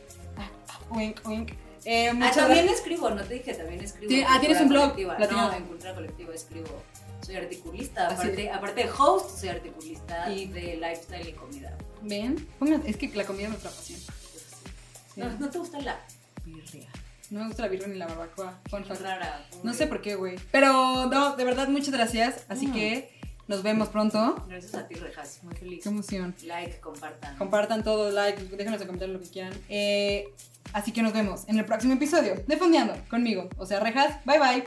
Wink, 0.89 1.27
wink. 1.27 1.51
Eh, 1.86 2.11
Ah, 2.21 2.32
también 2.34 2.67
escribo, 2.67 3.09
no 3.09 3.23
te 3.23 3.36
dije, 3.36 3.53
también 3.53 3.82
escribo. 3.82 4.11
Sí, 4.11 4.23
ah, 4.27 4.38
¿tienes 4.39 4.59
un 4.61 4.69
blog? 4.69 4.97
No, 5.32 5.53
en 5.53 5.63
Cultura 5.65 5.93
Colectiva 5.93 6.34
escribo. 6.34 6.84
Soy 7.22 7.36
articulista, 7.36 8.07
aparte, 8.09 8.49
aparte 8.49 8.84
de 8.84 8.89
host, 8.97 9.39
soy 9.39 9.49
articulista 9.49 10.32
Y- 10.32 10.47
de 10.47 10.78
lifestyle 10.78 11.28
y 11.30 11.34
comida. 11.34 11.78
Ven. 12.01 12.47
Es 12.86 12.97
que 12.97 13.07
la 13.09 13.26
comida 13.26 13.43
es 13.45 13.49
nuestra 13.49 13.72
pasión. 13.72 13.99
Sí. 13.99 15.20
No, 15.22 15.30
no 15.38 15.49
te 15.49 15.57
gusta 15.59 15.80
la 15.82 15.99
birria. 16.45 16.88
No 17.30 17.41
me 17.41 17.47
gusta 17.47 17.63
la 17.63 17.67
birria 17.67 17.88
ni 17.88 17.97
la 17.97 18.07
barbacoa. 18.07 18.59
Fact. 18.70 19.01
Rara. 19.01 19.45
No 19.63 19.74
sé 19.74 19.86
por 19.88 20.01
qué, 20.01 20.15
güey. 20.15 20.36
Pero 20.51 21.07
no, 21.07 21.36
de 21.36 21.43
verdad, 21.43 21.67
muchas 21.67 21.91
gracias. 21.93 22.45
Así 22.47 22.67
Mm. 22.67 22.74
que 22.74 23.11
nos 23.47 23.61
vemos 23.63 23.89
pronto. 23.89 24.43
Gracias 24.47 24.74
a 24.76 24.88
ti, 24.88 24.95
Rejas. 24.95 25.39
Muy 25.43 25.55
feliz. 25.55 25.84
Qué 25.84 25.89
emoción. 25.89 26.34
Like, 26.43 26.80
compartan. 26.80 27.36
Compartan 27.38 27.84
todo, 27.84 28.09
like, 28.11 28.41
déjenos 28.45 28.80
en 28.82 28.88
comentarios 28.88 29.17
lo 29.20 29.24
que 29.24 29.30
quieran. 29.32 29.53
Eh, 29.67 30.34
así 30.74 30.91
que 30.91 31.01
nos 31.03 31.13
vemos 31.13 31.43
en 31.47 31.59
el 31.59 31.65
próximo 31.65 31.93
episodio 31.93 32.36
de 32.47 32.57
Fondeando 32.57 32.95
conmigo. 33.09 33.49
O 33.57 33.65
sea, 33.65 33.80
rejas, 33.80 34.24
bye 34.26 34.39
bye. 34.39 34.63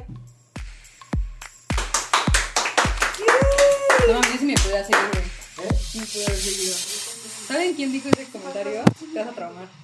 No, 4.08 4.20
yo 4.20 4.38
sí 4.38 4.44
me 4.44 4.54
güey. 4.54 5.68
¿Eh? 5.68 6.06
Pude 6.12 6.26
haber 6.26 6.38
seguido. 6.38 6.74
¿Saben 7.46 7.74
quién 7.74 7.92
dijo 7.92 8.08
ese 8.08 8.24
comentario? 8.30 8.82
Te 9.12 9.18
vas 9.18 9.28
a 9.28 9.32
traumar. 9.32 9.81